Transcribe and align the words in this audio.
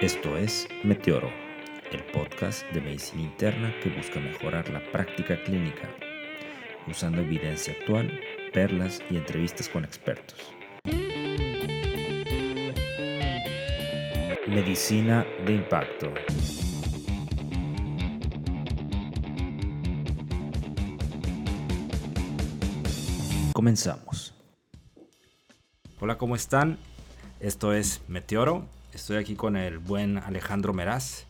Esto 0.00 0.36
es 0.36 0.68
Meteoro, 0.84 1.28
el 1.90 2.04
podcast 2.12 2.64
de 2.70 2.80
medicina 2.80 3.22
interna 3.22 3.74
que 3.82 3.88
busca 3.88 4.20
mejorar 4.20 4.70
la 4.70 4.80
práctica 4.92 5.42
clínica, 5.42 5.90
usando 6.86 7.20
evidencia 7.20 7.72
actual, 7.72 8.20
perlas 8.52 9.00
y 9.10 9.16
entrevistas 9.16 9.68
con 9.68 9.84
expertos. 9.84 10.38
Medicina 14.46 15.26
de 15.44 15.54
impacto. 15.54 16.14
Comenzamos. 23.52 24.32
Hola, 25.98 26.16
¿cómo 26.18 26.36
están? 26.36 26.78
Esto 27.40 27.72
es 27.72 28.00
Meteoro. 28.06 28.77
Estoy 28.98 29.16
aquí 29.16 29.36
con 29.36 29.56
el 29.56 29.78
buen 29.78 30.18
Alejandro 30.18 30.74
Meraz. 30.74 31.22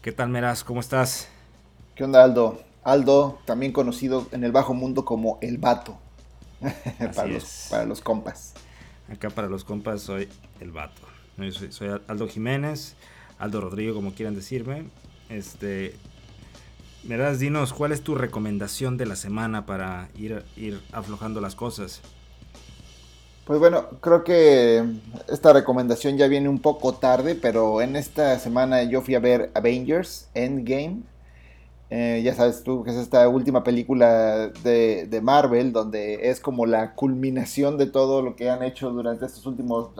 ¿Qué 0.00 0.10
tal, 0.10 0.30
Meraz? 0.30 0.64
¿Cómo 0.64 0.80
estás? 0.80 1.28
¿Qué 1.94 2.02
onda, 2.02 2.24
Aldo? 2.24 2.62
Aldo, 2.82 3.38
también 3.44 3.72
conocido 3.72 4.26
en 4.32 4.42
el 4.42 4.52
bajo 4.52 4.72
mundo 4.72 5.04
como 5.04 5.38
El 5.42 5.58
Vato. 5.58 5.98
para, 7.14 7.28
los, 7.28 7.66
para, 7.68 7.84
los, 7.84 8.00
compas. 8.00 8.54
Acá 9.12 9.28
para 9.28 9.48
los 9.48 9.64
compas 9.64 10.00
soy 10.00 10.30
El 10.60 10.72
Vato. 10.72 11.02
Soy, 11.36 11.70
soy, 11.72 12.00
Aldo 12.08 12.26
Jiménez, 12.26 12.96
Aldo 13.38 13.60
Rodrigo, 13.60 13.94
como 13.94 14.14
quieran 14.14 14.34
decirme. 14.34 14.86
Este, 15.28 15.94
Meraz, 17.02 17.38
dinos, 17.38 17.74
¿cuál 17.74 17.92
es 17.92 18.00
tu 18.00 18.14
recomendación 18.14 18.96
de 18.96 19.04
la 19.04 19.14
semana 19.14 19.66
para 19.66 20.08
ir, 20.16 20.42
ir 20.56 20.80
aflojando 20.90 21.42
las 21.42 21.54
cosas? 21.54 22.00
Pues 23.46 23.58
bueno, 23.58 23.90
creo 24.00 24.24
que 24.24 24.82
esta 25.28 25.52
recomendación 25.52 26.16
ya 26.16 26.28
viene 26.28 26.48
un 26.48 26.60
poco 26.60 26.94
tarde, 26.94 27.34
pero 27.34 27.82
en 27.82 27.94
esta 27.94 28.38
semana 28.38 28.84
yo 28.84 29.02
fui 29.02 29.14
a 29.16 29.20
ver 29.20 29.50
Avengers 29.52 30.30
Endgame. 30.32 31.02
Eh, 31.90 32.22
ya 32.24 32.34
sabes 32.34 32.62
tú 32.62 32.82
que 32.82 32.90
es 32.90 32.96
esta 32.96 33.28
última 33.28 33.62
película 33.62 34.48
de, 34.48 35.06
de, 35.06 35.20
Marvel, 35.20 35.72
donde 35.72 36.30
es 36.30 36.40
como 36.40 36.64
la 36.64 36.94
culminación 36.94 37.76
de 37.76 37.86
todo 37.86 38.22
lo 38.22 38.34
que 38.34 38.48
han 38.48 38.62
hecho 38.62 38.90
durante 38.90 39.26
estos 39.26 39.44
últimos 39.44 39.90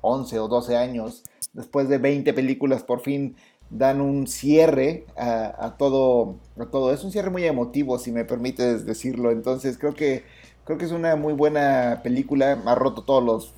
11 0.00 0.38
o 0.38 0.48
12 0.48 0.76
años. 0.78 1.22
Después 1.52 1.90
de 1.90 1.98
20 1.98 2.32
películas, 2.32 2.82
por 2.82 3.00
fin 3.00 3.36
dan 3.68 4.00
un 4.00 4.26
cierre 4.26 5.04
a, 5.16 5.74
todo, 5.78 6.36
a 6.58 6.66
todo. 6.66 6.92
Es 6.92 7.04
un 7.04 7.12
cierre 7.12 7.30
muy 7.30 7.44
emotivo, 7.44 7.98
si 7.98 8.10
me 8.10 8.24
permites 8.24 8.86
decirlo. 8.86 9.30
Entonces 9.30 9.76
creo 9.76 9.94
que 9.94 10.24
Creo 10.66 10.78
que 10.78 10.84
es 10.84 10.90
una 10.90 11.14
muy 11.14 11.32
buena 11.32 12.00
película. 12.02 12.60
Ha 12.66 12.74
roto 12.74 13.04
todos 13.04 13.22
los, 13.22 13.54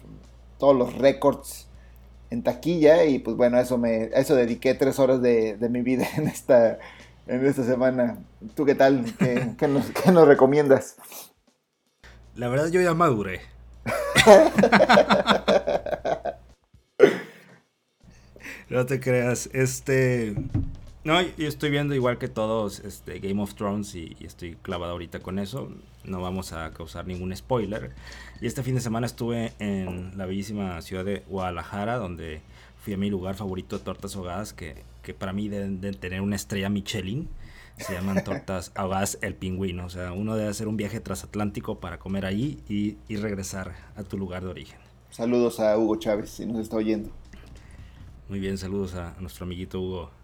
todos 0.58 0.76
los 0.76 0.94
récords 0.94 1.66
en 2.28 2.42
taquilla. 2.42 3.04
Y 3.04 3.18
pues 3.18 3.34
bueno, 3.34 3.58
eso 3.58 3.78
me, 3.78 4.10
eso 4.12 4.36
dediqué 4.36 4.74
tres 4.74 4.98
horas 4.98 5.22
de, 5.22 5.56
mi 5.70 5.80
vida 5.80 6.06
en 6.18 6.28
esta, 6.28 6.78
en 7.26 7.46
esta 7.46 7.64
semana. 7.64 8.18
¿Tú 8.54 8.66
qué 8.66 8.74
tal? 8.74 9.06
¿Qué, 9.18 9.68
nos, 9.68 9.90
qué 9.90 10.12
nos 10.12 10.28
recomiendas? 10.28 10.96
La 12.34 12.48
verdad 12.48 12.68
yo 12.68 12.82
ya 12.82 12.92
maduré. 12.92 13.40
no 18.68 18.84
te 18.84 19.00
creas. 19.00 19.48
Este. 19.54 20.34
No, 21.04 21.22
yo 21.22 21.46
estoy 21.46 21.70
viendo 21.70 21.94
igual 21.94 22.18
que 22.18 22.28
todos 22.28 22.80
este, 22.80 23.20
Game 23.20 23.40
of 23.40 23.54
Thrones 23.54 23.94
y, 23.94 24.16
estoy 24.20 24.56
clavado 24.56 24.92
ahorita 24.92 25.20
con 25.20 25.38
eso. 25.38 25.70
No 26.04 26.20
vamos 26.20 26.52
a 26.52 26.72
causar 26.72 27.06
ningún 27.06 27.34
spoiler. 27.34 27.92
Y 28.40 28.46
este 28.46 28.62
fin 28.62 28.74
de 28.74 28.80
semana 28.80 29.06
estuve 29.06 29.52
en 29.60 30.18
la 30.18 30.26
bellísima 30.26 30.82
ciudad 30.82 31.04
de 31.04 31.22
Guadalajara, 31.28 31.96
donde 31.96 32.42
fui 32.82 32.94
a 32.94 32.96
mi 32.96 33.10
lugar 33.10 33.36
favorito 33.36 33.78
de 33.78 33.84
tortas 33.84 34.16
ahogadas, 34.16 34.52
que, 34.52 34.82
que 35.02 35.14
para 35.14 35.32
mí 35.32 35.48
deben 35.48 35.80
de 35.80 35.92
tener 35.92 36.20
una 36.20 36.36
estrella 36.36 36.68
Michelin. 36.68 37.28
Se 37.76 37.92
llaman 37.92 38.24
tortas 38.24 38.72
ahogadas 38.74 39.18
El 39.22 39.34
Pingüino. 39.34 39.86
O 39.86 39.90
sea, 39.90 40.12
uno 40.12 40.34
debe 40.34 40.50
hacer 40.50 40.66
un 40.66 40.76
viaje 40.76 40.98
transatlántico 40.98 41.78
para 41.78 42.00
comer 42.00 42.26
allí 42.26 42.58
y, 42.68 42.96
y 43.06 43.16
regresar 43.16 43.76
a 43.94 44.02
tu 44.02 44.18
lugar 44.18 44.42
de 44.42 44.48
origen. 44.48 44.80
Saludos 45.10 45.60
a 45.60 45.78
Hugo 45.78 45.96
Chávez, 45.96 46.28
si 46.30 46.44
nos 46.44 46.58
está 46.58 46.76
oyendo. 46.76 47.10
Muy 48.28 48.40
bien, 48.40 48.58
saludos 48.58 48.94
a 48.94 49.14
nuestro 49.20 49.44
amiguito 49.46 49.80
Hugo 49.80 50.17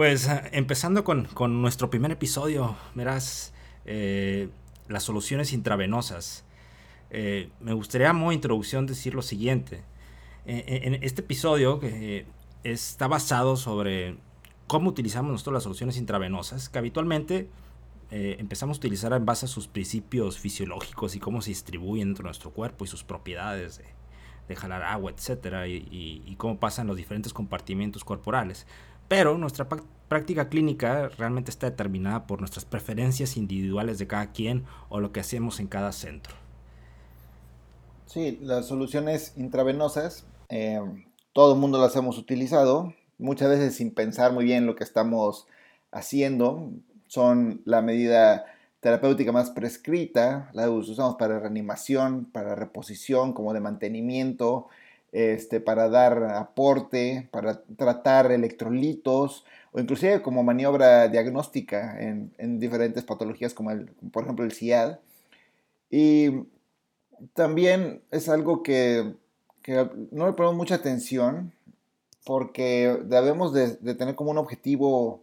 pues 0.00 0.28
eh, 0.28 0.40
empezando 0.52 1.04
con, 1.04 1.28
nuestro 1.60 1.90
primer 1.90 2.10
episodio, 2.10 2.74
verás 2.94 3.52
eh, 3.84 4.48
las 4.88 5.02
soluciones 5.02 5.52
intravenosas. 5.52 6.46
Eh, 7.10 7.50
me 7.60 7.74
gustaría, 7.74 8.08
como 8.08 8.32
introducción, 8.32 8.86
decir 8.86 9.14
lo 9.14 9.20
siguiente. 9.20 9.82
en 10.46 10.94
este 11.04 11.20
episodio 11.20 11.80
que 11.80 12.24
está 12.64 13.08
basado 13.08 13.58
sobre 13.58 14.16
cómo 14.66 14.88
utilizamos 14.88 15.32
nosotros 15.32 15.52
las 15.52 15.64
soluciones 15.64 15.98
intravenosas, 15.98 16.70
que 16.70 16.78
habitualmente 16.78 17.50
empezamos 18.10 18.78
a 18.78 18.80
utilizar 18.80 19.12
en 19.12 19.26
base 19.26 19.44
a 19.44 19.48
sus 19.50 19.68
principios 19.68 20.38
fisiológicos 20.38 21.14
y 21.14 21.18
cómo 21.20 21.42
se 21.42 21.50
distribuyen 21.50 22.08
dentro 22.08 22.22
de 22.22 22.28
nuestro 22.28 22.52
cuerpo 22.52 22.86
y 22.86 22.88
sus 22.88 23.04
propiedades 23.04 23.82
de, 24.48 24.56
jalar 24.56 24.82
agua, 24.82 25.12
etcétera, 25.12 25.68
y, 25.68 26.22
y, 26.26 26.36
cómo 26.36 26.58
pasan 26.58 26.86
los 26.86 26.96
diferentes 26.96 27.34
compartimentos 27.34 28.02
corporales. 28.02 28.66
Pero 29.10 29.36
nuestra 29.36 29.68
práctica 30.06 30.48
clínica 30.48 31.08
realmente 31.08 31.50
está 31.50 31.68
determinada 31.68 32.28
por 32.28 32.38
nuestras 32.38 32.64
preferencias 32.64 33.36
individuales 33.36 33.98
de 33.98 34.06
cada 34.06 34.30
quien 34.30 34.66
o 34.88 35.00
lo 35.00 35.10
que 35.10 35.18
hacemos 35.18 35.58
en 35.58 35.66
cada 35.66 35.90
centro. 35.90 36.36
Sí, 38.06 38.38
las 38.40 38.66
soluciones 38.66 39.32
intravenosas, 39.36 40.26
eh, 40.48 40.78
todo 41.32 41.54
el 41.54 41.58
mundo 41.58 41.80
las 41.80 41.96
hemos 41.96 42.18
utilizado, 42.18 42.94
muchas 43.18 43.48
veces 43.48 43.74
sin 43.74 43.92
pensar 43.92 44.32
muy 44.32 44.44
bien 44.44 44.64
lo 44.64 44.76
que 44.76 44.84
estamos 44.84 45.48
haciendo. 45.90 46.70
Son 47.08 47.62
la 47.64 47.82
medida 47.82 48.44
terapéutica 48.78 49.32
más 49.32 49.50
prescrita, 49.50 50.52
la 50.52 50.70
usamos 50.70 51.16
para 51.16 51.40
reanimación, 51.40 52.26
para 52.26 52.54
reposición, 52.54 53.32
como 53.32 53.54
de 53.54 53.60
mantenimiento, 53.60 54.68
este, 55.12 55.60
para 55.60 55.88
dar 55.88 56.22
aporte, 56.24 57.28
para 57.32 57.62
tratar 57.76 58.30
electrolitos 58.30 59.44
o 59.72 59.80
inclusive 59.80 60.22
como 60.22 60.42
maniobra 60.42 61.08
diagnóstica 61.08 61.96
en, 62.00 62.58
diferentes 62.58 63.04
patologías 63.04 63.54
como 63.54 63.70
por 64.12 64.24
ejemplo 64.24 64.44
el 64.44 64.52
CIAD. 64.52 64.98
Y 65.90 66.44
también 67.34 68.02
es 68.10 68.28
algo 68.28 68.62
que, 68.62 69.14
no 70.10 70.26
le 70.26 70.32
ponemos 70.32 70.56
mucha 70.56 70.76
atención 70.76 71.52
porque 72.24 73.00
debemos 73.04 73.52
de, 73.52 73.94
tener 73.94 74.14
como 74.14 74.30
un 74.30 74.38
objetivo 74.38 75.22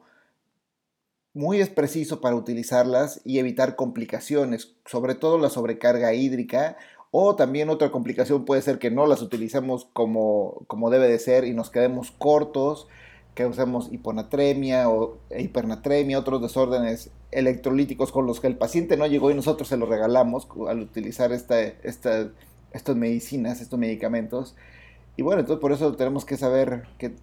muy 1.33 1.63
preciso 1.65 2.19
para 2.19 2.35
utilizarlas 2.35 3.21
y 3.23 3.39
evitar 3.39 3.75
complicaciones, 3.75 4.75
sobre 4.85 5.15
todo 5.15 5.37
la 5.37 5.49
sobrecarga 5.49 6.13
hídrica 6.13 6.77
o 7.11 7.35
también 7.35 7.69
otra 7.69 7.91
complicación 7.91 8.45
puede 8.45 8.61
ser 8.61 8.79
que 8.79 8.91
no 8.91 9.05
las 9.05 9.21
utilicemos 9.21 9.87
como, 9.93 10.63
como 10.67 10.89
debe 10.89 11.07
de 11.07 11.19
ser 11.19 11.45
y 11.45 11.53
nos 11.53 11.69
quedemos 11.69 12.11
cortos, 12.11 12.87
que 13.33 13.45
usemos 13.45 13.91
hiponatremia 13.91 14.89
o 14.89 15.19
hipernatremia, 15.37 16.19
otros 16.19 16.41
desórdenes 16.41 17.11
electrolíticos 17.31 18.11
con 18.11 18.25
los 18.25 18.39
que 18.39 18.47
el 18.47 18.57
paciente 18.57 18.97
no 18.97 19.05
llegó 19.05 19.31
y 19.31 19.35
nosotros 19.35 19.69
se 19.69 19.77
lo 19.77 19.85
regalamos 19.85 20.47
al 20.67 20.81
utilizar 20.81 21.31
esta, 21.31 21.61
esta, 21.61 22.29
estas 22.71 22.95
medicinas, 22.95 23.61
estos 23.61 23.79
medicamentos. 23.79 24.55
Y 25.15 25.21
bueno, 25.21 25.41
entonces 25.41 25.61
por 25.61 25.71
eso 25.71 25.95
tenemos 25.95 26.25
que 26.25 26.35
saber 26.35 26.87
qué, 26.97 27.15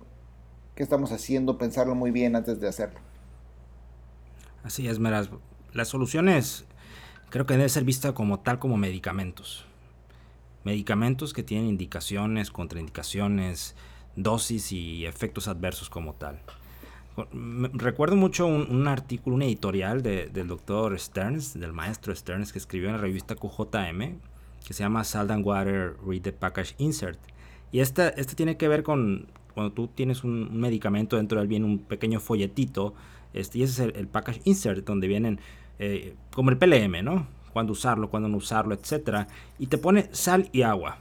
qué 0.76 0.82
estamos 0.82 1.12
haciendo, 1.12 1.58
pensarlo 1.58 1.94
muy 1.94 2.10
bien 2.10 2.36
antes 2.36 2.60
de 2.60 2.68
hacerlo. 2.68 3.00
Así 4.62 4.88
es, 4.88 4.98
Meras. 4.98 5.30
Las 5.72 5.88
soluciones 5.88 6.64
creo 7.28 7.44
que 7.44 7.54
deben 7.54 7.68
ser 7.68 7.84
vistas 7.84 8.12
como 8.12 8.40
tal 8.40 8.58
como 8.58 8.76
medicamentos 8.76 9.66
medicamentos 10.64 11.32
que 11.32 11.42
tienen 11.42 11.68
indicaciones, 11.68 12.50
contraindicaciones, 12.50 13.74
dosis 14.16 14.72
y 14.72 15.06
efectos 15.06 15.48
adversos 15.48 15.90
como 15.90 16.14
tal. 16.14 16.40
Recuerdo 17.74 18.16
mucho 18.16 18.46
un, 18.46 18.88
artículo, 18.88 19.36
un 19.36 19.42
editorial 19.42 20.02
del 20.02 20.48
doctor 20.48 20.98
Stearns, 20.98 21.58
del 21.58 21.72
maestro 21.72 22.14
Stearns, 22.14 22.52
que 22.52 22.58
escribió 22.58 22.88
en 22.88 22.96
la 22.96 23.00
revista 23.00 23.36
QJM, 23.36 24.18
que 24.66 24.74
se 24.74 24.82
llama 24.82 25.04
Salt 25.04 25.30
and 25.30 25.46
Water 25.46 25.96
Read 26.04 26.22
the 26.22 26.32
Package 26.32 26.74
Insert. 26.78 27.20
Y 27.70 27.80
este, 27.80 28.18
este 28.20 28.34
tiene 28.34 28.56
que 28.56 28.66
ver 28.66 28.82
con 28.82 29.28
cuando 29.54 29.72
tú 29.72 29.88
tienes 29.88 30.24
un, 30.24 30.58
medicamento, 30.58 31.16
dentro 31.16 31.38
de 31.38 31.42
él 31.42 31.48
viene 31.48 31.66
un 31.66 31.78
pequeño 31.78 32.18
folletito, 32.18 32.94
este, 33.32 33.58
y 33.58 33.62
ese 33.62 33.84
es 33.84 33.94
el, 33.96 34.08
package 34.08 34.40
insert, 34.44 34.84
donde 34.84 35.06
vienen, 35.06 35.40
eh, 35.78 36.14
como 36.32 36.50
el 36.50 36.58
PLM, 36.58 37.04
¿no? 37.04 37.26
Cuándo 37.54 37.72
usarlo, 37.72 38.10
cuándo 38.10 38.28
no 38.28 38.36
usarlo, 38.36 38.74
etc. 38.74 39.26
Y 39.58 39.68
te 39.68 39.78
pone 39.78 40.10
sal 40.12 40.50
y 40.52 40.60
agua. 40.60 40.98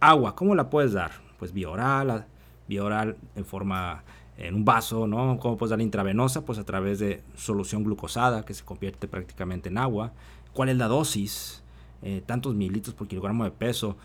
Agua, 0.00 0.34
¿cómo 0.34 0.56
la 0.56 0.70
puedes 0.70 0.92
dar? 0.92 1.12
Pues 1.38 1.52
vía 1.52 1.70
oral, 1.70 2.26
vía 2.66 2.82
oral 2.82 3.16
en 3.36 3.44
forma 3.44 4.02
en 4.38 4.54
un 4.54 4.64
vaso, 4.64 5.06
¿no? 5.06 5.38
¿Cómo 5.38 5.58
puedes 5.58 5.70
dar 5.70 5.80
intravenosa? 5.82 6.44
Pues 6.44 6.58
a 6.58 6.64
través 6.64 6.98
de 6.98 7.22
solución 7.36 7.84
glucosada 7.84 8.44
que 8.44 8.54
se 8.54 8.64
convierte 8.64 9.06
prácticamente 9.06 9.68
en 9.68 9.76
agua. 9.76 10.12
¿Cuál 10.54 10.70
es 10.70 10.78
la 10.78 10.88
dosis? 10.88 11.62
Eh, 12.02 12.22
tantos 12.24 12.54
mililitros 12.54 12.94
por 12.94 13.06
kilogramo 13.06 13.44
de 13.44 13.50
peso. 13.50 13.96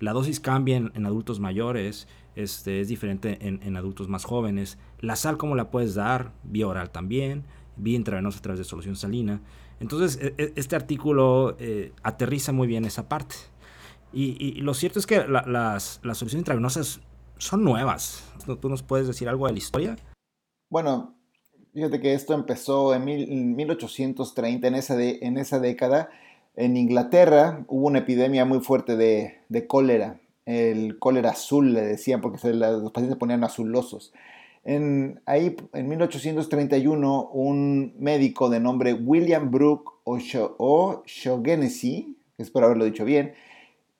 La 0.00 0.12
dosis 0.12 0.38
cambia 0.38 0.76
en, 0.76 1.06
adultos 1.06 1.40
mayores, 1.40 2.06
este, 2.36 2.80
es 2.80 2.88
diferente 2.88 3.38
en, 3.40 3.76
adultos 3.76 4.08
más 4.08 4.24
jóvenes. 4.24 4.78
La 5.00 5.16
sal, 5.16 5.38
¿cómo 5.38 5.56
la 5.56 5.70
puedes 5.70 5.94
dar? 5.94 6.30
Vía 6.44 6.68
oral 6.68 6.90
también, 6.90 7.44
vía 7.76 7.96
intravenosa 7.96 8.38
a 8.38 8.42
través 8.42 8.58
de 8.58 8.64
solución 8.64 8.94
salina. 8.94 9.40
Entonces, 9.80 10.18
e, 10.20 10.34
e, 10.38 10.52
este 10.56 10.76
artículo 10.76 11.56
eh, 11.58 11.92
aterriza 12.02 12.52
muy 12.52 12.66
bien 12.66 12.84
esa 12.84 13.08
parte. 13.08 13.36
Y, 14.12 14.54
lo 14.62 14.72
cierto 14.72 14.98
es 14.98 15.06
que 15.06 15.28
las, 15.28 15.46
las 16.02 16.18
soluciones 16.18 16.40
intravenosas 16.40 17.00
son 17.38 17.64
nuevas. 17.64 18.24
¿Tú 18.60 18.68
nos 18.68 18.82
puedes 18.82 19.06
decir 19.06 19.28
algo 19.28 19.46
de 19.46 19.52
la 19.52 19.58
historia? 19.58 19.96
Bueno, 20.70 21.14
fíjate 21.72 22.00
que 22.00 22.14
esto 22.14 22.34
empezó 22.34 22.94
en, 22.94 23.04
1830, 23.04 24.66
en 24.66 24.74
esa, 24.74 24.96
de, 24.96 25.18
en 25.22 25.38
esa 25.38 25.60
década. 25.60 26.10
En 26.56 26.76
Inglaterra 26.76 27.64
hubo 27.68 27.86
una 27.86 28.00
epidemia 28.00 28.44
muy 28.44 28.60
fuerte 28.60 28.96
de, 28.96 29.66
cólera. 29.66 30.20
El 30.44 30.98
cólera 30.98 31.30
azul 31.30 31.72
le 31.72 31.82
decían 31.82 32.20
porque 32.20 32.52
los 32.52 32.92
pacientes 32.92 33.18
ponían 33.18 33.44
azulosos. 33.44 34.12
En, 34.68 35.20
ahí, 35.24 35.56
en 35.72 35.88
1831, 35.88 37.30
un 37.32 37.94
médico 37.98 38.50
de 38.50 38.60
nombre 38.60 38.92
William 38.92 39.50
Brooke 39.50 39.90
O'Shaughnessy, 40.04 42.18
espero 42.36 42.66
haberlo 42.66 42.84
dicho 42.84 43.06
bien, 43.06 43.32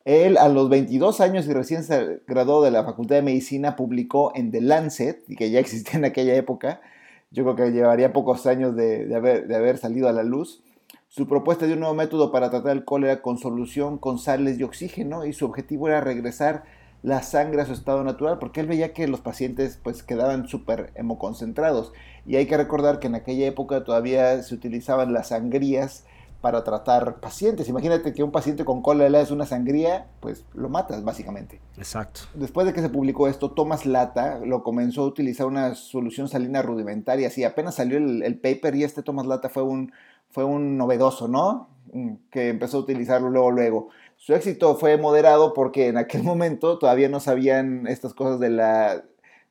él 0.04 0.36
a 0.36 0.50
los 0.50 0.68
22 0.68 1.22
años 1.22 1.46
y 1.46 1.54
recién 1.54 1.84
se 1.84 2.20
graduó 2.26 2.62
de 2.62 2.70
la 2.70 2.84
Facultad 2.84 3.16
de 3.16 3.22
Medicina 3.22 3.76
publicó 3.76 4.30
en 4.34 4.50
The 4.50 4.60
Lancet, 4.60 5.24
que 5.38 5.50
ya 5.50 5.58
existía 5.58 5.98
en 5.98 6.04
aquella 6.04 6.34
época, 6.34 6.82
yo 7.30 7.44
creo 7.44 7.56
que 7.56 7.72
llevaría 7.72 8.12
pocos 8.12 8.46
años 8.46 8.76
de, 8.76 9.10
haber, 9.16 9.46
de 9.46 9.56
haber 9.56 9.78
salido 9.78 10.06
a 10.06 10.12
la 10.12 10.22
luz, 10.22 10.62
su 11.08 11.26
propuesta 11.26 11.66
de 11.66 11.72
un 11.72 11.80
nuevo 11.80 11.94
método 11.94 12.30
para 12.30 12.50
tratar 12.50 12.76
el 12.76 12.84
cólera 12.84 13.22
con 13.22 13.38
solución 13.38 13.96
con 13.96 14.18
sales 14.18 14.58
y 14.58 14.64
oxígeno 14.64 15.24
y 15.24 15.32
su 15.32 15.46
objetivo 15.46 15.88
era 15.88 16.02
regresar 16.02 16.64
la 17.02 17.22
sangre 17.22 17.62
a 17.62 17.66
su 17.66 17.72
estado 17.72 18.02
natural 18.04 18.38
porque 18.38 18.60
él 18.60 18.66
veía 18.66 18.92
que 18.92 19.06
los 19.06 19.20
pacientes 19.20 19.78
pues 19.82 20.02
quedaban 20.02 20.48
súper 20.48 20.92
hemoconcentrados 20.96 21.92
y 22.26 22.36
hay 22.36 22.46
que 22.46 22.56
recordar 22.56 22.98
que 22.98 23.06
en 23.06 23.14
aquella 23.14 23.46
época 23.46 23.84
todavía 23.84 24.42
se 24.42 24.54
utilizaban 24.54 25.12
las 25.12 25.28
sangrías 25.28 26.04
para 26.40 26.62
tratar 26.62 27.16
pacientes. 27.16 27.68
Imagínate 27.68 28.12
que 28.12 28.22
un 28.22 28.30
paciente 28.30 28.64
con 28.64 28.80
cólera 28.80 29.20
es 29.20 29.30
una 29.30 29.44
sangría, 29.44 30.06
pues 30.20 30.44
lo 30.54 30.68
matas 30.68 31.02
básicamente. 31.02 31.60
Exacto. 31.76 32.22
Después 32.34 32.66
de 32.66 32.72
que 32.72 32.80
se 32.80 32.88
publicó 32.88 33.26
esto, 33.26 33.50
Thomas 33.50 33.86
Lata 33.86 34.38
lo 34.44 34.62
comenzó 34.62 35.02
a 35.02 35.06
utilizar 35.06 35.46
una 35.46 35.74
solución 35.74 36.28
salina 36.28 36.62
rudimentaria. 36.62 37.28
Así 37.28 37.42
apenas 37.42 37.74
salió 37.74 37.98
el, 37.98 38.38
paper 38.38 38.76
y 38.76 38.84
este 38.84 39.02
Thomas 39.02 39.26
Lata 39.26 39.48
fue 39.48 39.64
un, 39.64 39.92
fue 40.30 40.44
un 40.44 40.76
novedoso, 40.76 41.26
¿no? 41.26 41.68
Mm, 41.92 42.12
que 42.30 42.50
empezó 42.50 42.78
a 42.78 42.80
utilizarlo 42.80 43.30
luego, 43.30 43.50
luego. 43.50 43.88
Su 44.18 44.34
éxito 44.34 44.76
fue 44.76 44.98
moderado 44.98 45.54
porque 45.54 45.88
en 45.88 45.96
aquel 45.96 46.22
momento 46.24 46.78
todavía 46.78 47.08
no 47.08 47.20
sabían 47.20 47.86
estas 47.86 48.12
cosas 48.12 48.38
de, 48.38 48.50
la, 48.50 49.02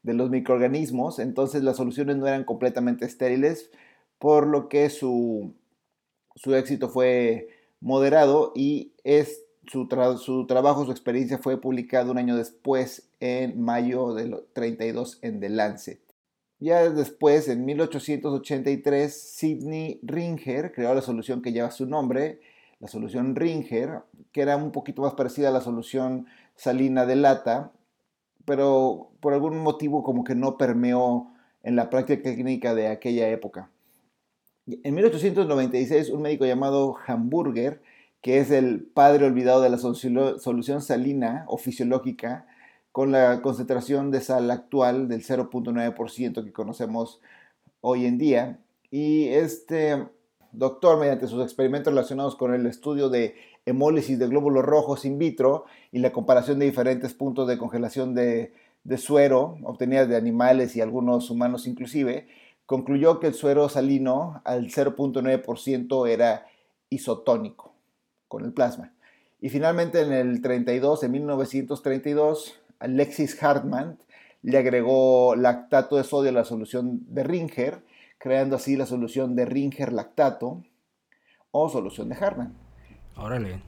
de 0.03 0.13
los 0.13 0.29
microorganismos, 0.29 1.17
entonces 1.17 1.63
las 1.63 1.77
soluciones 1.77 2.17
no 2.17 2.27
eran 2.27 2.43
completamente 2.43 3.05
estériles, 3.05 3.71
por 4.19 4.45
lo 4.45 4.69
que 4.69 4.89
su 4.91 5.55
su 6.37 6.55
éxito 6.55 6.89
fue 6.89 7.49
moderado 7.79 8.53
y 8.55 8.93
es, 9.03 9.43
su, 9.65 9.87
su, 10.23 10.47
trabajo, 10.47 10.85
su 10.85 10.91
experiencia 10.91 11.39
fue 11.39 11.59
publicado 11.59 12.11
un 12.11 12.17
año 12.17 12.37
después, 12.37 13.09
en 13.19 13.59
mayo 13.59 14.13
del 14.13 14.37
32 14.53 15.19
en 15.21 15.39
The 15.39 15.49
Lancet. 15.49 15.99
Ya 16.59 16.89
después, 16.89 17.49
en 17.49 17.65
1883, 17.65 19.13
Sidney 19.13 19.99
Ringer 20.03 20.71
creó 20.71 20.93
la 20.93 21.01
solución 21.01 21.41
que 21.41 21.51
lleva 21.51 21.71
su 21.71 21.85
nombre, 21.85 22.39
la 22.79 22.87
solución 22.87 23.35
Ringer, 23.35 24.01
que 24.31 24.41
era 24.41 24.57
un 24.57 24.71
poquito 24.71 25.01
más 25.01 25.13
parecida 25.13 25.49
a 25.49 25.51
la 25.51 25.61
solución 25.61 26.27
salina 26.55 27.05
de 27.05 27.15
lata, 27.15 27.71
pero 28.45 29.11
por 29.19 29.33
algún 29.33 29.59
motivo 29.59 30.03
como 30.03 30.23
que 30.23 30.35
no 30.35 30.57
permeó 30.57 31.33
en 31.63 31.75
la 31.75 31.89
práctica 31.89 32.33
clínica 32.33 32.75
de 32.75 32.87
aquella 32.87 33.29
época. 33.29 33.69
En 34.65 34.95
1896, 34.95 36.09
un 36.09 36.21
médico 36.21 36.45
llamado 36.45 36.95
Hamburger, 37.07 37.81
que 38.21 38.39
es 38.39 38.51
el 38.51 38.83
padre 38.83 39.25
olvidado 39.25 39.61
de 39.61 39.69
la 39.69 39.77
solución 39.77 40.81
salina 40.81 41.45
o 41.47 41.57
fisiológica, 41.57 42.47
con 42.91 43.11
la 43.11 43.41
concentración 43.41 44.11
de 44.11 44.21
sal 44.21 44.49
actual 44.49 45.07
del 45.07 45.23
0.9% 45.23 46.43
que 46.43 46.51
conocemos 46.51 47.21
hoy 47.79 48.05
en 48.05 48.17
día. 48.17 48.59
Y 48.89 49.27
este 49.27 50.07
doctor, 50.51 50.99
mediante 50.99 51.27
sus 51.27 51.43
experimentos 51.43 51.93
relacionados 51.93 52.35
con 52.35 52.53
el 52.53 52.65
estudio 52.65 53.09
de 53.09 53.35
hemólisis 53.65 54.17
de 54.17 54.27
glóbulos 54.27 54.65
rojos 54.65 55.05
in 55.05 55.17
vitro 55.17 55.65
y 55.91 55.99
la 55.99 56.11
comparación 56.11 56.59
de 56.59 56.65
diferentes 56.65 57.13
puntos 57.13 57.47
de 57.47 57.57
congelación 57.57 58.15
de, 58.15 58.53
suero 58.97 59.57
obtenidas 59.63 60.07
de 60.07 60.15
animales 60.15 60.75
y 60.75 60.81
algunos 60.81 61.29
humanos 61.29 61.67
inclusive, 61.67 62.27
concluyó 62.65 63.19
que 63.19 63.27
el 63.27 63.33
suero 63.33 63.67
salino 63.67 64.41
al 64.45 64.69
0.9% 64.69 66.09
era 66.09 66.47
isotónico 66.89 67.73
con 68.27 68.45
el 68.45 68.53
plasma. 68.53 68.93
Y 69.39 69.49
finalmente 69.49 70.01
en 70.01 70.13
el 70.13 70.41
32, 70.41 71.03
en 71.03 71.11
1932, 71.11 72.59
Alexis 72.79 73.41
Hartmann 73.43 73.99
le 74.41 74.57
agregó 74.57 75.35
lactato 75.35 75.97
de 75.97 76.03
sodio 76.03 76.29
a 76.29 76.33
la 76.33 76.45
solución 76.45 77.01
de 77.07 77.23
Ringer, 77.23 77.81
creando 78.17 78.55
así 78.55 78.75
la 78.75 78.85
solución 78.85 79.35
de 79.35 79.45
Ringer 79.45 79.93
lactato 79.93 80.63
o 81.51 81.69
solución 81.69 82.09
de 82.09 82.15
Hartmann. 82.15 82.57
Órale, 83.15 83.61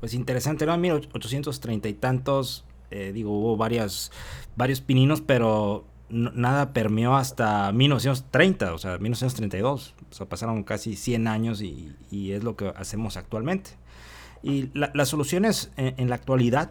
pues 0.00 0.14
interesante, 0.14 0.66
¿no? 0.66 0.74
En 0.74 0.80
1830 0.80 1.88
y 1.88 1.94
tantos, 1.94 2.64
eh, 2.90 3.12
digo, 3.12 3.38
hubo 3.38 3.56
varias, 3.56 4.10
varios 4.56 4.80
pininos, 4.80 5.20
pero 5.20 5.84
nada 6.10 6.72
permeó 6.72 7.16
hasta 7.16 7.70
1930, 7.72 8.74
o 8.74 8.78
sea, 8.78 8.98
1932. 8.98 9.94
O 10.10 10.14
sea, 10.14 10.28
pasaron 10.28 10.62
casi 10.64 10.96
100 10.96 11.26
años 11.26 11.62
y, 11.62 11.94
es 12.10 12.42
lo 12.44 12.56
que 12.56 12.72
hacemos 12.76 13.16
actualmente. 13.16 13.70
Y 14.42 14.70
las 14.74 15.08
soluciones 15.08 15.72
en, 15.76 16.08
la 16.08 16.14
actualidad 16.14 16.70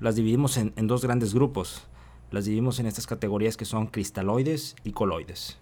las 0.00 0.16
dividimos 0.16 0.56
en, 0.56 0.72
dos 0.86 1.02
grandes 1.02 1.34
grupos. 1.34 1.86
Las 2.30 2.44
dividimos 2.44 2.80
en 2.80 2.86
estas 2.86 3.06
categorías 3.06 3.56
que 3.56 3.64
son 3.64 3.86
cristaloides 3.86 4.74
y 4.82 4.92
coloides. 4.92 5.58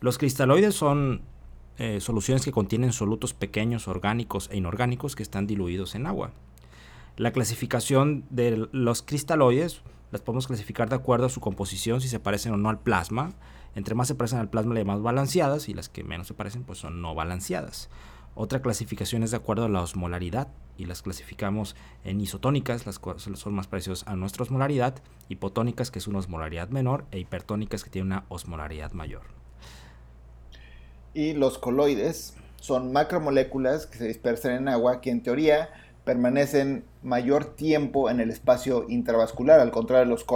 Los 0.00 0.18
cristaloides 0.18 0.74
son 0.74 1.22
eh, 1.76 2.00
soluciones 2.00 2.44
que 2.44 2.52
contienen 2.52 2.92
solutos 2.92 3.34
pequeños, 3.34 3.88
orgánicos 3.88 4.48
e 4.52 4.56
inorgánicos 4.56 5.16
que 5.16 5.22
están 5.22 5.46
diluidos 5.46 5.94
en 5.94 6.06
agua. 6.06 6.32
La 7.16 7.32
clasificación 7.32 8.24
de 8.30 8.68
los 8.70 9.02
cristaloides 9.02 9.82
las 10.10 10.22
podemos 10.22 10.46
clasificar 10.46 10.88
de 10.88 10.96
acuerdo 10.96 11.26
a 11.26 11.30
su 11.30 11.40
composición, 11.40 12.00
si 12.00 12.08
se 12.08 12.20
parecen 12.20 12.52
o 12.52 12.56
no 12.56 12.68
al 12.68 12.80
plasma. 12.80 13.32
Entre 13.74 13.94
más 13.94 14.08
se 14.08 14.14
parecen 14.14 14.38
al 14.38 14.48
plasma, 14.48 14.74
le 14.74 14.80
llamamos 14.80 15.02
balanceadas 15.02 15.68
y 15.68 15.74
las 15.74 15.88
que 15.88 16.04
menos 16.04 16.28
se 16.28 16.34
parecen 16.34 16.64
pues 16.64 16.78
son 16.78 17.02
no 17.02 17.14
balanceadas. 17.14 17.90
Otra 18.34 18.62
clasificación 18.62 19.24
es 19.24 19.32
de 19.32 19.36
acuerdo 19.36 19.64
a 19.64 19.68
la 19.68 19.82
osmolaridad 19.82 20.48
y 20.76 20.84
las 20.84 21.02
clasificamos 21.02 21.74
en 22.04 22.20
isotónicas, 22.20 22.86
las 22.86 23.00
cuales 23.00 23.22
son 23.22 23.54
más 23.54 23.66
parecidas 23.66 24.04
a 24.06 24.14
nuestra 24.14 24.44
osmolaridad, 24.44 25.02
hipotónicas, 25.28 25.90
que 25.90 25.98
es 25.98 26.06
una 26.06 26.20
osmolaridad 26.20 26.68
menor, 26.68 27.04
e 27.10 27.18
hipertónicas, 27.18 27.82
que 27.82 27.90
tienen 27.90 28.12
una 28.12 28.24
osmolaridad 28.28 28.92
mayor. 28.92 29.37
Y 31.14 31.32
los 31.32 31.58
coloides 31.58 32.34
son 32.56 32.92
macromoléculas 32.92 33.86
que 33.86 33.98
se 33.98 34.06
dispersan 34.06 34.52
en 34.52 34.68
agua 34.68 35.00
que 35.00 35.10
en 35.10 35.22
teoría 35.22 35.70
permanecen 36.04 36.84
mayor 37.02 37.54
tiempo 37.54 38.08
en 38.08 38.20
el 38.20 38.30
espacio 38.30 38.86
intravascular, 38.88 39.60
al 39.60 39.70
contrario 39.70 40.06
de 40.06 40.10
los, 40.10 40.26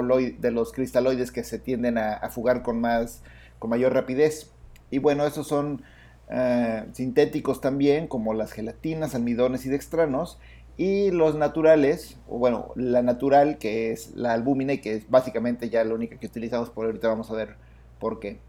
de 0.41 0.51
los 0.51 0.73
cristaloides 0.73 1.33
que 1.33 1.45
se 1.45 1.59
tienden 1.59 1.97
a, 1.97 2.29
fugar 2.29 2.63
con, 2.63 2.79
más, 2.81 3.23
con 3.59 3.71
mayor 3.71 3.95
rapidez. 3.95 4.51
Y 4.91 4.99
bueno, 4.99 5.27
esos 5.27 5.47
son 5.47 5.83
eh, 6.29 6.85
sintéticos 6.93 7.63
también, 7.63 8.07
como 8.07 8.35
las 8.35 8.53
gelatinas, 8.53 9.15
almidones 9.15 9.65
y 9.65 9.71
dextranos, 9.71 10.39
y 10.77 11.11
los 11.11 11.37
naturales, 11.37 12.19
o 12.29 12.39
bueno, 12.39 12.73
la 12.77 13.01
natural 13.01 13.57
que 13.57 13.93
es 13.93 14.15
la 14.15 14.35
albúmina 14.35 14.75
y 14.75 14.79
que 14.79 14.97
es 14.97 15.11
básicamente 15.11 15.71
ya 15.71 15.85
la 15.85 15.95
única 15.95 16.19
que 16.19 16.27
utilizamos 16.27 16.69
por 16.69 16.85
ahorita, 16.85 17.09
vamos 17.09 17.31
a 17.31 17.35
ver 17.35 17.57
por 17.99 18.21
qué. 18.21 18.41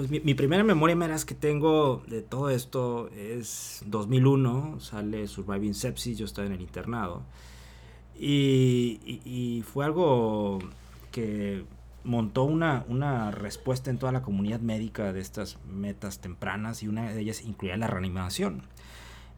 Pues 0.00 0.08
mi, 0.10 0.32
primera 0.32 0.64
memoria 0.64 0.96
meras 0.96 1.26
que 1.26 1.34
tengo 1.34 2.02
de 2.06 2.22
todo 2.22 2.48
esto 2.48 3.10
es 3.10 3.82
2001, 3.84 4.80
sale 4.80 5.28
Surviving 5.28 5.74
Sepsis, 5.74 6.16
yo 6.16 6.24
estaba 6.24 6.46
en 6.46 6.54
el 6.54 6.62
internado. 6.62 7.20
Y, 8.18 9.62
fue 9.70 9.84
algo 9.84 10.58
que 11.12 11.64
montó 12.02 12.44
una, 12.44 12.86
una, 12.88 13.30
respuesta 13.30 13.90
en 13.90 13.98
toda 13.98 14.10
la 14.10 14.22
comunidad 14.22 14.60
médica 14.60 15.12
de 15.12 15.20
estas 15.20 15.58
metas 15.70 16.20
tempranas 16.20 16.82
y 16.82 16.88
una 16.88 17.12
de 17.12 17.20
ellas 17.20 17.42
incluía 17.42 17.76
la 17.76 17.86
reanimación. 17.86 18.62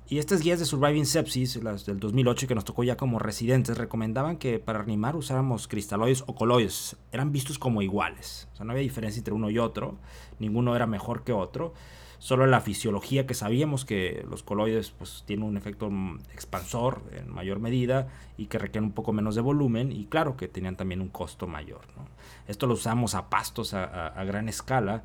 Y 0.08 0.18
estas 0.18 0.42
guías 0.42 0.58
de 0.58 0.66
Surviving 0.66 1.06
Sepsis, 1.06 1.62
las 1.62 1.86
del 1.86 1.98
2008 1.98 2.46
que 2.46 2.54
nos 2.54 2.64
tocó 2.64 2.84
ya 2.84 2.96
como 2.96 3.18
residentes, 3.18 3.78
recomendaban 3.78 4.36
que 4.36 4.58
para 4.58 4.80
reanimar 4.80 5.16
usáramos 5.16 5.68
cristaloides 5.68 6.24
o 6.26 6.34
coloides. 6.34 6.96
Eran 7.12 7.32
vistos 7.32 7.58
como 7.58 7.80
iguales. 7.80 8.48
O 8.52 8.56
sea, 8.56 8.66
no 8.66 8.72
había 8.72 8.82
diferencia 8.82 9.20
entre 9.20 9.32
uno 9.32 9.48
y 9.48 9.58
otro. 9.58 9.96
Ninguno 10.38 10.76
era 10.76 10.86
mejor 10.86 11.24
que 11.24 11.32
otro. 11.32 11.72
solo 12.18 12.46
la 12.46 12.60
fisiología 12.60 13.26
que 13.26 13.34
sabíamos 13.34 13.84
que 13.84 14.24
los 14.28 14.42
coloides 14.42 14.90
pues 14.90 15.24
tienen 15.26 15.44
un 15.44 15.56
efecto 15.56 15.90
expansor 16.32 17.02
en 17.12 17.32
mayor 17.32 17.58
medida 17.58 18.08
y 18.36 18.46
que 18.46 18.58
requieren 18.58 18.90
un 18.90 18.92
poco 18.92 19.12
menos 19.12 19.34
de 19.34 19.40
volumen 19.40 19.90
y 19.90 20.04
claro 20.06 20.36
que 20.36 20.46
tenían 20.46 20.76
también 20.76 21.00
un 21.00 21.08
costo 21.08 21.46
mayor. 21.46 21.80
Esto 22.46 22.66
lo 22.66 22.74
usamos 22.74 23.14
a 23.14 23.28
pastos 23.28 23.74
a, 23.74 24.22
gran 24.24 24.48
escala, 24.48 25.04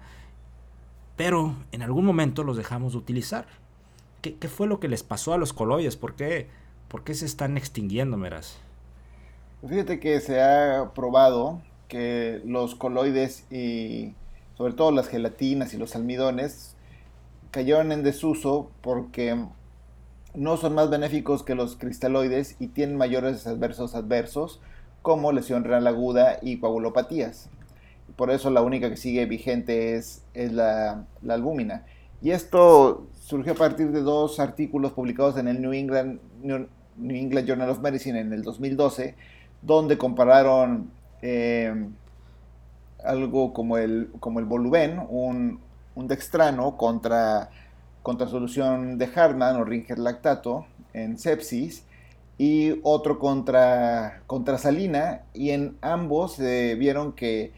pero 1.16 1.56
en 1.72 1.82
algún 1.82 2.06
momento 2.06 2.44
los 2.44 2.58
dejamos 2.58 2.92
de 2.92 3.00
utilizar. 3.00 3.48
¿Qué, 4.22 4.36
fue 4.48 4.68
lo 4.68 4.80
que 4.80 4.88
les 4.88 5.04
pasó 5.04 5.34
a 5.34 5.38
los 5.38 5.54
coloides? 5.54 5.96
¿Por 5.96 6.16
qué, 6.16 6.48
¿Por 6.88 7.04
qué 7.04 7.14
se 7.14 7.26
están 7.26 7.58
extinguiendo, 7.58 8.18
Meras? 8.18 8.58
Fíjate 9.68 10.00
que 10.00 10.20
se 10.20 10.42
ha 10.42 10.92
probado 10.94 11.62
que 11.88 12.42
los 12.46 12.76
coloides 12.76 13.50
y 13.52 14.14
sobre 14.58 14.74
todo 14.74 14.92
las 14.92 15.08
gelatinas 15.08 15.74
y 15.74 15.78
los 15.78 15.96
almidones 15.96 16.76
cayeron 17.52 17.92
en 17.92 18.04
desuso 18.04 18.70
porque 18.82 19.46
no 20.34 20.58
son 20.58 20.76
más 20.76 20.90
benéficos 20.90 21.44
que 21.44 21.56
los 21.56 21.76
cristaloides 21.76 22.56
y 22.60 22.68
tienen 22.68 22.98
mayores 22.98 23.48
adversos 23.48 23.96
adversos 23.96 24.60
como 25.02 25.32
lesión 25.32 25.64
renal 25.64 25.88
aguda 25.88 26.40
y 26.42 26.60
coagulopatías. 26.60 27.50
Por 28.16 28.32
eso 28.32 28.50
la 28.52 28.62
única 28.62 28.90
que 28.90 28.98
sigue 28.98 29.26
vigente 29.26 29.96
es, 29.96 30.24
es 30.34 30.52
la, 30.52 31.06
la, 31.22 31.34
albúmina. 31.34 31.86
Y 32.22 32.32
esto 32.32 33.08
surgió 33.14 33.54
a 33.54 33.56
partir 33.56 33.92
de 33.92 34.02
dos 34.02 34.40
artículos 34.40 34.94
publicados 34.94 35.38
en 35.38 35.48
el 35.48 35.62
New 35.62 35.74
England, 35.74 36.20
New, 36.42 36.68
England 36.98 37.48
Journal 37.48 37.70
of 37.70 37.80
Medicine 37.80 38.20
en 38.20 38.34
el 38.34 38.42
2012, 38.42 39.16
donde 39.62 39.98
compararon 39.98 40.90
eh, 41.22 41.90
algo 43.04 43.54
como 43.54 43.78
el, 43.78 44.10
como 44.20 44.40
el 44.40 44.46
un, 44.46 45.60
un 45.96 46.08
dextrano 46.08 46.78
contra, 46.78 47.50
contra 48.02 48.28
solución 48.28 48.98
de 48.98 49.10
Hartmann 49.14 49.58
o 49.58 49.66
Ringer 49.66 50.00
lactato 50.00 50.66
en 50.94 51.18
sepsis 51.18 51.84
y 52.38 52.80
otro 52.84 53.20
contra, 53.20 54.22
contra 54.28 54.58
salina. 54.58 55.24
Y 55.34 55.52
en 55.52 55.78
ambos 55.82 56.38
vieron 56.38 57.14
que, 57.14 57.52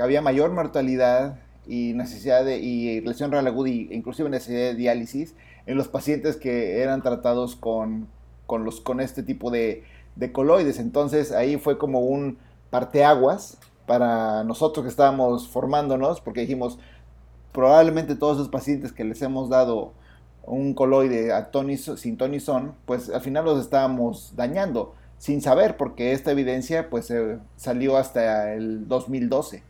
había 0.00 0.20
mayor 0.22 0.52
mortalidad 0.52 1.38
y 1.66 1.92
necesidad 1.94 2.44
de 2.44 2.58
y 2.58 3.00
lesión 3.00 3.30
renal 3.30 3.46
aguda 3.46 3.70
e 3.70 3.88
inclusive 3.90 4.28
necesidad 4.28 4.60
de 4.60 4.74
diálisis 4.74 5.34
en 5.66 5.76
los 5.76 5.88
pacientes 5.88 6.36
que 6.36 6.80
eran 6.82 7.02
tratados 7.02 7.56
con, 7.56 8.08
con, 8.46 8.64
los, 8.64 8.80
con 8.80 9.00
este 9.00 9.22
tipo 9.22 9.50
de, 9.50 9.84
de 10.16 10.32
coloides. 10.32 10.78
Entonces 10.78 11.32
ahí 11.32 11.56
fue 11.56 11.78
como 11.78 12.00
un 12.00 12.38
parteaguas 12.70 13.58
para 13.86 14.44
nosotros 14.44 14.84
que 14.84 14.90
estábamos 14.90 15.48
formándonos, 15.48 16.20
porque 16.20 16.40
dijimos, 16.40 16.78
probablemente 17.52 18.16
todos 18.16 18.38
esos 18.38 18.48
pacientes 18.48 18.92
que 18.92 19.04
les 19.04 19.20
hemos 19.22 19.48
dado 19.48 19.92
un 20.44 20.74
coloide 20.74 21.32
a 21.32 21.50
sin 21.96 22.16
tonizón, 22.16 22.74
pues 22.86 23.10
al 23.10 23.20
final 23.20 23.44
los 23.44 23.60
estábamos 23.60 24.34
dañando, 24.34 24.94
sin 25.18 25.40
saber, 25.40 25.76
porque 25.76 26.12
esta 26.12 26.32
evidencia 26.32 26.90
pues 26.90 27.12
salió 27.56 27.96
hasta 27.96 28.54
el 28.54 28.88
2012. 28.88 29.62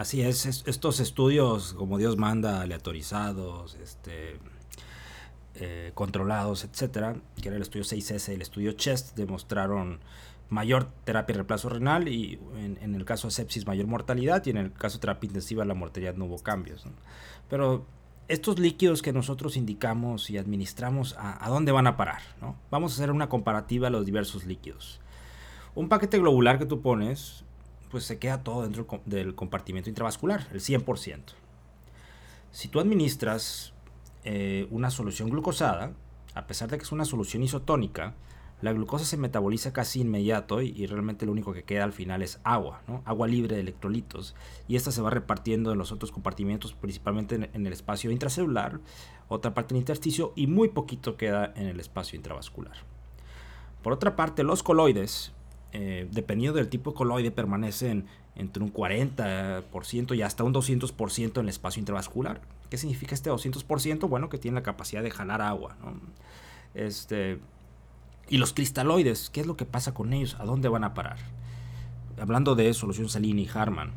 Así 0.00 0.22
es, 0.22 0.46
estos 0.46 0.98
estudios, 0.98 1.74
como 1.74 1.98
Dios 1.98 2.16
manda, 2.16 2.62
aleatorizados, 2.62 3.74
este, 3.82 4.38
eh, 5.56 5.90
controlados, 5.92 6.64
etcétera, 6.64 7.16
que 7.38 7.48
era 7.48 7.56
el 7.58 7.60
estudio 7.60 7.84
6S 7.84 8.30
y 8.30 8.34
el 8.34 8.40
estudio 8.40 8.72
CHEST, 8.72 9.14
demostraron 9.14 10.00
mayor 10.48 10.88
terapia 11.04 11.34
de 11.34 11.40
reemplazo 11.40 11.68
renal 11.68 12.08
y 12.08 12.40
en, 12.56 12.94
el 12.94 13.04
caso 13.04 13.28
de 13.28 13.32
sepsis 13.32 13.66
mayor 13.66 13.88
mortalidad 13.88 14.42
y 14.46 14.48
en 14.48 14.56
el 14.56 14.72
caso 14.72 14.96
de 14.96 15.02
terapia 15.02 15.26
intensiva 15.26 15.66
la 15.66 15.74
mortalidad 15.74 16.14
no 16.14 16.24
hubo 16.24 16.38
cambios. 16.38 16.86
Pero 17.50 17.84
estos 18.28 18.58
líquidos 18.58 19.02
que 19.02 19.12
nosotros 19.12 19.54
indicamos 19.58 20.30
y 20.30 20.38
administramos, 20.38 21.14
¿a, 21.18 21.46
dónde 21.50 21.72
van 21.72 21.86
a 21.86 21.98
parar? 21.98 22.22
¿no? 22.40 22.56
Vamos 22.70 22.92
a 22.92 22.94
hacer 22.94 23.10
una 23.10 23.28
comparativa 23.28 23.88
de 23.88 23.90
los 23.90 24.06
diversos 24.06 24.46
líquidos. 24.46 24.98
Un 25.74 25.90
paquete 25.90 26.18
globular 26.18 26.58
que 26.58 26.64
tú 26.64 26.80
pones, 26.80 27.44
pues 27.90 28.04
se 28.04 28.18
queda 28.18 28.42
todo 28.42 28.62
dentro 28.62 28.86
del 29.04 29.34
compartimento 29.34 29.88
intravascular, 29.88 30.46
el 30.52 30.60
100%. 30.60 31.20
Si 32.52 32.68
tú 32.68 32.80
administras 32.80 33.72
eh, 34.24 34.66
una 34.70 34.90
solución 34.90 35.30
glucosada, 35.30 35.92
a 36.34 36.46
pesar 36.46 36.70
de 36.70 36.78
que 36.78 36.84
es 36.84 36.92
una 36.92 37.04
solución 37.04 37.42
isotónica, 37.42 38.14
la 38.62 38.72
glucosa 38.72 39.06
se 39.06 39.16
metaboliza 39.16 39.72
casi 39.72 40.02
inmediato 40.02 40.60
y, 40.60 40.86
realmente 40.86 41.24
lo 41.24 41.32
único 41.32 41.52
que 41.52 41.62
queda 41.62 41.84
al 41.84 41.94
final 41.94 42.20
es 42.20 42.40
agua, 42.44 42.82
agua 43.06 43.26
libre 43.26 43.54
de 43.54 43.62
electrolitos. 43.62 44.34
Y 44.68 44.76
esta 44.76 44.92
se 44.92 45.00
va 45.00 45.08
repartiendo 45.08 45.72
en 45.72 45.78
los 45.78 45.92
otros 45.92 46.12
compartimentos, 46.12 46.74
principalmente 46.74 47.36
en, 47.36 47.66
el 47.66 47.72
espacio 47.72 48.10
intracelular, 48.10 48.80
otra 49.28 49.54
parte 49.54 49.72
en 49.72 49.76
el 49.76 49.82
intersticio 49.82 50.34
y 50.36 50.46
muy 50.46 50.68
poquito 50.68 51.16
queda 51.16 51.52
en 51.56 51.68
el 51.68 51.80
espacio 51.80 52.16
intravascular. 52.16 52.76
Por 53.82 53.94
otra 53.94 54.14
parte, 54.14 54.42
los 54.42 54.62
coloides, 54.62 55.32
eh, 55.72 56.08
dependiendo 56.10 56.56
del 56.56 56.68
tipo 56.68 56.90
de 56.90 56.96
coloide, 56.96 57.30
permanecen 57.30 58.06
entre 58.36 58.62
un 58.62 58.72
40% 58.72 60.16
y 60.16 60.22
hasta 60.22 60.44
un 60.44 60.54
200% 60.54 61.36
en 61.36 61.42
el 61.42 61.48
espacio 61.48 61.80
intravascular. 61.80 62.40
¿Qué 62.70 62.76
significa 62.76 63.14
este 63.14 63.30
200%? 63.30 64.08
Bueno, 64.08 64.28
que 64.28 64.38
tiene 64.38 64.56
la 64.56 64.62
capacidad 64.62 65.02
de 65.02 65.10
jalar 65.10 65.42
agua. 65.42 65.76
Este, 66.74 67.38
y 68.28 68.38
los 68.38 68.52
cristaloides, 68.52 69.30
¿qué 69.30 69.40
es 69.40 69.46
lo 69.46 69.56
que 69.56 69.64
pasa 69.64 69.92
con 69.92 70.12
ellos? 70.12 70.36
¿A 70.38 70.44
dónde 70.44 70.68
van 70.68 70.84
a 70.84 70.94
parar? 70.94 71.18
Hablando 72.20 72.54
de 72.54 72.72
solución 72.74 73.08
Salini 73.08 73.42
y 73.42 73.48
Harman, 73.52 73.92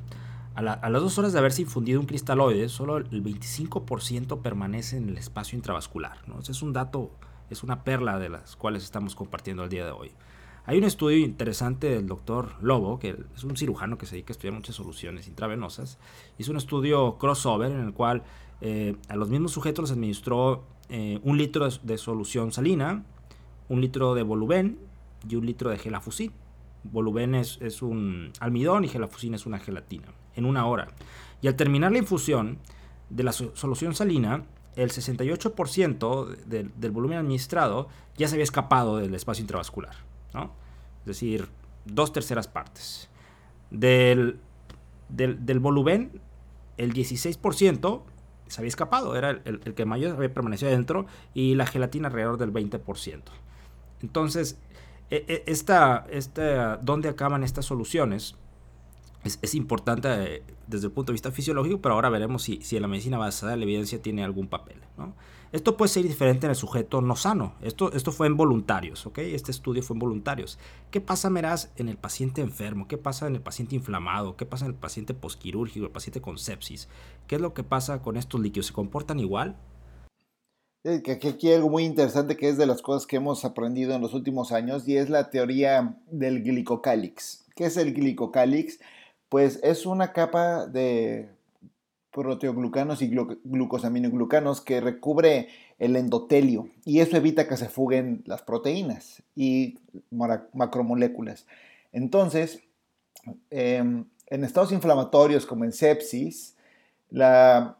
a, 0.55 0.61
las 0.61 1.01
dos 1.01 1.17
horas 1.17 1.33
de 1.33 1.39
haberse 1.39 1.63
infundido 1.63 1.99
un 1.99 2.05
cristaloide, 2.05 2.69
solo 2.69 2.97
el 2.97 3.23
25% 3.23 4.41
permanece 4.41 4.97
en 4.97 5.09
el 5.09 5.17
espacio 5.17 5.55
intravascular. 5.55 6.17
Ese 6.39 6.51
es 6.51 6.61
un 6.61 6.73
dato, 6.73 7.11
es 7.49 7.63
una 7.63 7.83
perla 7.83 8.19
de 8.19 8.29
las 8.29 8.55
cuales 8.55 8.83
estamos 8.83 9.15
compartiendo 9.15 9.63
el 9.63 9.69
día 9.69 9.85
de 9.85 9.91
hoy. 9.91 10.11
Hay 10.65 10.77
un 10.77 10.85
estudio 10.85 11.17
interesante 11.17 11.89
del 11.89 12.07
doctor 12.07 12.55
Lobo, 12.61 12.97
que 12.97 13.17
es 13.35 13.43
un 13.43 13.57
cirujano 13.57 13.97
que 13.97 14.05
se 14.05 14.15
dedica 14.15 14.31
a 14.31 14.35
estudiar 14.35 14.53
muchas 14.53 14.75
soluciones 14.75 15.27
intravenosas. 15.27 15.97
Hizo 16.37 16.51
un 16.51 16.57
estudio 16.57 17.17
crossover 17.17 17.69
en 17.69 17.81
el 17.81 17.93
cual 17.93 18.23
eh, 18.61 18.95
a 19.09 19.17
los 19.17 19.29
mismos 19.29 19.51
sujetos 19.51 19.83
les 19.83 19.91
administró 19.91 20.63
eh, 20.87 21.19
un 21.23 21.37
litro 21.37 21.67
de, 21.69 21.97
solución 21.97 22.53
salina, 22.53 23.03
un 23.67 23.81
litro 23.81 24.15
de 24.15 24.23
voluben 24.23 24.79
y 25.27 25.35
un 25.35 25.45
litro 25.45 25.69
de 25.69 25.77
gelafusín. 25.77 26.31
Voluben 26.85 27.35
es, 27.35 27.81
un 27.81 28.31
almidón 28.39 28.85
y 28.85 28.87
gelafusín 28.87 29.33
es 29.33 29.45
una 29.45 29.59
gelatina, 29.59 30.07
en 30.35 30.45
una 30.45 30.65
hora. 30.65 30.87
Y 31.41 31.47
al 31.47 31.57
terminar 31.57 31.91
la 31.91 31.97
infusión 31.97 32.59
de 33.09 33.23
la 33.23 33.33
solución 33.33 33.95
salina, 33.95 34.45
el 34.77 34.91
68% 34.91 36.45
del 36.45 36.91
volumen 36.91 37.17
administrado 37.17 37.89
ya 38.15 38.29
se 38.29 38.35
había 38.35 38.45
escapado 38.45 38.95
del 38.97 39.13
espacio 39.13 39.41
intravascular. 39.41 40.12
Es 40.33 41.05
decir, 41.05 41.49
dos 41.85 42.13
terceras 42.13 42.47
partes. 42.47 43.09
Del, 43.69 44.39
del, 45.09 45.59
volumen, 45.59 46.21
el 46.77 46.93
16% 46.93 48.03
se 48.47 48.61
había 48.61 48.67
escapado, 48.67 49.15
era 49.15 49.31
el, 49.31 49.61
el, 49.65 49.73
que 49.73 49.85
mayor 49.85 50.15
había 50.15 50.33
permanecido 50.33 50.69
adentro, 50.71 51.07
y 51.33 51.55
la 51.55 51.65
gelatina 51.65 52.07
alrededor 52.07 52.37
del 52.37 52.53
20%. 52.53 53.21
Entonces, 54.01 54.59
e, 55.09 55.25
e, 55.27 55.43
esta, 55.51 56.05
esta, 56.09 56.77
¿dónde 56.77 57.09
acaban 57.09 57.43
estas 57.43 57.65
soluciones? 57.65 58.35
Es, 59.23 59.55
importante 59.55 60.09
eh, 60.09 60.43
desde 60.67 60.87
el 60.87 60.91
punto 60.91 61.11
de 61.11 61.13
vista 61.13 61.31
fisiológico, 61.31 61.81
pero 61.81 61.95
ahora 61.95 62.09
veremos 62.09 62.43
si, 62.43 62.61
si 62.61 62.75
en 62.75 62.81
la 62.81 62.87
medicina 62.89 63.17
basada 63.17 63.55
la 63.55 63.63
evidencia 63.63 64.01
tiene 64.01 64.23
algún 64.23 64.47
papel. 64.47 64.77
Esto 65.53 65.77
puede 65.77 65.89
ser 65.89 66.01
diferente 66.01 66.47
en 66.47 66.49
el 66.49 66.55
sujeto 66.55 66.99
no 66.99 67.15
sano. 67.15 67.53
Esto, 67.61 67.93
esto 67.93 68.11
fue 68.11 68.25
en 68.25 68.35
voluntarios, 68.35 69.05
¿ok? 69.05 69.19
Este 69.19 69.51
estudio 69.51 69.83
fue 69.83 69.93
en 69.93 69.99
voluntarios. 69.99 70.57
¿Qué 70.89 70.99
pasa, 70.99 71.29
Meraz, 71.29 71.71
en 71.75 71.89
el 71.89 71.97
paciente 71.97 72.41
enfermo? 72.41 72.87
¿Qué 72.87 72.97
pasa 72.97 73.27
en 73.27 73.35
el 73.35 73.41
paciente 73.41 73.75
inflamado? 73.75 74.35
¿Qué 74.35 74.47
pasa 74.47 74.65
en 74.65 74.71
el 74.71 74.77
paciente 74.77 75.13
posquirúrgico, 75.13 75.85
el 75.85 75.91
paciente 75.91 76.21
con 76.21 76.39
sepsis? 76.39 76.89
¿Qué 77.27 77.35
es 77.35 77.41
lo 77.41 77.53
que 77.53 77.63
pasa 77.63 78.01
con 78.01 78.17
estos 78.17 78.41
líquidos? 78.41 78.65
¿Se 78.65 78.73
comportan 78.73 79.19
igual? 79.19 79.55
que 81.03 81.11
aquí 81.11 81.47
hay 81.47 81.53
algo 81.53 81.69
muy 81.69 81.85
interesante 81.85 82.35
que 82.35 82.49
es 82.49 82.57
de 82.57 82.65
las 82.65 82.81
cosas 82.81 83.07
que 83.07 83.15
hemos 83.15 83.45
aprendido 83.45 83.93
en 83.93 84.01
los 84.01 84.13
últimos 84.13 84.51
años 84.51 84.85
y 84.87 84.97
es 84.97 85.09
la 85.09 85.29
teoría 85.29 85.97
del 86.07 86.43
glicocálix. 86.43 87.45
¿Qué 87.55 87.65
es 87.65 87.77
el 87.77 87.93
glicocálix? 87.93 88.79
Pues 89.29 89.59
es 89.63 89.85
una 89.85 90.11
capa 90.11 90.65
de 90.65 91.29
proteoglucanos 92.13 93.01
y 93.01 93.07
glucosaminoglucanos 93.07 94.61
que 94.61 94.79
recubre 94.79 95.49
el 95.79 95.95
endotelio 95.95 96.69
y 96.85 96.99
eso 96.99 97.17
evita 97.17 97.47
que 97.47 97.57
se 97.57 97.69
fuguen 97.69 98.23
las 98.25 98.43
proteínas 98.43 99.23
y 99.35 99.79
macromoléculas. 100.11 101.47
Entonces, 101.91 102.61
em, 103.49 104.05
en 104.27 104.43
estados 104.43 104.71
inflamatorios 104.71 105.45
como 105.45 105.65
en 105.65 105.71
sepsis, 105.71 106.55
la 107.09 107.77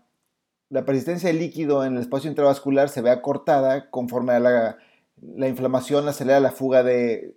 persistencia 0.85 1.29
de 1.29 1.35
líquido 1.35 1.85
en 1.85 1.93
el 1.93 2.01
espacio 2.01 2.29
intravascular 2.29 2.89
se 2.89 3.01
ve 3.01 3.11
acortada 3.11 3.91
conforme 3.91 4.33
a 4.33 4.39
la, 4.39 5.47
inflamación 5.47 6.07
acelera 6.07 6.39
la 6.39 6.51
fuga 6.51 6.81
de, 6.83 7.35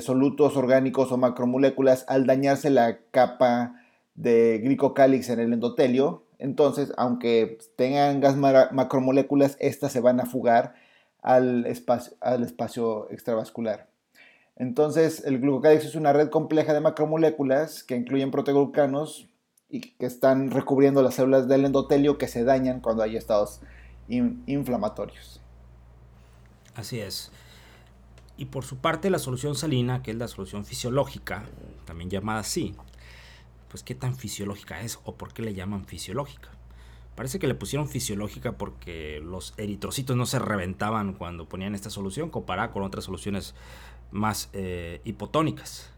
solutos 0.00 0.56
orgánicos 0.56 1.10
o 1.10 1.16
macromoléculas 1.16 2.04
al 2.08 2.26
dañarse 2.26 2.68
la 2.68 2.98
capa 3.10 3.80
de 4.14 4.60
glicocálix 4.62 5.30
en 5.30 5.40
el 5.40 5.52
endotelio, 5.52 6.24
Entonces, 6.38 6.92
aunque 6.96 7.58
tengan 7.76 8.20
gas 8.20 8.36
macromoléculas, 8.36 9.56
estas 9.60 9.92
se 9.92 10.00
van 10.00 10.20
a 10.20 10.26
fugar 10.26 10.74
al 11.22 11.66
espacio, 11.66 13.08
extravascular. 13.10 13.88
Entonces, 14.56 15.24
el 15.24 15.40
glucocálex 15.40 15.84
es 15.84 15.94
una 15.94 16.12
red 16.12 16.28
compleja 16.28 16.74
de 16.74 16.80
macromoléculas 16.80 17.82
que 17.82 17.96
incluyen 17.96 18.30
proteoglucanos 18.30 19.28
y 19.68 19.80
que 19.80 20.06
están 20.06 20.50
recubriendo 20.50 21.02
las 21.02 21.14
células 21.14 21.48
del 21.48 21.64
endotelio 21.64 22.18
que 22.18 22.28
se 22.28 22.44
dañan 22.44 22.80
cuando 22.80 23.02
hay 23.02 23.16
estados 23.16 23.60
inflamatorios. 24.08 25.40
Así 26.74 27.00
es. 27.00 27.32
Y 28.36 28.46
por 28.46 28.64
su 28.64 28.76
parte, 28.76 29.10
la 29.10 29.18
solución 29.18 29.54
salina, 29.54 30.02
que 30.02 30.10
es 30.10 30.16
la 30.16 30.28
solución 30.28 30.64
fisiológica, 30.64 31.44
también 31.84 32.10
llamada 32.10 32.40
así, 32.40 32.74
pues 33.74 33.82
qué 33.82 33.96
tan 33.96 34.14
fisiológica 34.14 34.82
es 34.82 35.00
o 35.02 35.16
por 35.16 35.32
qué 35.32 35.42
le 35.42 35.52
llaman 35.52 35.84
fisiológica. 35.84 36.48
Parece 37.16 37.40
que 37.40 37.48
le 37.48 37.56
pusieron 37.56 37.88
fisiológica 37.88 38.52
porque 38.52 39.20
los 39.20 39.52
eritrocitos 39.56 40.16
no 40.16 40.26
se 40.26 40.38
reventaban 40.38 41.12
cuando 41.12 41.48
ponían 41.48 41.74
esta 41.74 41.90
solución 41.90 42.30
comparada 42.30 42.70
con 42.70 42.84
otras 42.84 43.06
soluciones 43.06 43.56
más 44.12 44.48
eh, 44.52 45.00
hipotónicas. 45.02 45.90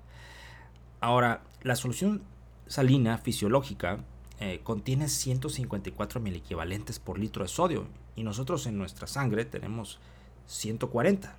Ahora, 1.02 1.42
la 1.60 1.76
solución 1.76 2.22
salina 2.66 3.18
fisiológica 3.18 4.02
eh, 4.40 4.60
contiene 4.64 5.10
154 5.10 6.22
equivalentes 6.28 6.98
por 6.98 7.18
litro 7.18 7.42
de 7.42 7.48
sodio 7.48 7.88
y 8.14 8.22
nosotros 8.22 8.66
en 8.66 8.78
nuestra 8.78 9.06
sangre 9.06 9.44
tenemos 9.44 10.00
140. 10.46 11.36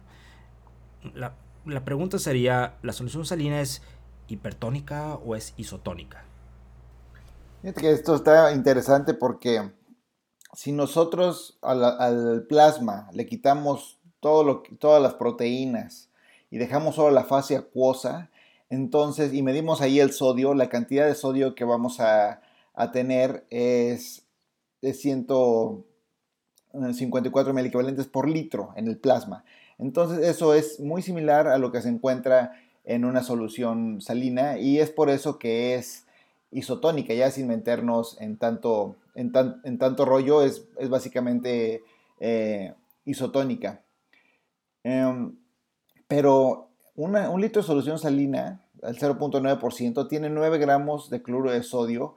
La, 1.15 1.33
la 1.65 1.83
pregunta 1.83 2.19
sería, 2.19 2.77
¿la 2.83 2.93
solución 2.93 3.25
salina 3.25 3.59
es 3.59 3.81
hipertónica 4.27 5.15
o 5.15 5.35
es 5.35 5.53
isotónica? 5.57 6.23
Fíjate 7.61 7.81
que 7.81 7.91
esto 7.91 8.15
está 8.15 8.53
interesante 8.53 9.13
porque 9.13 9.71
si 10.53 10.71
nosotros 10.71 11.57
al, 11.61 12.45
plasma 12.47 13.09
le 13.13 13.25
quitamos 13.25 13.99
todas 14.19 15.01
las 15.01 15.15
proteínas 15.15 16.09
y 16.49 16.57
dejamos 16.57 16.95
solo 16.95 17.11
la 17.11 17.25
fase 17.25 17.55
acuosa, 17.55 18.31
entonces, 18.69 19.33
y 19.33 19.43
medimos 19.43 19.81
ahí 19.81 19.99
el 19.99 20.11
sodio, 20.11 20.53
la 20.53 20.69
cantidad 20.69 21.05
de 21.05 21.15
sodio 21.15 21.55
que 21.55 21.63
vamos 21.63 21.99
a, 21.99 22.41
tener 22.93 23.47
es 23.49 24.21
de 24.83 24.93
154 24.93 27.53
mil 27.53 27.65
equivalentes 27.65 28.05
por 28.05 28.29
litro 28.29 28.71
en 28.75 28.87
el 28.87 28.99
plasma. 28.99 29.43
Entonces, 29.79 30.27
eso 30.27 30.53
es 30.53 30.79
muy 30.79 31.01
similar 31.01 31.47
a 31.47 31.57
lo 31.57 31.71
que 31.71 31.81
se 31.81 31.89
encuentra 31.89 32.51
en 32.87 33.03
una 33.03 33.21
solución 33.21 34.01
salina 34.01 34.57
y 34.57 34.79
es 34.79 34.89
por 34.89 35.09
eso 35.09 35.37
que 35.37 35.75
es 35.75 36.05
isotónica, 36.51 37.13
ya 37.13 37.29
sin 37.29 37.47
meternos 37.47 38.19
en 38.21 38.37
tanto, 38.37 38.95
en, 39.13 39.31
tanto 39.31 40.05
rollo, 40.05 40.41
es, 40.41 40.65
básicamente 40.89 41.83
eh, 42.21 42.73
isotónica. 43.03 43.81
Em, 44.83 45.35
pero 46.07 46.69
un 46.95 47.41
litro 47.41 47.61
de 47.61 47.67
solución 47.67 47.99
salina, 47.99 48.61
al 48.81 48.97
0.9%, 48.97 50.07
tiene 50.07 50.29
9 50.29 50.57
gramos 50.57 51.09
de 51.09 51.21
cloro 51.21 51.51
de 51.51 51.63
sodio. 51.63 52.15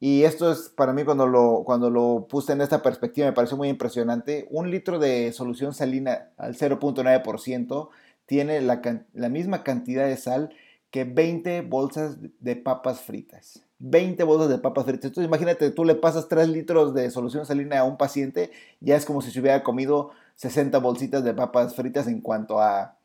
Y 0.00 0.24
esto 0.24 0.50
es 0.50 0.68
para 0.68 0.92
mí 0.92 1.04
cuando 1.04 1.26
lo, 1.26 1.62
cuando 1.64 1.90
lo 1.90 2.26
puse 2.28 2.52
en 2.52 2.60
esta 2.60 2.82
perspectiva 2.82 3.28
me 3.28 3.32
pareció 3.32 3.56
muy 3.56 3.68
impresionante. 3.68 4.48
Un 4.50 4.70
litro 4.70 4.98
de 4.98 5.32
solución 5.32 5.74
salina 5.74 6.30
al 6.36 6.56
0.9% 6.56 7.88
tiene 8.28 8.60
la, 8.60 8.80
la 9.14 9.28
misma 9.30 9.64
cantidad 9.64 10.06
de 10.06 10.16
sal 10.18 10.50
que 10.90 11.04
20 11.04 11.62
bolsas 11.62 12.18
de 12.40 12.56
papas 12.56 13.00
fritas. 13.00 13.64
20 13.78 14.22
bolsas 14.24 14.50
de 14.50 14.58
papas 14.58 14.84
fritas. 14.84 15.06
Entonces 15.06 15.26
imagínate, 15.26 15.70
tú 15.70 15.84
le 15.84 15.94
pasas 15.94 16.28
3 16.28 16.48
litros 16.48 16.94
de 16.94 17.10
solución 17.10 17.46
salina 17.46 17.80
a 17.80 17.84
un 17.84 17.96
paciente, 17.96 18.50
ya 18.80 18.96
es 18.96 19.06
como 19.06 19.22
si 19.22 19.30
se 19.30 19.40
hubiera 19.40 19.62
comido 19.62 20.10
60 20.36 20.78
bolsitas 20.78 21.24
de 21.24 21.32
papas 21.32 21.74
fritas 21.74 22.06
en 22.06 22.20
cuanto 22.20 22.60
a, 22.60 22.96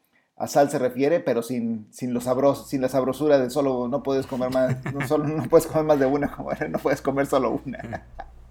sal 0.45 0.69
se 0.69 0.77
refiere, 0.77 1.21
pero 1.21 1.41
sin, 1.41 1.88
sin, 1.89 2.19
sin 2.65 2.81
la 2.81 2.89
sabrosura 2.89 3.39
de 3.39 3.49
solo 3.49 3.88
no 3.88 4.03
puedes 4.03 4.27
comer 4.27 4.51
más, 4.51 4.75
no, 4.93 5.07
solo, 5.07 5.25
no 5.25 5.43
puedes 5.47 5.67
comer 5.67 5.86
más 5.86 5.99
de 5.99 6.05
una, 6.05 6.36
no 6.69 6.79
puedes 6.79 7.01
comer 7.01 7.27
solo 7.27 7.62
una. 7.65 8.05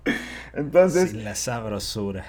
Entonces... 0.55 1.11
Sin 1.11 1.25
la 1.25 1.35
sabrosura. 1.35 2.25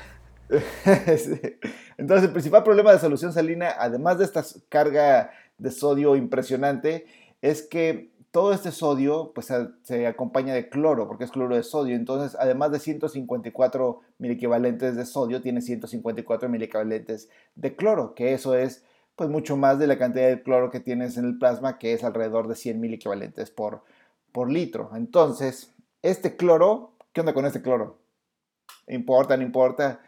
Entonces 1.97 2.27
el 2.27 2.31
principal 2.31 2.63
problema 2.63 2.91
de 2.91 2.99
solución 2.99 3.33
salina, 3.33 3.73
además 3.77 4.17
de 4.17 4.25
esta 4.25 4.43
carga 4.69 5.31
de 5.57 5.71
sodio 5.71 6.15
impresionante, 6.15 7.05
es 7.41 7.61
que 7.61 8.13
todo 8.31 8.51
este 8.51 8.71
sodio 8.71 9.31
pues, 9.35 9.53
se 9.83 10.07
acompaña 10.07 10.55
de 10.55 10.67
cloro, 10.67 11.07
porque 11.07 11.23
es 11.23 11.31
cloro 11.31 11.55
de 11.55 11.61
sodio. 11.61 11.95
Entonces, 11.95 12.35
además 12.39 12.71
de 12.71 12.79
154 12.79 14.01
equivalentes 14.21 14.95
de 14.95 15.05
sodio, 15.05 15.39
tiene 15.41 15.61
154 15.61 16.51
equivalentes 16.55 17.29
de 17.53 17.75
cloro, 17.75 18.15
que 18.15 18.33
eso 18.33 18.55
es 18.55 18.83
pues 19.15 19.29
mucho 19.29 19.55
más 19.55 19.77
de 19.77 19.85
la 19.85 19.99
cantidad 19.99 20.27
de 20.29 20.41
cloro 20.41 20.71
que 20.71 20.79
tienes 20.79 21.17
en 21.17 21.25
el 21.25 21.37
plasma, 21.37 21.77
que 21.77 21.93
es 21.93 22.03
alrededor 22.03 22.47
de 22.47 22.55
100 22.55 22.83
equivalentes 22.85 23.51
por, 23.51 23.83
por 24.31 24.51
litro. 24.51 24.89
Entonces, 24.95 25.71
este 26.01 26.35
cloro, 26.35 26.93
¿qué 27.11 27.19
onda 27.19 27.35
con 27.35 27.45
este 27.45 27.61
cloro? 27.61 27.99
¿Importa, 28.87 29.37
no 29.37 29.43
importa? 29.43 30.01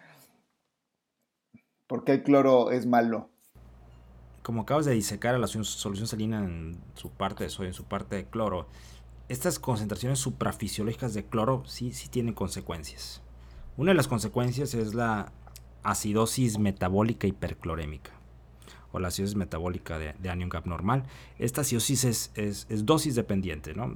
¿Por 1.88 2.04
qué 2.04 2.14
el 2.14 2.24
cloro 2.24 2.72
es 2.72 2.86
malo? 2.86 3.30
como 4.46 4.62
acabas 4.62 4.86
de 4.86 4.94
disecar 4.94 5.34
a 5.34 5.40
la 5.40 5.48
solución 5.48 6.06
salina 6.06 6.38
en 6.44 6.78
su 6.94 7.10
parte 7.10 7.44
de 7.44 7.50
sodio, 7.50 7.70
en 7.70 7.74
su 7.74 7.86
parte 7.86 8.16
de 8.16 8.26
cloro, 8.26 8.68
estas 9.28 9.58
concentraciones 9.58 10.20
suprafisiológicas 10.20 11.16
de 11.16 11.26
cloro 11.26 11.64
sí, 11.66 11.92
sí 11.94 12.10
tienen 12.10 12.36
consecuencias. 12.36 13.24
Una 13.76 13.90
de 13.90 13.96
las 13.96 14.08
consecuencias 14.08 14.76
es 14.76 14.94
la 14.94 15.32
acidosis 15.82 16.60
metabólica 16.60 17.26
hiperclorémica 17.26 18.12
o 18.92 19.00
la 19.00 19.08
acidosis 19.08 19.36
metabólica 19.36 19.98
de, 19.98 20.14
de 20.14 20.30
anion 20.30 20.52
abnormal. 20.54 21.06
Esta 21.40 21.62
acidosis 21.62 22.04
es, 22.04 22.32
es, 22.36 22.86
dosis 22.86 23.16
dependiente. 23.16 23.74
¿no? 23.74 23.96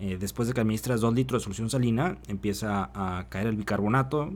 Eh, 0.00 0.16
después 0.18 0.48
de 0.48 0.54
que 0.54 0.62
administras 0.62 1.00
2 1.00 1.14
litros 1.14 1.42
de 1.42 1.44
solución 1.44 1.70
salina, 1.70 2.18
empieza 2.26 2.90
a 2.92 3.28
caer 3.28 3.46
el 3.46 3.56
bicarbonato 3.56 4.32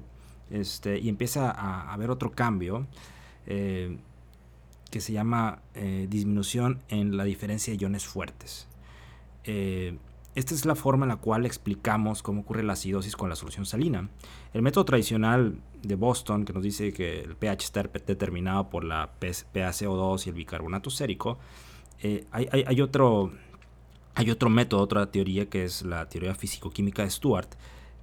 este, 0.50 0.98
y 0.98 1.08
empieza 1.08 1.50
a 1.50 1.92
haber 1.92 2.10
otro 2.10 2.30
cambio. 2.32 2.86
Eh, 3.46 3.98
que 4.90 5.00
se 5.00 5.12
llama 5.12 5.62
eh, 5.74 6.08
disminución 6.10 6.82
en 6.88 7.16
la 7.16 7.22
diferencia 7.22 7.72
de 7.72 7.78
iones 7.80 8.06
fuertes. 8.06 8.66
Eh, 9.44 9.96
esta 10.34 10.52
es 10.54 10.64
la 10.64 10.74
forma 10.74 11.04
en 11.04 11.10
la 11.10 11.16
cual 11.16 11.46
explicamos 11.46 12.22
cómo 12.22 12.40
ocurre 12.40 12.64
la 12.64 12.72
acidosis 12.72 13.16
con 13.16 13.28
la 13.28 13.36
solución 13.36 13.66
salina. 13.66 14.08
El 14.52 14.62
método 14.62 14.84
tradicional 14.84 15.60
de 15.82 15.94
Boston, 15.94 16.44
que 16.44 16.52
nos 16.52 16.64
dice 16.64 16.92
que 16.92 17.20
el 17.20 17.36
pH 17.36 17.64
está 17.64 17.82
determinado 17.82 18.68
por 18.68 18.82
la 18.82 19.12
PaCO2 19.20 20.26
y 20.26 20.28
el 20.30 20.34
bicarbonato 20.34 20.90
sérico, 20.90 21.38
hay, 22.32 22.80
otro, 22.80 23.32
hay 24.14 24.30
otro 24.30 24.50
método, 24.50 24.82
otra 24.82 25.10
teoría 25.10 25.48
que 25.48 25.64
es 25.64 25.82
la 25.82 26.08
teoría 26.08 26.34
físico-química 26.34 27.02
de 27.02 27.10
Stuart, 27.10 27.54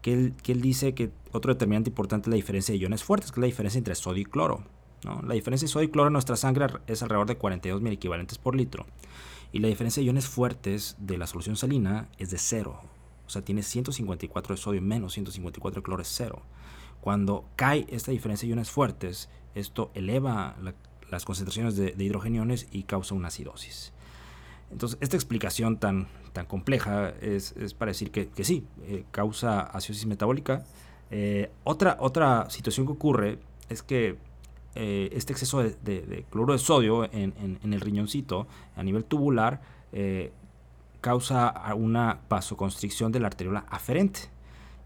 que 0.08 0.52
él, 0.54 0.62
dice 0.62 0.94
que 0.94 1.12
otro 1.34 1.54
determinante 1.54 1.90
importante 1.90 2.30
es 2.30 2.32
la 2.32 2.38
diferencia 2.38 2.72
de 2.72 2.80
iones 2.80 3.04
fuertes, 3.04 3.32
que 3.32 3.40
es 3.40 3.42
la 3.42 3.48
diferencia 3.48 3.78
entre 3.78 3.96
sodio 3.96 4.22
y 4.22 4.26
cloro. 4.26 4.64
La 5.04 5.34
diferencia 5.34 5.66
de 5.66 5.72
sodio 5.72 5.88
y 5.88 5.92
cloro 5.92 6.08
en 6.08 6.14
nuestra 6.14 6.38
sangre 6.38 6.68
es 6.88 7.04
alrededor 7.04 7.28
de 7.28 7.38
42 7.38 7.82
mil 7.82 7.92
equivalentes 7.92 8.38
por 8.38 8.56
litro. 8.56 8.86
Y 9.52 9.60
la 9.60 9.68
diferencia 9.68 10.00
de 10.00 10.06
iones 10.06 10.28
fuertes 10.28 10.96
de 11.00 11.18
la 11.18 11.28
solución 11.28 11.58
salina 11.58 12.08
es 12.18 12.30
de 12.30 12.38
cero. 12.38 12.80
O 13.26 13.30
sea, 13.30 13.42
tiene 13.42 13.64
154 13.64 14.56
de 14.56 14.62
sodio 14.62 14.82
menos 14.82 15.14
154 15.14 15.82
de 15.82 15.84
cloro 15.84 16.02
es 16.02 16.08
cero. 16.10 16.42
Cuando 17.02 17.46
cae 17.58 17.86
esta 17.90 18.12
diferencia 18.12 18.48
de 18.48 18.52
iones 18.52 18.72
fuertes, 18.72 19.30
esto 19.56 19.92
eleva 19.94 20.56
las 21.12 21.26
concentraciones 21.26 21.76
de, 21.76 21.94
hidrogeniones 22.00 22.68
y 22.72 22.84
causa 22.84 23.14
una 23.14 23.28
acidosis. 23.28 23.92
Entonces, 24.72 24.98
esta 25.02 25.16
explicación 25.16 25.78
tan, 25.78 26.08
tan 26.34 26.46
compleja 26.46 27.14
es, 27.22 27.54
para 27.78 27.92
decir 27.92 28.12
que, 28.12 28.30
sí, 28.44 28.66
eh, 28.84 29.06
causa 29.12 29.62
acidosis 29.62 30.06
metabólica. 30.06 30.64
Eh, 31.10 31.50
otra, 31.64 31.98
otra 32.00 32.50
situación 32.50 32.86
que 32.86 32.92
ocurre 32.92 33.40
es 33.70 33.82
que 33.82 34.18
eh, 34.76 35.10
este 35.14 35.34
exceso 35.34 35.64
de, 35.64 36.26
cloro 36.30 36.54
de 36.54 36.60
sodio 36.60 37.06
en, 37.12 37.60
el 37.64 37.82
riñoncito 37.82 38.48
a 38.76 38.84
nivel 38.84 39.06
tubular 39.06 39.62
causa 41.02 41.74
una 41.76 42.20
vasoconstricción 42.30 43.12
de 43.12 43.20
la 43.20 43.28
arteriola 43.28 43.66
aferente. 43.70 44.20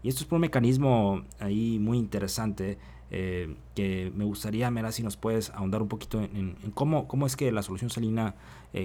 Y 0.02 0.08
esto 0.08 0.22
es 0.22 0.26
por 0.26 0.36
un 0.36 0.42
mecanismo 0.42 1.22
ahí 1.38 1.78
muy 1.78 1.98
interesante 1.98 2.78
eh, 3.12 3.54
que 3.74 4.10
me 4.14 4.24
gustaría, 4.24 4.70
Mera, 4.72 4.90
si 4.90 5.04
nos 5.04 5.16
puedes 5.16 5.50
ahondar 5.50 5.82
un 5.82 5.88
poquito 5.88 6.20
en, 6.20 6.56
cómo, 6.74 7.06
cómo, 7.06 7.26
es 7.26 7.36
que 7.36 7.52
la 7.52 7.62
solución 7.62 7.90
salina 7.90 8.34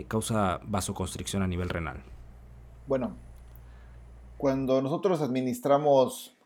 causa 0.08 0.60
vasoconstricción 0.66 1.42
a 1.42 1.48
nivel 1.48 1.70
renal. 1.70 2.04
Bueno, 2.86 3.16
cuando 4.38 4.82
nosotros 4.82 5.22
administramos 5.22 6.38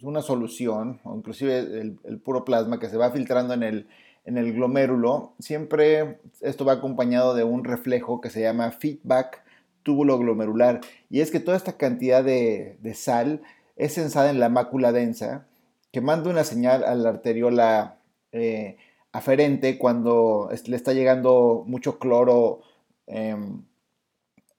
una 0.00 0.22
solución, 0.22 1.00
o 1.04 1.14
inclusive 1.14 1.58
el, 1.58 2.20
puro 2.20 2.44
plasma 2.44 2.78
que 2.78 2.88
se 2.88 2.96
va 2.96 3.10
filtrando 3.10 3.52
en 3.54 3.62
el, 3.62 3.88
en 4.24 4.38
el 4.38 4.52
glomérulo, 4.52 5.34
siempre 5.38 6.20
esto 6.40 6.64
va 6.64 6.74
acompañado 6.74 7.34
de 7.34 7.44
un 7.44 7.64
reflejo 7.64 8.20
que 8.20 8.30
se 8.30 8.40
llama 8.40 8.70
feedback 8.70 9.44
túbulo 9.82 10.18
glomerular. 10.18 10.80
Y 11.10 11.20
es 11.20 11.30
que 11.30 11.40
toda 11.40 11.56
esta 11.56 11.76
cantidad 11.76 12.24
de, 12.24 12.78
sal 12.94 13.42
es 13.76 13.94
sensada 13.94 14.30
en 14.30 14.40
la 14.40 14.48
mácula 14.48 14.92
densa, 14.92 15.46
que 15.92 16.00
manda 16.00 16.30
una 16.30 16.44
señal 16.44 16.84
a 16.84 16.94
la 16.94 17.10
arteriola 17.10 17.98
eh, 18.32 18.76
aferente 19.12 19.78
cuando 19.78 20.50
le 20.66 20.76
está 20.76 20.92
llegando 20.94 21.64
mucho 21.66 21.98
cloro, 21.98 22.62
em, 23.06 23.64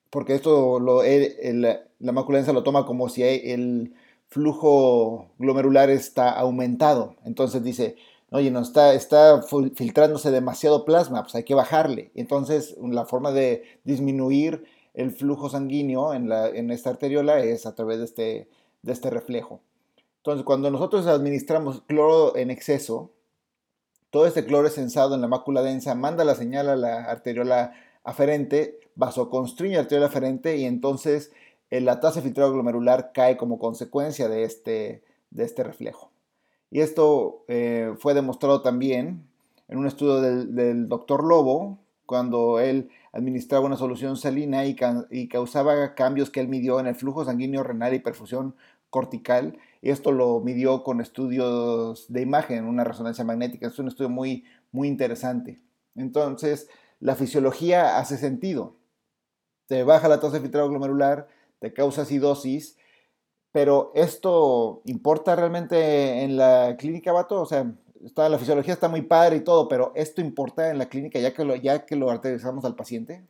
porque 0.10 0.36
esto 0.36 0.80
la 0.80 2.12
mácula 2.12 2.38
densa 2.38 2.54
lo 2.54 2.64
toma 2.64 2.86
como 2.86 3.10
si 3.10 3.24
el 3.24 3.94
flujo 4.28 5.32
glomerular 5.40 5.90
está 5.90 6.32
aumentado. 6.32 7.16
Entonces 7.26 7.64
dice, 7.64 7.96
oye, 8.32 8.52
no 8.52 8.62
está, 8.62 8.94
está 8.94 9.42
filtrándose 9.76 10.32
demasiado 10.32 10.86
plasma, 10.86 11.24
pues 11.24 11.36
hay 11.36 11.44
que 11.44 11.56
bajarle. 11.56 12.12
Entonces, 12.16 12.76
la 12.82 13.06
forma 13.06 13.32
de 13.32 13.64
disminuir 13.84 14.66
el 14.94 15.12
flujo 15.12 15.50
sanguíneo 15.50 16.14
en, 16.14 16.32
en 16.32 16.72
esta 16.72 16.92
arteriola 16.92 17.40
es 17.40 17.66
a 17.66 17.76
través 17.76 18.00
de 18.00 18.06
este, 18.06 18.50
de 18.84 18.94
este 18.94 19.10
reflejo. 19.10 19.62
Entonces, 20.24 20.46
cuando 20.46 20.72
nosotros 20.72 21.06
administramos 21.06 21.82
cloro 21.82 22.38
en 22.38 22.50
exceso, 22.50 23.12
todo 24.10 24.26
este 24.26 24.46
cloro 24.46 24.70
sensado 24.70 25.16
en 25.16 25.22
la 25.22 25.28
mácula 25.28 25.62
densa, 25.62 25.96
manda 25.96 26.24
la 26.24 26.36
señal 26.36 26.70
a 26.70 26.78
la 26.78 27.04
arteriola 27.04 27.74
aferente, 28.06 28.80
vasoconstriñe 28.96 29.76
la 29.76 29.82
arteriola 29.82 30.08
aferente 30.08 30.56
y 30.56 30.64
entonces 30.64 31.34
eh, 31.72 31.82
la 31.82 32.00
tasa 32.00 32.22
de 32.22 32.28
filtrado 32.28 32.54
glomerular 32.54 33.12
cae 33.12 33.36
como 33.36 33.60
consecuencia 33.60 34.30
de 34.30 34.46
este, 34.46 35.04
de 35.30 35.44
este 35.44 35.62
reflejo. 35.62 36.10
Y 36.72 36.80
esto 36.80 37.44
eh, 37.50 37.94
fue 38.00 38.14
demostrado 38.14 38.62
también 38.62 39.28
en 39.68 39.78
un 39.78 39.88
estudio 39.88 40.22
del, 40.22 40.88
doctor 40.88 41.22
Lobo, 41.22 41.80
cuando 42.06 42.62
él 42.62 42.92
administraba 43.12 43.66
una 43.66 43.76
solución 43.76 44.16
salina 44.16 44.66
y, 44.66 44.78
causaba 45.28 45.96
cambios 45.96 46.30
que 46.30 46.40
él 46.40 46.48
midió 46.48 46.80
en 46.80 46.88
el 46.88 46.96
flujo 46.96 47.26
sanguíneo 47.26 47.62
renal 47.62 47.94
y 47.94 48.00
perfusión 48.00 48.56
cortical. 48.90 49.58
Esto 49.92 50.12
lo 50.12 50.40
midió 50.40 50.84
con 50.84 51.02
estudios 51.02 52.12
de 52.12 52.22
imagen, 52.22 52.66
una 52.66 52.84
resonancia 52.84 53.24
magnética. 53.24 53.68
Es 53.68 53.80
un 53.80 53.88
estudio 53.88 54.10
muy, 54.10 54.46
muy 54.72 54.88
interesante. 54.88 55.62
Entonces, 55.96 56.70
la 57.00 57.16
fisiología 57.16 58.00
hace 58.00 58.18
sentido. 58.18 58.78
Te 59.68 59.84
baja 59.84 60.08
la 60.08 60.20
tasa 60.20 60.36
de 60.36 60.42
filtrado 60.42 60.70
glomerular, 60.70 61.28
te 61.60 61.74
causa 61.74 62.04
acidosis 62.04 62.78
pero 63.54 63.92
esto 63.94 64.82
importa 64.86 65.36
realmente 65.36 66.24
en 66.24 66.38
la 66.38 66.76
clínica, 66.76 67.12
vato, 67.12 67.40
o 67.40 67.46
sea, 67.46 67.72
está, 68.04 68.28
la 68.28 68.40
fisiología 68.40 68.74
está 68.74 68.90
muy 68.90 69.04
padre 69.04 69.38
y 69.38 69.42
todo, 69.42 69.68
pero 69.68 69.92
esto 69.96 70.22
importa 70.22 70.72
en 70.72 70.80
la 70.80 70.90
clínica 70.90 71.20
ya 71.20 71.36
que 71.36 71.46
lo, 71.46 71.56
ya 71.56 71.86
que 71.86 71.96
lo 71.96 72.10
arterizamos 72.10 72.66
al 72.66 72.76
paciente. 72.76 73.24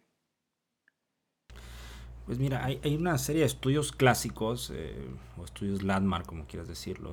Pues 2.25 2.39
mira, 2.39 2.63
hay, 2.63 2.95
una 2.95 3.17
serie 3.17 3.41
de 3.41 3.47
estudios 3.47 3.91
clásicos, 3.91 4.71
eh, 4.73 4.95
o 5.37 5.43
estudios 5.43 5.83
landmark, 5.83 6.25
como 6.25 6.45
quieras 6.45 6.67
decirlo, 6.67 7.11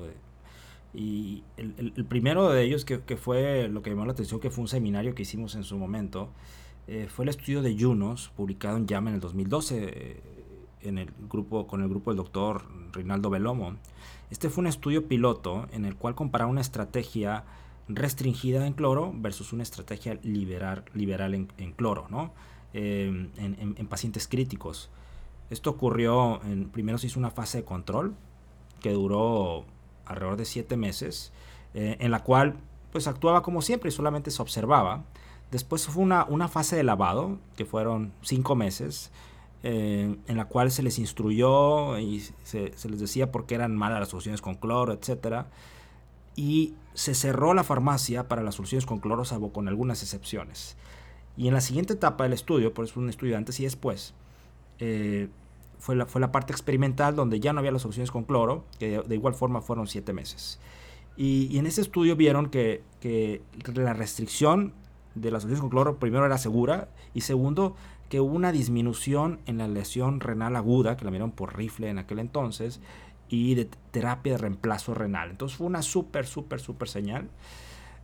y 0.92 1.44
el, 1.57 2.05
primero 2.09 2.51
de 2.51 2.62
ellos, 2.62 2.85
que, 2.85 2.99
fue 3.16 3.68
lo 3.68 3.83
que 3.83 3.90
llamó 3.90 4.07
la 4.07 4.12
atención, 4.12 4.40
que 4.40 4.51
fue 4.51 4.62
un 4.62 4.68
seminario 4.68 5.14
que 5.14 5.23
hicimos 5.23 5.55
en 5.55 5.64
su 5.64 5.77
momento, 5.77 6.31
eh, 6.87 7.09
fue 7.09 7.25
el 7.25 7.29
estudio 7.29 7.62
de 7.62 7.77
Junos, 7.79 8.33
publicado 8.37 8.77
en 8.77 8.87
JAMA 8.87 9.11
en 9.11 9.14
el 9.14 9.20
2012 9.20 10.40
en 10.83 10.99
el 10.99 11.11
grupo, 11.29 11.66
con 11.66 11.83
el 11.83 11.88
grupo 11.88 12.11
del 12.11 12.18
doctor 12.18 12.64
Rinaldo 12.92 13.31
Belomo. 13.31 13.77
Este 14.31 14.49
fue 14.49 14.62
un 14.62 14.68
estudio 14.68 15.07
piloto 15.07 15.66
en 15.73 15.85
el 15.85 15.96
cual 15.96 16.14
comparaba 16.14 16.51
una 16.51 16.61
estrategia 16.61 17.44
restringida 17.88 18.66
en 18.66 18.73
cloro 18.73 19.12
versus 19.14 19.53
una 19.53 19.62
estrategia 19.62 20.18
liberal, 20.23 20.85
liberal 20.94 21.35
en, 21.35 21.73
cloro, 21.73 22.07
¿no? 22.09 22.33
Eh, 22.72 23.28
en, 23.37 23.87
pacientes 23.88 24.28
críticos. 24.28 24.90
Esto 25.50 25.70
ocurrió, 25.70 26.40
en, 26.44 26.68
primero 26.68 26.98
se 26.98 27.09
hizo 27.09 27.18
una 27.18 27.30
fase 27.30 27.59
de 27.59 27.64
control 27.64 28.14
que 28.80 28.92
duró 28.92 29.64
alrededor 30.06 30.37
de 30.37 30.44
siete 30.44 30.76
meses, 30.76 31.33
eh, 31.74 31.96
en 31.98 32.12
la 32.12 32.22
cual 32.22 32.56
pues 32.92 33.09
actuaba 33.09 33.42
como 33.42 33.62
siempre 33.62 33.88
y 33.88 33.92
solamente 33.92 34.30
se 34.30 34.40
observaba. 34.40 35.04
Después 35.50 35.87
fue 35.87 36.02
una, 36.02 36.24
una 36.24 36.46
fase 36.46 36.76
de 36.76 36.85
lavado, 36.85 37.38
que 37.56 37.64
fueron 37.64 38.12
cinco 38.22 38.54
meses, 38.54 39.11
eh, 39.62 40.16
en 40.26 40.37
la 40.37 40.46
cual 40.46 40.70
se 40.70 40.83
les 40.83 40.98
instruyó 40.98 41.98
y 41.98 42.20
se, 42.44 42.72
les 42.88 43.00
decía 43.00 43.30
por 43.30 43.46
qué 43.46 43.56
eran 43.56 43.76
malas 43.76 44.00
las 44.00 44.09
soluciones 44.09 44.40
con 44.40 44.54
cloro, 44.54 44.92
etc. 44.92 45.46
Y 46.37 46.74
se 46.94 47.14
cerró 47.14 47.52
la 47.52 47.64
farmacia 47.64 48.28
para 48.28 48.42
las 48.42 48.54
soluciones 48.54 48.87
con 48.87 49.00
cloro, 49.00 49.24
salvo 49.24 49.52
con 49.52 49.68
algunas 49.68 50.02
excepciones. 50.02 50.76
Y 51.37 51.49
en 51.49 51.55
la 51.55 51.61
siguiente 51.61 51.95
etapa 51.95 52.25
del 52.25 52.33
estudio, 52.33 52.75
por 52.75 52.85
eso 52.85 53.01
un 53.01 53.09
estudio 53.09 53.37
antes 53.37 53.59
y 53.61 53.64
después, 53.64 54.14
eh, 54.79 55.29
fue, 55.79 55.97
la, 55.97 56.07
fue 56.07 56.21
la 56.21 56.33
parte 56.33 56.53
experimental 56.53 57.16
donde 57.16 57.40
ya 57.40 57.53
no 57.53 57.61
había 57.61 57.73
las 57.73 57.83
soluciones 57.83 58.11
con 58.11 58.25
cloro, 58.25 58.64
que 58.79 59.01
de, 59.01 59.14
igual 59.14 59.35
forma 59.35 59.61
fueron 59.62 59.87
siete 59.87 60.12
meses. 60.12 60.61
Y, 61.16 61.59
en 61.59 61.66
ese 61.66 61.81
estudio 61.81 62.16
vieron 62.16 62.51
que, 62.51 62.83
que 63.01 63.43
la 63.75 63.95
restricción 63.95 64.73
de 65.14 65.31
las 65.31 65.43
soluciones 65.43 65.61
con 65.61 65.71
cloro 65.71 65.99
primero 65.99 66.25
era 66.25 66.38
segura 66.38 66.88
y 67.14 67.23
segundo 67.23 67.75
que 68.09 68.21
hubo 68.21 68.35
una 68.35 68.53
disminución 68.53 69.38
en 69.47 69.59
la 69.59 69.69
lesión 69.69 70.21
renal 70.21 70.57
aguda, 70.57 70.97
que 70.97 71.05
la 71.05 71.11
miraron 71.11 71.31
por 71.31 71.57
rifle 71.57 71.88
en 71.88 71.99
aquel 71.99 72.19
entonces, 72.19 72.81
y 73.29 73.55
de 73.55 73.69
terapia 73.93 74.33
de 74.33 74.38
reemplazo 74.38 74.95
renal. 74.95 75.31
Entonces 75.31 75.57
fue 75.57 75.69
una 75.69 75.83
súper, 75.83 76.27
súper, 76.27 76.61
súper 76.61 76.88
señal. 76.88 77.29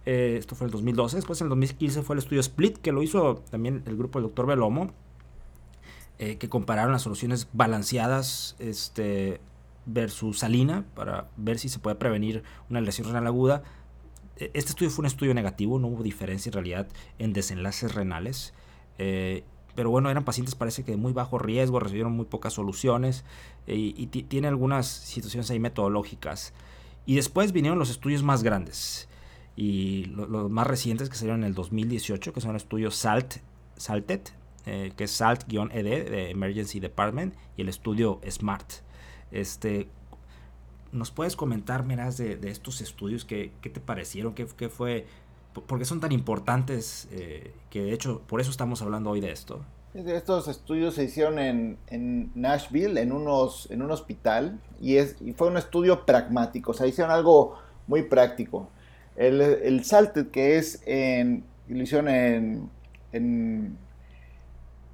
Eh, 0.06 0.36
esto 0.38 0.54
fue 0.54 0.64
en 0.64 0.68
el 0.68 0.72
2012. 0.72 1.16
Después 1.16 1.40
en 1.40 1.46
el 1.46 1.50
2015 1.50 2.02
fue 2.02 2.14
el 2.14 2.18
estudio 2.18 2.40
Split, 2.40 2.78
que 2.78 2.92
lo 2.92 3.02
hizo 3.02 3.42
también 3.50 3.82
el 3.86 3.96
grupo 3.96 4.18
del 4.18 4.28
doctor 4.28 4.46
Belomo, 4.46 4.92
eh, 6.18 6.38
que 6.38 6.48
compararon 6.48 6.92
las 6.92 7.02
soluciones 7.02 7.48
balanceadas 7.52 8.56
este, 8.58 9.40
versus 9.84 10.38
salina 10.38 10.84
para 10.94 11.28
ver 11.36 11.58
si 11.58 11.68
se 11.68 11.78
puede 11.78 11.96
prevenir 11.96 12.42
una 12.70 12.80
lesión 12.80 13.08
renal 13.08 13.26
aguda. 13.26 13.62
E, 14.38 14.50
este 14.54 14.70
estudio 14.70 14.90
fue 14.90 15.02
un 15.02 15.06
estudio 15.06 15.34
negativo, 15.34 15.78
no 15.78 15.88
hubo 15.88 16.02
diferencia 16.02 16.48
en 16.48 16.52
realidad 16.54 16.88
en 17.18 17.32
desenlaces 17.32 17.94
renales. 17.94 18.54
Eh, 18.98 19.44
pero 19.74 19.90
bueno, 19.90 20.08
eran 20.08 20.24
pacientes 20.24 20.54
parece 20.54 20.84
que 20.84 20.92
de 20.92 20.96
muy 20.96 21.12
bajo 21.12 21.38
riesgo, 21.38 21.80
recibieron 21.80 22.12
muy 22.12 22.24
pocas 22.24 22.54
soluciones 22.54 23.24
eh, 23.66 23.76
y, 23.76 24.06
tiene 24.06 24.48
algunas 24.48 24.86
situaciones 24.86 25.50
ahí 25.50 25.60
metodológicas. 25.60 26.54
Y 27.04 27.16
después 27.16 27.52
vinieron 27.52 27.78
los 27.78 27.90
estudios 27.90 28.22
más 28.22 28.42
grandes 28.42 29.08
y 29.56 30.04
los 30.06 30.50
más 30.50 30.66
recientes 30.66 31.08
que 31.08 31.16
salieron 31.16 31.40
en 31.40 31.48
el 31.48 31.54
2018, 31.54 32.32
que 32.32 32.40
son 32.40 32.50
el 32.50 32.56
estudio 32.56 32.90
SALT, 32.90 33.36
SALTET, 33.76 34.32
eh, 34.66 34.92
que 34.96 35.04
es 35.04 35.10
SALT-ED 35.12 36.10
de 36.10 36.30
Emergency 36.30 36.78
Department 36.78 37.34
y 37.56 37.62
el 37.62 37.68
estudio 37.68 38.20
SMART. 38.28 38.82
Este, 39.30 39.88
¿Nos 40.92 41.10
puedes 41.10 41.36
comentar, 41.36 41.84
Meraz, 41.84 42.18
de, 42.18 42.38
estos 42.44 42.80
estudios? 42.80 43.24
¿Qué, 43.24 43.52
qué 43.60 43.70
te 43.70 43.80
parecieron? 43.80 44.34
¿Qué, 44.34 44.46
¿Qué, 44.56 44.68
fue 44.68 45.06
¿Por 45.62 45.78
qué 45.78 45.84
son 45.84 46.00
tan 46.00 46.12
importantes? 46.12 47.08
Eh, 47.10 47.52
que 47.70 47.82
de 47.82 47.92
hecho, 47.92 48.22
por 48.26 48.40
eso 48.40 48.50
estamos 48.50 48.82
hablando 48.82 49.10
hoy 49.10 49.20
de 49.20 49.32
esto. 49.32 49.64
Estos 49.94 50.46
estudios 50.48 50.94
se 50.94 51.04
hicieron 51.04 51.38
en, 51.38 52.30
Nashville, 52.34 53.00
en, 53.00 53.12
unos, 53.12 53.70
en 53.70 53.80
un 53.80 53.90
hospital, 53.90 54.60
y, 54.80 54.96
es, 54.96 55.16
fue 55.36 55.48
un 55.48 55.56
estudio 55.56 56.04
pragmático, 56.04 56.72
o 56.72 56.74
sea, 56.74 56.86
hicieron 56.86 57.10
algo 57.10 57.58
muy 57.86 58.02
práctico. 58.02 58.68
El, 59.16 59.40
el 59.40 59.84
SALTED, 59.84 60.28
que 60.28 60.58
es 60.58 60.82
en, 60.86 61.44
lo 61.68 61.82
hicieron 61.82 62.08
en, 62.08 62.70
en, 63.12 63.78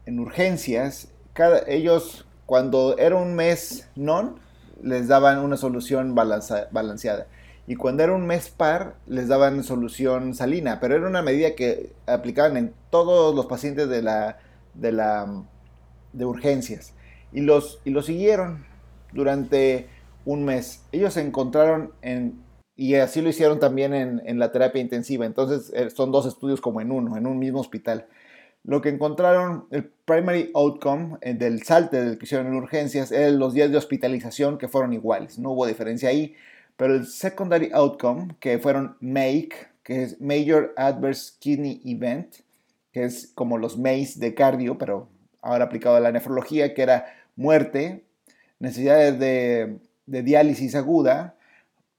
en 0.06 0.18
urgencias, 0.20 1.08
cada, 1.32 1.62
ellos 1.66 2.26
cuando 2.46 2.96
era 2.98 3.16
un 3.16 3.34
mes 3.34 3.88
non, 3.96 4.36
les 4.82 5.08
daban 5.08 5.38
una 5.38 5.56
solución 5.56 6.14
balanceada 6.14 7.26
y 7.66 7.76
cuando 7.76 8.02
era 8.02 8.12
un 8.12 8.26
mes 8.26 8.48
par 8.50 8.96
les 9.06 9.28
daban 9.28 9.62
solución 9.62 10.34
salina, 10.34 10.80
pero 10.80 10.96
era 10.96 11.06
una 11.06 11.22
medida 11.22 11.54
que 11.54 11.92
aplicaban 12.06 12.56
en 12.56 12.74
todos 12.90 13.34
los 13.34 13.46
pacientes 13.46 13.88
de 13.88 14.02
la 14.02 14.38
de 14.74 14.92
la 14.92 15.44
de 16.12 16.24
urgencias 16.24 16.94
y 17.32 17.40
los 17.40 17.80
y 17.84 17.90
lo 17.90 18.02
siguieron 18.02 18.66
durante 19.12 19.88
un 20.24 20.44
mes. 20.44 20.82
Ellos 20.92 21.16
encontraron 21.16 21.92
en 22.02 22.41
y 22.76 22.94
así 22.94 23.20
lo 23.20 23.28
hicieron 23.28 23.60
también 23.60 23.94
en, 23.94 24.22
en 24.24 24.38
la 24.38 24.52
terapia 24.52 24.80
intensiva. 24.80 25.26
Entonces 25.26 25.72
eh, 25.74 25.90
son 25.90 26.12
dos 26.12 26.26
estudios 26.26 26.60
como 26.60 26.80
en 26.80 26.92
uno, 26.92 27.16
en 27.16 27.26
un 27.26 27.38
mismo 27.38 27.60
hospital. 27.60 28.06
Lo 28.64 28.80
que 28.80 28.90
encontraron, 28.90 29.66
el 29.70 29.84
primary 29.84 30.50
outcome 30.54 31.18
eh, 31.20 31.34
del 31.34 31.62
salte 31.64 32.02
del 32.02 32.18
que 32.18 32.26
hicieron 32.26 32.46
en 32.46 32.54
urgencias, 32.54 33.10
eran 33.10 33.38
los 33.38 33.54
días 33.54 33.70
de 33.70 33.76
hospitalización 33.76 34.56
que 34.56 34.68
fueron 34.68 34.92
iguales. 34.92 35.38
No 35.38 35.50
hubo 35.50 35.66
diferencia 35.66 36.08
ahí. 36.08 36.34
Pero 36.76 36.94
el 36.94 37.06
secondary 37.06 37.70
outcome, 37.72 38.36
que 38.40 38.58
fueron 38.58 38.96
MAKE, 39.00 39.72
que 39.82 40.02
es 40.04 40.20
Major 40.20 40.72
Adverse 40.76 41.34
Kidney 41.40 41.82
Event, 41.84 42.36
que 42.92 43.04
es 43.04 43.32
como 43.34 43.58
los 43.58 43.78
MACE 43.78 44.20
de 44.20 44.34
cardio, 44.34 44.78
pero 44.78 45.08
ahora 45.40 45.64
aplicado 45.64 45.96
a 45.96 46.00
la 46.00 46.12
nefrología, 46.12 46.72
que 46.72 46.82
era 46.82 47.06
muerte, 47.36 48.04
necesidades 48.58 49.18
de, 49.18 49.78
diálisis 50.06 50.74
aguda 50.74 51.36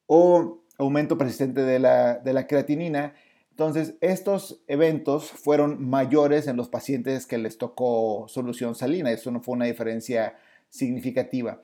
o 0.08 0.63
aumento 0.84 1.18
persistente 1.18 1.62
de 1.62 1.80
la, 1.80 2.16
de 2.20 2.34
la 2.34 2.48
creatinina. 2.48 3.14
Entonces, 3.52 3.96
estos 4.02 4.62
eventos 4.68 5.32
fueron 5.32 5.88
mayores 5.88 6.48
en 6.48 6.58
los 6.58 6.70
pacientes 6.70 7.28
que 7.28 7.38
les 7.38 7.58
tocó 7.58 8.26
solución 8.28 8.76
salina. 8.76 9.12
Eso 9.12 9.32
no 9.32 9.42
fue 9.42 9.54
una 9.54 9.66
diferencia 9.66 10.38
significativa. 10.70 11.62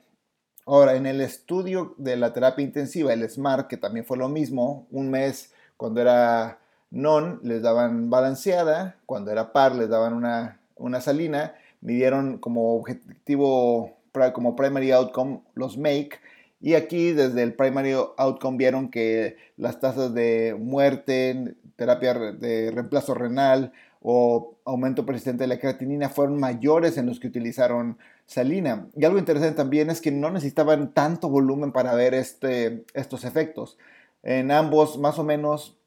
Ahora, 0.66 0.94
en 0.94 1.06
el 1.06 1.20
estudio 1.20 1.94
de 1.98 2.16
la 2.16 2.32
terapia 2.32 2.64
intensiva, 2.64 3.12
el 3.12 3.28
SMART, 3.28 3.66
que 3.66 3.76
también 3.76 4.04
fue 4.04 4.16
lo 4.16 4.28
mismo, 4.28 4.86
un 4.90 5.10
mes 5.10 5.52
cuando 5.76 6.00
era 6.00 6.60
non 6.90 7.40
les 7.42 7.62
daban 7.62 8.10
balanceada, 8.10 8.96
cuando 9.06 9.30
era 9.30 9.52
par 9.52 9.74
les 9.74 9.88
daban 9.88 10.12
una, 10.12 10.60
una 10.76 11.00
salina, 11.00 11.54
midieron 11.80 12.38
como 12.38 12.74
objetivo, 12.76 13.96
como 14.34 14.56
primary 14.56 14.90
outcome 14.90 15.42
los 15.54 15.78
make, 15.78 16.18
y 16.60 16.74
aquí 16.74 17.12
desde 17.12 17.42
el 17.42 17.54
primary 17.54 17.92
outcome 17.92 18.58
vieron 18.58 18.90
que 18.90 19.36
las 19.56 19.80
tasas 19.80 20.12
de 20.12 20.54
muerte, 20.58 21.54
terapia 21.76 22.12
de 22.12 22.70
reemplazo 22.70 23.14
renal 23.14 23.72
o 24.02 24.56
aumento 24.64 25.06
persistente 25.06 25.44
de 25.44 25.48
la 25.48 25.58
creatinina 25.58 26.10
fueron 26.10 26.38
mayores 26.38 26.98
en 26.98 27.06
los 27.06 27.18
que 27.18 27.28
utilizaron 27.28 27.98
salina. 28.26 28.88
Y 28.94 29.04
algo 29.06 29.18
interesante 29.18 29.56
también 29.56 29.88
es 29.88 30.02
que 30.02 30.10
no 30.10 30.30
necesitaban 30.30 30.92
tanto 30.92 31.30
volumen 31.30 31.72
para 31.72 31.94
ver 31.94 32.12
este, 32.12 32.84
estos 32.92 33.24
efectos. 33.24 33.78
En 34.22 34.50
ambos, 34.50 34.98
más 34.98 35.18
o 35.18 35.24
menos, 35.24 35.78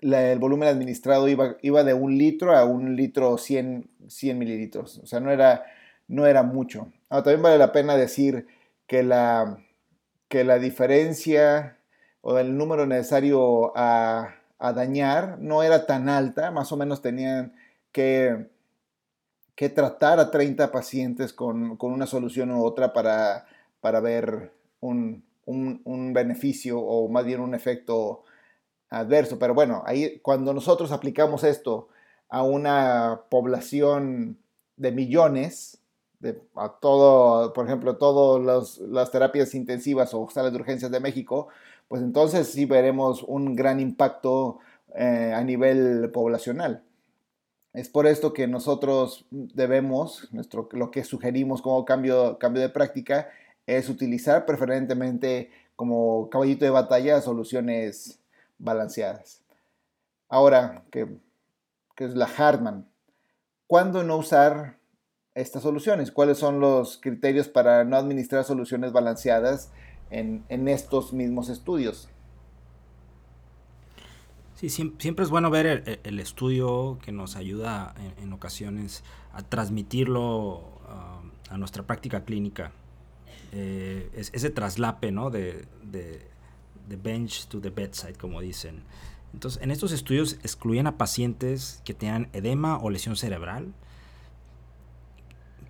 el 0.00 0.38
volumen 0.40 0.68
administrado 0.68 1.28
iba, 1.28 1.56
iba 1.62 1.84
de 1.84 1.94
un 1.94 2.18
litro 2.18 2.56
a 2.56 2.64
un 2.64 2.96
litro 2.96 3.38
100, 3.38 3.88
100 4.08 4.38
mililitros. 4.38 4.98
O 4.98 5.06
sea, 5.06 5.20
no 5.20 5.30
era, 5.30 5.64
no 6.08 6.26
era 6.26 6.42
mucho. 6.42 6.88
también 7.08 7.42
vale 7.42 7.58
la 7.58 7.72
pena 7.72 7.96
decir 7.96 8.46
que 8.86 9.02
la, 9.02 9.58
que 10.30 10.44
la 10.44 10.60
diferencia 10.60 11.76
o 12.22 12.38
el 12.38 12.56
número 12.56 12.86
necesario 12.86 13.72
a, 13.76 14.36
dañar 14.60 15.38
no 15.40 15.64
era 15.64 15.86
tan 15.86 16.08
alta, 16.08 16.52
más 16.52 16.70
o 16.70 16.76
menos 16.76 17.02
tenían 17.02 17.52
que, 17.90 18.46
que 19.56 19.68
tratar 19.70 20.20
a 20.20 20.30
30 20.30 20.70
pacientes 20.70 21.32
con, 21.32 21.76
una 21.80 22.06
solución 22.06 22.52
u 22.52 22.64
otra 22.64 22.92
para, 22.92 23.46
para 23.80 23.98
ver 23.98 24.52
un, 24.78 25.24
un, 25.46 26.12
beneficio 26.12 26.78
o 26.78 27.08
más 27.08 27.24
bien 27.24 27.40
un 27.40 27.54
efecto 27.54 28.22
adverso. 28.88 29.36
Pero 29.36 29.52
bueno, 29.54 29.82
ahí 29.84 30.20
cuando 30.20 30.54
nosotros 30.54 30.92
aplicamos 30.92 31.42
esto 31.42 31.88
a 32.28 32.44
una 32.44 33.22
población 33.30 34.38
de 34.76 34.92
millones, 34.92 35.79
a 36.54 36.68
todo, 36.80 37.52
por 37.52 37.66
ejemplo, 37.66 37.96
todas 37.96 38.78
las 38.78 39.10
terapias 39.10 39.54
intensivas 39.54 40.12
o 40.12 40.28
salas 40.30 40.52
de 40.52 40.58
urgencias 40.58 40.90
de 40.90 41.00
México, 41.00 41.48
pues 41.88 42.02
entonces 42.02 42.48
sí 42.48 42.66
veremos 42.66 43.22
un 43.22 43.56
gran 43.56 43.80
impacto 43.80 44.58
eh, 44.94 45.32
a 45.34 45.42
nivel 45.42 46.10
poblacional. 46.12 46.82
Es 47.72 47.88
por 47.88 48.06
esto 48.06 48.32
que 48.32 48.48
nosotros 48.48 49.26
debemos, 49.30 50.28
nuestro, 50.32 50.68
lo 50.72 50.90
que 50.90 51.04
sugerimos 51.04 51.62
como 51.62 51.84
cambio, 51.84 52.38
cambio 52.38 52.62
de 52.62 52.68
práctica, 52.68 53.28
es 53.66 53.88
utilizar 53.88 54.44
preferentemente 54.44 55.50
como 55.76 56.28
caballito 56.30 56.64
de 56.64 56.72
batalla 56.72 57.20
soluciones 57.20 58.20
balanceadas. 58.58 59.42
Ahora, 60.28 60.84
que, 60.90 61.06
que 61.94 62.04
es 62.04 62.14
la 62.14 62.26
Hartman, 62.26 62.88
¿cuándo 63.66 64.02
no 64.02 64.16
usar 64.16 64.79
estas 65.40 65.62
soluciones? 65.62 66.10
¿Cuáles 66.10 66.38
son 66.38 66.60
los 66.60 66.98
criterios 66.98 67.48
para 67.48 67.84
no 67.84 67.96
administrar 67.96 68.44
soluciones 68.44 68.92
balanceadas 68.92 69.72
en, 70.10 70.68
estos 70.68 71.12
mismos 71.12 71.48
estudios? 71.48 72.08
Sí, 74.54 74.68
siempre 74.68 75.24
es 75.24 75.30
bueno 75.30 75.50
ver 75.50 76.00
el, 76.02 76.20
estudio 76.20 76.98
que 77.02 77.12
nos 77.12 77.36
ayuda 77.36 77.94
en, 78.20 78.32
ocasiones 78.32 79.02
a 79.32 79.42
transmitirlo 79.42 80.62
ah, 80.88 81.22
a 81.48 81.56
nuestra 81.56 81.84
práctica 81.84 82.24
clínica. 82.24 82.72
Eh, 83.52 84.10
ese 84.14 84.50
traslape 84.50 85.10
¿no? 85.10 85.30
de, 85.30 85.64
de, 85.82 86.28
bench 86.96 87.46
to 87.46 87.60
the 87.60 87.70
bedside, 87.70 88.16
como 88.16 88.40
dicen. 88.40 88.82
Entonces, 89.32 89.62
en 89.62 89.70
estos 89.70 89.92
estudios 89.92 90.34
excluían 90.42 90.86
a 90.86 90.98
pacientes 90.98 91.80
que 91.84 91.94
tenían 91.94 92.28
edema 92.32 92.78
o 92.78 92.90
lesión 92.90 93.16
cerebral, 93.16 93.72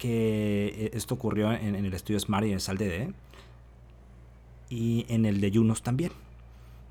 que 0.00 0.66
eh, 0.76 0.90
esto 0.94 1.14
ocurrió 1.14 1.52
en, 1.52 1.76
el 1.76 1.92
estudio 1.92 2.18
SMART 2.18 2.46
y 2.46 2.48
en 2.48 2.54
el 2.54 2.60
SALDD, 2.60 3.12
y 4.70 5.06
en 5.08 5.26
el 5.26 5.40
de 5.40 5.52
Junos 5.52 5.82
también. 5.82 6.10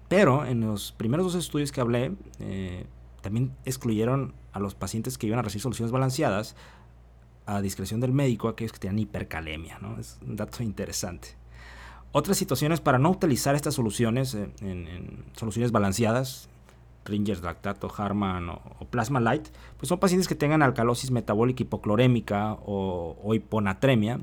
Pero 0.08 0.46
en 0.46 0.62
los 0.62 0.92
primeros 0.94 1.26
dos 1.26 1.36
estudios 1.36 1.72
que 1.72 1.82
hablé, 1.82 2.14
eh, 2.40 2.86
también 3.22 3.52
excluyeron 3.66 4.34
a 4.54 4.60
los 4.60 4.76
pacientes 4.76 5.18
que 5.18 5.28
iban 5.28 5.40
a 5.40 5.42
recibir 5.42 5.64
soluciones 5.64 5.92
balanceadas 5.92 6.56
a 7.46 7.62
discreción 7.62 8.00
del 8.00 8.12
médico 8.12 8.48
aquellos 8.48 8.72
que 8.72 8.80
tenían 8.80 9.00
hipercalemia. 9.00 9.80
¿no? 9.80 10.00
Es 10.00 10.20
un 10.26 10.36
dato 10.36 10.62
interesante. 10.62 11.30
Otras 12.12 12.38
situaciones 12.38 12.80
para 12.80 13.00
no 13.00 13.10
utilizar 13.10 13.56
estas 13.56 13.74
soluciones 13.74 14.36
en, 14.36 14.54
en 14.62 15.26
soluciones 15.36 15.72
balanceadas 15.72 16.49
Ringers 17.10 17.42
lactato, 17.42 17.92
Harman 17.96 18.50
o, 18.50 18.62
Plasma 18.90 19.20
Light, 19.20 19.48
pues 19.78 19.90
son 19.90 20.00
pacientes 20.00 20.28
que 20.28 20.36
tengan 20.36 20.62
alcalosis 20.62 21.12
metabólica 21.12 21.64
hipoclorémica 21.64 22.58
o, 22.66 23.34
hiponatremia. 23.34 24.20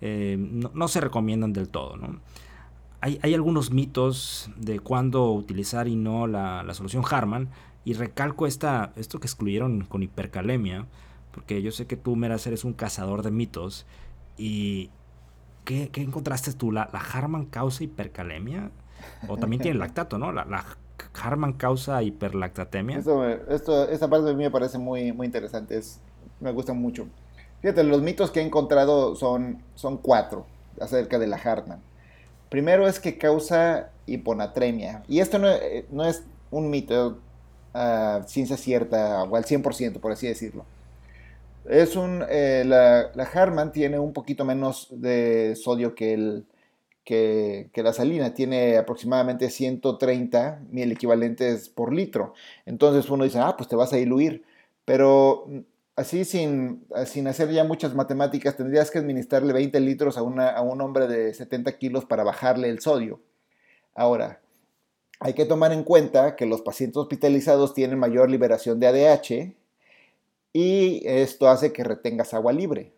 Eh, 0.00 0.36
no, 0.38 0.88
se 0.88 1.00
recomiendan 1.00 1.52
del 1.52 1.68
todo. 1.68 1.96
Hay, 3.00 3.34
algunos 3.34 3.70
mitos 3.70 4.50
de 4.56 4.80
cuándo 4.80 5.32
utilizar 5.32 5.86
y 5.88 5.96
no 5.96 6.26
la, 6.26 6.66
solución 6.74 7.04
Harman. 7.08 7.48
Y 7.84 7.94
recalco 7.94 8.46
esta, 8.46 8.92
esto 8.96 9.18
que 9.18 9.26
excluyeron 9.26 9.82
con 9.82 10.02
hipercalemia, 10.02 10.86
porque 11.32 11.62
yo 11.62 11.70
sé 11.70 11.86
que 11.86 11.96
tú, 11.96 12.16
Meras, 12.16 12.46
eres 12.46 12.64
un 12.64 12.74
cazador 12.74 13.22
de 13.22 13.30
mitos. 13.30 13.86
¿Y 14.36 14.90
qué, 15.64 15.90
encontraste 15.94 16.52
tú? 16.52 16.70
¿La, 16.70 16.82
Harman 16.82 17.46
causa 17.46 17.84
hipercalemia? 17.84 18.70
O 19.28 19.36
también 19.36 19.62
tiene 19.62 19.78
lactato, 19.78 20.18
¿no? 20.18 20.32
La, 20.32 20.44
la 20.44 20.64
Harman 21.14 21.52
causa 21.54 22.02
hiperlactatemia. 22.02 22.98
esta 22.98 24.08
parte 24.08 24.26
de 24.26 24.34
mí 24.34 24.44
me 24.44 24.50
parece 24.50 24.78
muy, 24.78 25.12
muy 25.12 25.26
interesante, 25.26 25.76
es, 25.76 26.00
me 26.40 26.52
gusta 26.52 26.72
mucho. 26.72 27.06
Fíjate, 27.60 27.82
los 27.82 28.02
mitos 28.02 28.30
que 28.30 28.40
he 28.40 28.44
encontrado 28.44 29.16
son, 29.16 29.62
son 29.74 29.98
cuatro 29.98 30.46
acerca 30.80 31.18
de 31.18 31.26
la 31.26 31.36
Harman. 31.36 31.80
Primero 32.48 32.86
es 32.86 33.00
que 33.00 33.18
causa 33.18 33.90
hiponatremia. 34.06 35.02
Y 35.08 35.20
esto 35.20 35.38
no, 35.38 35.48
eh, 35.50 35.84
es 36.06 36.22
un 36.50 36.70
mito 36.70 37.18
a 37.74 38.22
ciencia 38.26 38.56
cierta 38.56 39.24
o 39.24 39.36
al 39.36 39.44
100%, 39.44 40.00
por 40.00 40.12
así 40.12 40.28
decirlo. 40.28 40.64
Es 41.68 41.96
un, 41.96 42.24
eh, 42.30 42.62
la, 42.64 43.10
la 43.14 43.24
Harman 43.24 43.72
tiene 43.72 43.98
un 43.98 44.12
poquito 44.12 44.44
menos 44.44 44.88
de 44.90 45.54
sodio 45.56 45.94
que 45.94 46.14
el, 46.14 46.46
que, 47.08 47.70
la 47.82 47.94
salina 47.94 48.34
tiene 48.34 48.76
aproximadamente 48.76 49.48
130 49.48 50.60
mil 50.70 50.92
equivalentes 50.92 51.70
por 51.70 51.94
litro. 51.94 52.34
Entonces 52.66 53.10
uno 53.10 53.24
dice, 53.24 53.38
ah, 53.38 53.54
pues 53.56 53.66
te 53.66 53.76
vas 53.76 53.94
a 53.94 53.96
diluir. 53.96 54.44
Pero 54.84 55.44
mm, 55.46 55.58
así 55.96 56.26
sin, 56.26 56.84
sin 57.06 57.26
hacer 57.26 57.50
ya 57.50 57.64
muchas 57.64 57.94
matemáticas, 57.94 58.58
tendrías 58.58 58.90
que 58.90 58.98
administrarle 58.98 59.54
20 59.54 59.80
litros 59.80 60.18
a, 60.18 60.20
a 60.20 60.60
un 60.60 60.80
hombre 60.82 61.06
de 61.08 61.32
70 61.32 61.78
kilos 61.78 62.04
para 62.04 62.24
bajarle 62.24 62.68
el 62.68 62.80
sodio. 62.80 63.20
Ahora, 63.94 64.42
hay 65.20 65.32
que 65.32 65.46
tomar 65.46 65.72
en 65.72 65.84
cuenta 65.84 66.36
que 66.36 66.44
los 66.44 66.60
pacientes 66.60 66.98
hospitalizados 66.98 67.72
tienen 67.72 67.98
mayor 67.98 68.30
liberación 68.30 68.80
de 68.80 68.86
ADH 68.86 69.56
y 70.52 71.02
esto 71.06 71.48
hace 71.48 71.72
que 71.72 71.84
retengas 71.84 72.34
agua 72.34 72.52
libre 72.52 72.92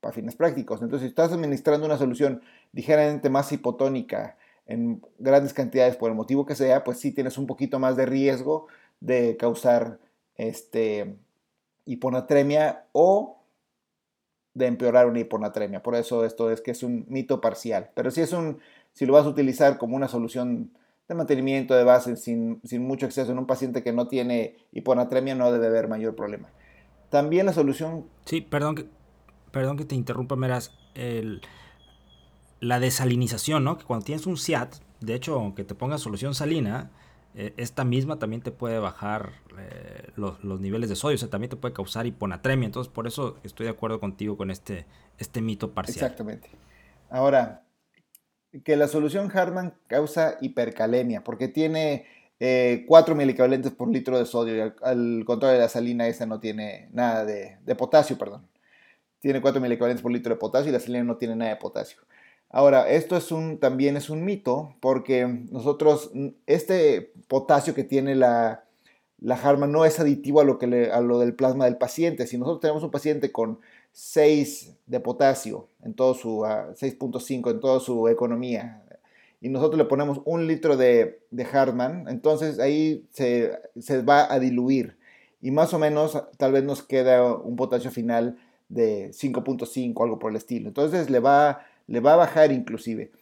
para 0.00 0.12
fines 0.12 0.34
prácticos. 0.34 0.82
Entonces, 0.82 1.06
si 1.06 1.10
estás 1.10 1.32
administrando 1.32 1.86
una 1.86 1.96
solución 1.96 2.42
ligeramente 2.72 3.30
más 3.30 3.52
hipotónica 3.52 4.36
en 4.66 5.02
grandes 5.18 5.52
cantidades 5.52 5.96
por 5.96 6.10
el 6.10 6.16
motivo 6.16 6.46
que 6.46 6.54
sea, 6.54 6.84
pues 6.84 6.98
sí 6.98 7.12
tienes 7.12 7.36
un 7.38 7.46
poquito 7.46 7.78
más 7.78 7.96
de 7.96 8.06
riesgo 8.06 8.68
de 9.00 9.36
causar 9.36 9.98
este, 10.36 11.16
hiponatremia 11.84 12.86
o 12.92 13.42
de 14.54 14.66
empeorar 14.66 15.06
una 15.06 15.20
hiponatremia. 15.20 15.82
Por 15.82 15.94
eso 15.94 16.24
esto 16.24 16.50
es 16.50 16.60
que 16.60 16.70
es 16.70 16.82
un 16.82 17.04
mito 17.08 17.40
parcial. 17.40 17.90
Pero 17.94 18.10
si 18.10 18.20
es 18.20 18.32
un, 18.32 18.58
si 18.92 19.06
lo 19.06 19.14
vas 19.14 19.26
a 19.26 19.30
utilizar 19.30 19.78
como 19.78 19.96
una 19.96 20.08
solución 20.08 20.70
de 21.08 21.14
mantenimiento 21.14 21.74
de 21.74 21.84
base 21.84 22.16
sin, 22.16 22.60
sin 22.64 22.82
mucho 22.86 23.06
exceso 23.06 23.32
en 23.32 23.38
un 23.38 23.46
paciente 23.46 23.82
que 23.82 23.92
no 23.92 24.08
tiene 24.08 24.56
hiponatremia, 24.72 25.34
no 25.34 25.50
debe 25.50 25.66
haber 25.66 25.88
mayor 25.88 26.14
problema. 26.14 26.48
También 27.10 27.46
la 27.46 27.52
solución... 27.52 28.06
Sí, 28.24 28.40
perdón, 28.40 28.88
perdón 29.50 29.76
que 29.76 29.84
te 29.84 29.94
interrumpa, 29.94 30.36
Meras, 30.36 30.72
el, 30.94 31.42
la 32.62 32.78
desalinización, 32.78 33.64
¿no? 33.64 33.76
Que 33.76 33.84
cuando 33.84 34.06
tienes 34.06 34.24
un 34.24 34.36
SIAT, 34.36 34.76
de 35.00 35.14
hecho, 35.14 35.34
aunque 35.34 35.64
te 35.64 35.74
pongas 35.74 36.00
solución 36.00 36.32
salina, 36.32 36.92
eh, 37.34 37.52
esta 37.56 37.82
misma 37.82 38.20
también 38.20 38.40
te 38.40 38.52
puede 38.52 38.78
bajar 38.78 39.32
eh, 39.58 40.12
los, 40.14 40.44
niveles 40.60 40.88
de 40.88 40.94
sodio, 40.94 41.16
o 41.16 41.18
sea, 41.18 41.28
también 41.28 41.50
te 41.50 41.56
puede 41.56 41.74
causar 41.74 42.06
hiponatremia. 42.06 42.66
Entonces, 42.66 42.90
por 42.92 43.08
eso 43.08 43.36
estoy 43.42 43.64
de 43.64 43.70
acuerdo 43.70 43.98
contigo 43.98 44.36
con 44.36 44.52
este, 44.52 44.86
este 45.18 45.42
mito 45.42 45.72
parcial. 45.72 46.04
Exactamente. 46.04 46.50
Ahora, 47.10 47.64
que 48.64 48.76
la 48.76 48.86
solución 48.86 49.28
Hartman 49.36 49.74
causa 49.88 50.36
hipercalemia, 50.40 51.24
porque 51.24 51.48
tiene 51.48 52.06
4 52.38 52.38
eh, 52.38 53.16
milicavalentes 53.16 53.72
por 53.72 53.88
litro 53.88 54.16
de 54.20 54.24
sodio 54.24 54.54
y 54.54 54.72
al, 54.82 55.24
contrario 55.26 55.54
de 55.54 55.62
la 55.64 55.68
salina, 55.68 56.06
esa 56.06 56.26
no 56.26 56.38
tiene 56.38 56.90
nada 56.92 57.24
de, 57.24 57.58
de 57.64 57.74
potasio, 57.74 58.16
perdón 58.16 58.46
tiene 59.22 59.40
4 59.40 59.60
milicavalentes 59.60 60.02
por 60.02 60.10
litro 60.10 60.34
de 60.34 60.38
potasio 60.38 60.68
y 60.68 60.72
la 60.72 60.80
salina 60.80 61.04
no 61.04 61.16
tiene 61.16 61.36
nada 61.36 61.52
de 61.52 61.56
potasio. 61.56 62.02
Ahora, 62.52 62.90
esto 62.90 63.16
es 63.16 63.32
un, 63.32 63.58
también 63.58 63.96
es 63.96 64.10
un 64.10 64.24
mito 64.24 64.76
porque 64.80 65.26
nosotros, 65.50 66.12
este 66.46 67.12
potasio 67.26 67.74
que 67.74 67.82
tiene 67.82 68.14
la, 68.14 68.64
la 69.20 69.36
Harman 69.36 69.72
no 69.72 69.86
es 69.86 69.98
aditivo 69.98 70.40
a 70.40 70.44
lo, 70.44 70.58
que 70.58 70.66
le, 70.66 70.92
a 70.92 71.00
lo 71.00 71.18
del 71.18 71.34
plasma 71.34 71.64
del 71.64 71.78
paciente. 71.78 72.26
Si 72.26 72.36
nosotros 72.36 72.60
tenemos 72.60 72.82
un 72.82 72.90
paciente 72.90 73.32
con 73.32 73.58
6 73.92 74.74
de 74.86 75.00
potasio 75.00 75.68
en 75.82 75.94
todo 75.94 76.12
su 76.12 76.40
6.5 76.40 77.50
en 77.50 77.60
toda 77.60 77.80
su 77.80 78.06
economía 78.08 78.82
y 79.40 79.48
nosotros 79.48 79.78
le 79.78 79.86
ponemos 79.86 80.20
un 80.26 80.46
litro 80.46 80.76
de, 80.76 81.20
de 81.30 81.44
Hartmann, 81.44 82.06
entonces 82.08 82.58
ahí 82.58 83.06
se, 83.10 83.58
se, 83.80 84.02
va 84.02 84.32
a 84.32 84.38
diluir 84.38 84.98
y 85.40 85.50
más 85.50 85.72
o 85.74 85.78
menos 85.78 86.22
tal 86.36 86.52
vez 86.52 86.64
nos 86.64 86.82
queda 86.82 87.34
un 87.34 87.56
potasio 87.56 87.90
final 87.90 88.38
de 88.68 89.10
5.5, 89.10 90.02
algo 90.02 90.18
por 90.18 90.30
el 90.30 90.36
estilo. 90.36 90.68
Entonces 90.68 91.10
le 91.10 91.18
va, 91.18 91.66
le 91.86 92.00
va 92.00 92.14
a 92.14 92.16
bajar 92.16 92.52
inclusive. 92.52 93.12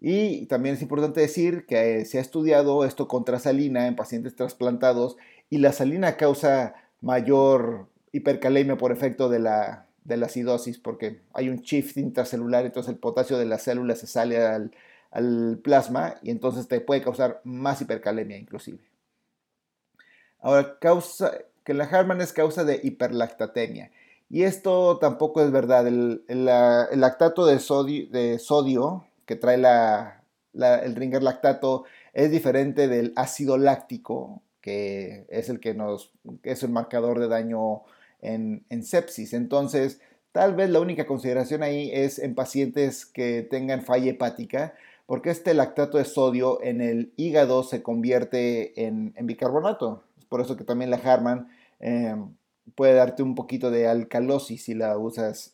Y 0.00 0.46
también 0.46 0.74
es 0.74 0.82
importante 0.82 1.20
decir 1.20 1.66
que 1.66 2.04
se 2.04 2.18
ha 2.18 2.20
estudiado 2.20 2.84
esto 2.84 3.08
contra 3.08 3.38
salina 3.38 3.86
en 3.86 3.96
pacientes 3.96 4.34
trasplantados 4.34 5.16
y 5.48 5.58
la 5.58 5.72
salina 5.72 6.16
causa 6.16 6.74
mayor 7.00 7.88
hipercalemia 8.12 8.76
por 8.76 8.92
efecto 8.92 9.28
de 9.28 9.38
la, 9.38 9.86
de 10.04 10.16
la 10.16 10.26
acidosis 10.26 10.78
porque 10.78 11.22
hay 11.32 11.48
un 11.48 11.60
shift 11.60 11.96
intracelular, 11.96 12.66
entonces 12.66 12.92
el 12.92 12.98
potasio 12.98 13.38
de 13.38 13.46
la 13.46 13.58
célula 13.58 13.96
se 13.96 14.06
sale 14.06 14.38
al, 14.38 14.72
al 15.10 15.60
plasma 15.62 16.16
y 16.22 16.30
entonces 16.30 16.68
te 16.68 16.80
puede 16.80 17.02
causar 17.02 17.40
más 17.44 17.80
hipercalemia 17.80 18.36
inclusive. 18.36 18.80
Ahora, 20.40 20.78
causa, 20.78 21.32
que 21.64 21.72
la 21.72 21.84
Harman 21.84 22.20
es 22.20 22.34
causa 22.34 22.64
de 22.64 22.78
hiperlactatemia. 22.82 23.90
Y 24.34 24.42
esto 24.42 24.98
tampoco 24.98 25.42
es 25.44 25.52
verdad. 25.52 25.86
El, 25.86 26.24
lactato 26.26 27.46
de 27.46 27.60
sodio, 27.60 28.08
de 28.10 28.40
sodio, 28.40 29.04
que 29.26 29.36
trae 29.36 29.54
el 29.54 30.96
ringer 30.96 31.22
lactato 31.22 31.84
es 32.12 32.32
diferente 32.32 32.88
del 32.88 33.12
ácido 33.14 33.58
láctico, 33.58 34.42
que 34.60 35.24
es 35.28 35.48
el 35.50 35.60
que 35.60 35.74
nos 35.74 36.10
es 36.42 36.64
el 36.64 36.70
marcador 36.70 37.20
de 37.20 37.28
daño 37.28 37.82
en, 38.22 38.66
en 38.70 38.82
sepsis. 38.82 39.34
Entonces, 39.34 40.00
tal 40.32 40.56
vez 40.56 40.68
la 40.68 40.80
única 40.80 41.06
consideración 41.06 41.62
ahí 41.62 41.92
es 41.92 42.18
en 42.18 42.34
pacientes 42.34 43.06
que 43.06 43.42
tengan 43.42 43.82
falla 43.82 44.10
hepática, 44.10 44.74
porque 45.06 45.30
este 45.30 45.54
lactato 45.54 45.96
de 45.96 46.06
sodio 46.06 46.60
en 46.60 46.80
el 46.80 47.12
hígado 47.16 47.62
se 47.62 47.84
convierte 47.84 48.84
en, 48.84 49.14
bicarbonato. 49.16 50.02
Es 50.18 50.24
por 50.24 50.40
eso 50.40 50.56
que 50.56 50.64
también 50.64 50.90
la 50.90 50.96
Harman 50.96 51.46
em, 51.78 52.34
puede 52.74 52.94
darte 52.94 53.22
un 53.22 53.34
poquito 53.34 53.70
de 53.70 53.86
alcalosis 53.86 54.64
si 54.64 54.74
la 54.74 54.96
usas 54.98 55.52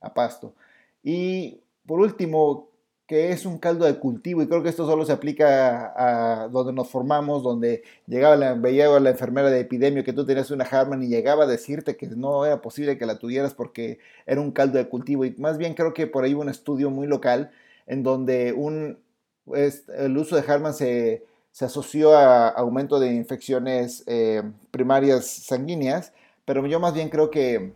a 0.00 0.14
pasto. 0.14 0.54
Y 1.02 1.60
por 1.86 2.00
último, 2.00 2.70
que 3.06 3.32
es 3.32 3.44
un 3.44 3.58
caldo 3.58 3.86
de 3.86 3.98
cultivo, 3.98 4.40
y 4.40 4.46
creo 4.46 4.62
que 4.62 4.68
esto 4.68 4.86
solo 4.86 5.04
se 5.04 5.12
aplica 5.12 5.92
a, 5.96 6.48
donde 6.48 6.72
nos 6.72 6.88
formamos, 6.88 7.42
donde 7.42 7.82
llegaba 8.06 8.36
la, 8.36 8.54
veía 8.54 8.94
a 8.94 9.00
la 9.00 9.10
enfermera 9.10 9.50
de 9.50 9.60
epidemia 9.60 10.04
que 10.04 10.12
tú 10.12 10.24
tenías 10.24 10.52
una 10.52 10.64
Harman 10.64 11.02
y 11.02 11.08
llegaba 11.08 11.44
a 11.44 11.46
decirte 11.48 11.96
que 11.96 12.06
no 12.06 12.46
era 12.46 12.62
posible 12.62 12.98
que 12.98 13.06
la 13.06 13.18
tuvieras 13.18 13.52
porque 13.54 13.98
era 14.26 14.40
un 14.40 14.52
caldo 14.52 14.78
de 14.78 14.88
cultivo. 14.88 15.24
Y 15.24 15.34
más 15.38 15.58
bien 15.58 15.74
creo 15.74 15.92
que 15.92 16.06
por 16.06 16.22
ahí 16.24 16.34
hubo 16.34 16.42
un 16.42 16.50
estudio 16.50 16.90
muy 16.90 17.08
local 17.08 17.50
en 17.88 18.04
donde 18.04 18.52
un, 18.52 19.00
el 19.46 20.16
uso 20.16 20.36
de 20.36 20.44
Harman 20.46 20.74
se, 20.74 21.24
asoció 21.64 22.16
a 22.16 22.48
aumento 22.48 23.00
de 23.00 23.14
infecciones 23.14 24.04
eh, 24.06 24.42
primarias 24.70 25.26
sanguíneas, 25.26 26.12
pero 26.44 26.66
yo 26.66 26.80
más 26.80 26.94
bien 26.94 27.08
creo 27.08 27.30
que, 27.30 27.72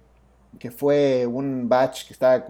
fue 0.77 1.27
un 1.27 1.69
batch 1.69 2.07
que 2.07 2.13
estaba 2.13 2.45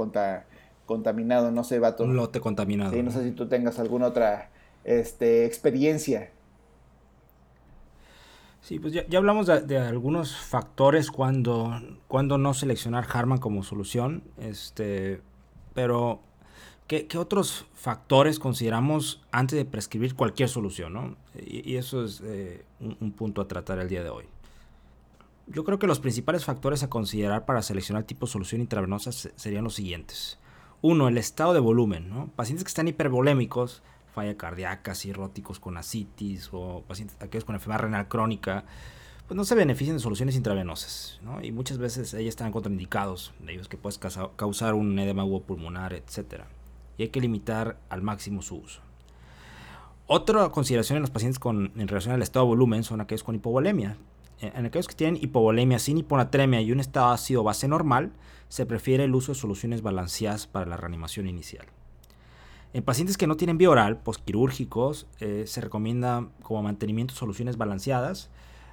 contaminado, 0.87 1.51
no 1.51 1.65
sé, 1.65 1.79
vato. 1.79 2.05
Un 2.05 2.17
lote 2.17 2.41
contaminado. 2.41 2.93
Sí, 2.93 3.03
no 3.03 3.11
sé 3.11 3.25
si 3.25 3.33
tú 3.33 3.49
tengas 3.49 3.79
alguna 3.79 4.07
otra 4.07 4.51
este, 4.85 5.47
experiencia. 5.47 6.31
Sí, 8.61 8.79
pues 8.79 8.95
ya, 8.95 9.05
hablamos 9.19 9.47
de, 9.47 9.79
algunos 9.79 10.35
factores 10.37 11.11
cuando, 11.11 11.73
cuando 12.09 12.39
no 12.39 12.55
seleccionar 12.55 13.07
Harman 13.13 13.39
como 13.39 13.63
solución, 13.63 14.23
este, 14.39 15.21
pero 15.75 16.21
¿Qué, 16.87 17.09
otros 17.17 17.65
factores 17.73 18.39
consideramos 18.39 19.23
antes 19.33 19.57
de 19.57 19.65
prescribir 19.65 20.15
cualquier 20.15 20.51
solución? 20.51 21.17
Y, 21.35 21.77
eso 21.77 22.05
es 22.05 22.21
eh, 22.23 22.63
un, 22.79 23.13
punto 23.13 23.41
a 23.41 23.49
tratar 23.49 23.79
el 23.79 23.89
día 23.89 24.03
de 24.03 24.11
hoy. 24.11 24.27
Yo 25.47 25.65
creo 25.65 25.79
que 25.79 25.87
los 25.87 25.99
principales 25.99 26.45
factores 26.45 26.83
a 26.83 26.91
considerar 26.91 27.47
para 27.47 27.63
seleccionar 27.63 28.03
el 28.03 28.07
tipo 28.07 28.27
de 28.27 28.33
solución 28.33 28.61
intravenosa 28.61 29.13
serían 29.13 29.65
los 29.65 29.75
siguientes. 29.75 30.39
Uno, 30.83 31.09
el 31.09 31.17
estado 31.17 31.55
de 31.55 31.61
volumen. 31.61 32.31
Pacientes 32.37 32.65
que 32.65 32.69
están 32.69 32.89
hipervolémicos, 32.89 33.83
falla 34.15 34.37
cardíaca, 34.37 34.95
cirróticos 34.95 35.61
con 35.61 35.79
asitis 35.79 36.51
o 36.53 36.85
pacientes 36.87 37.17
aquellos 37.21 37.47
con 37.47 37.55
enfermedad 37.55 37.81
renal 37.81 38.09
crónica, 38.09 38.67
pues 39.27 39.37
no 39.37 39.45
se 39.45 39.55
benefician 39.55 39.97
de 39.97 40.03
soluciones 40.03 40.37
intravenosas. 40.37 41.19
Y 41.43 41.51
muchas 41.51 41.79
veces 41.79 42.13
ellas 42.13 42.33
están 42.33 42.53
contraindicados, 42.53 43.33
de 43.41 43.55
ellos 43.55 43.69
que 43.69 43.79
puedes 43.79 43.99
causar 43.99 44.75
un 44.75 44.99
edema 44.99 45.25
pulmonar, 45.47 45.95
etcétera 45.95 46.47
y 46.99 47.05
hay 47.05 47.09
que 47.09 47.21
limitar 47.21 47.79
al 47.89 48.03
máximo 48.03 48.43
su 48.43 48.57
uso. 48.57 48.81
Otra 50.07 50.49
consideración 50.51 50.97
en 50.97 51.03
los 51.03 51.11
pacientes 51.11 51.39
con, 51.39 51.73
en 51.77 51.89
relación 51.89 52.15
al 52.15 52.23
estado 52.23 52.45
de 52.45 52.51
volumen 52.51 52.85
son 52.85 53.01
aquellos 53.01 53.25
con 53.25 53.35
hipovolemia. 53.35 53.97
En 54.41 54.67
aquellos 54.67 54.87
que 54.87 54.95
tienen 54.95 55.23
hipovolemia 55.23 55.79
sin 55.79 55.97
hiponatremia 55.97 56.61
y 56.61 56.73
un 56.73 56.81
estado 56.81 57.09
ácido 57.09 57.43
base 57.43 57.69
normal, 57.69 58.13
se 58.49 58.67
prefiere 58.67 59.05
el 59.05 59.15
uso 59.15 59.33
de 59.33 59.39
soluciones 59.39 59.81
balanceadas 59.81 60.47
para 60.47 60.67
la 60.67 60.77
reanimación 60.77 61.27
inicial. 61.27 61.67
En 62.75 62.83
pacientes 62.83 63.17
que 63.17 63.29
no 63.29 63.37
tienen 63.37 63.57
vía 63.57 63.71
oral, 63.71 63.99
postquirúrgicos, 63.99 65.07
eh, 65.21 65.45
se 65.47 65.61
recomienda 65.61 66.29
como 66.43 66.63
mantenimiento 66.63 67.15
soluciones 67.15 67.57
balanceadas. 67.57 68.31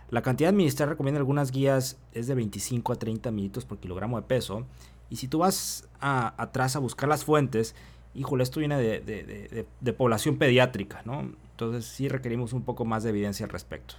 La 0.10 0.24
cantidad 0.24 0.50
administrada 0.50 0.92
recomienda 0.92 1.20
algunas 1.20 1.52
guías 1.52 1.98
es 2.12 2.28
de 2.28 2.36
25 2.36 2.94
a 2.94 2.96
30 2.96 3.32
mililitros 3.32 3.64
por 3.66 3.78
kilogramo 3.78 4.20
de 4.20 4.28
peso. 4.28 4.66
Y 5.10 5.18
si 5.18 5.28
tú 5.28 5.40
vas 5.40 5.88
atrás 6.00 6.76
a 6.76 6.80
buscar 6.80 7.08
las 7.10 7.24
fuentes, 7.24 7.76
híjole, 8.14 8.44
esto 8.44 8.60
viene 8.60 8.78
de, 8.78 9.94
población 9.98 10.38
pediátrica, 10.38 11.02
¿no? 11.06 11.32
Entonces 11.52 11.86
sí 11.86 12.10
requerimos 12.10 12.54
un 12.54 12.64
poco 12.64 12.86
más 12.86 13.04
de 13.04 13.10
evidencia 13.10 13.46
al 13.46 13.52
respecto. 13.52 13.96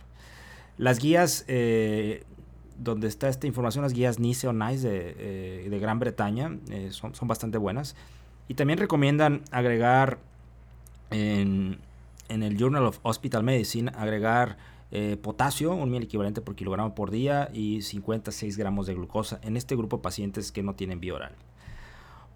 Las 0.78 0.98
guías, 0.98 1.44
eh, 1.48 2.24
donde 2.78 3.08
está 3.08 3.28
esta 3.28 3.46
información, 3.46 3.82
las 3.82 3.92
guías 3.92 4.18
NICE 4.18 4.48
o 4.48 4.52
NICE 4.52 4.88
de, 4.88 5.14
eh, 5.66 5.78
Gran 5.78 5.98
Bretaña, 5.98 6.58
eh, 6.70 6.88
son, 6.90 7.14
son, 7.14 7.28
bastante 7.28 7.58
buenas. 7.58 7.94
Y 8.48 8.54
también 8.54 8.78
recomiendan 8.78 9.42
agregar 9.50 10.18
en, 11.10 11.78
en 12.28 12.42
el 12.42 12.56
Journal 12.58 12.84
of 12.86 12.98
Hospital 13.02 13.42
Medicine, 13.42 13.92
agregar 13.94 14.56
potasio, 15.22 15.74
un 15.74 15.90
mil 15.90 16.02
equivalente 16.02 16.42
por 16.42 16.54
kilogramo 16.54 16.94
por 16.94 17.10
día 17.10 17.48
y 17.54 17.80
56 17.80 18.58
gramos 18.58 18.86
de 18.86 18.92
glucosa 18.92 19.40
en 19.42 19.56
este 19.56 19.74
grupo 19.74 19.96
de 19.96 20.02
pacientes 20.02 20.52
que 20.52 20.62
no 20.62 20.74
tienen 20.74 21.00
vía 21.00 21.14
oral. 21.14 21.32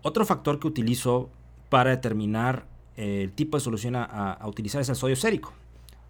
Otro 0.00 0.24
factor 0.24 0.58
que 0.58 0.66
utilizo 0.66 1.28
para 1.68 1.90
determinar 1.90 2.66
eh, 2.96 3.22
el 3.22 3.32
tipo 3.32 3.56
de 3.56 3.60
solución 3.60 3.96
a, 3.96 4.38
utilizar 4.44 4.80
es 4.80 4.88
el 4.88 4.96
sodio 4.96 5.16
sérico. 5.16 5.52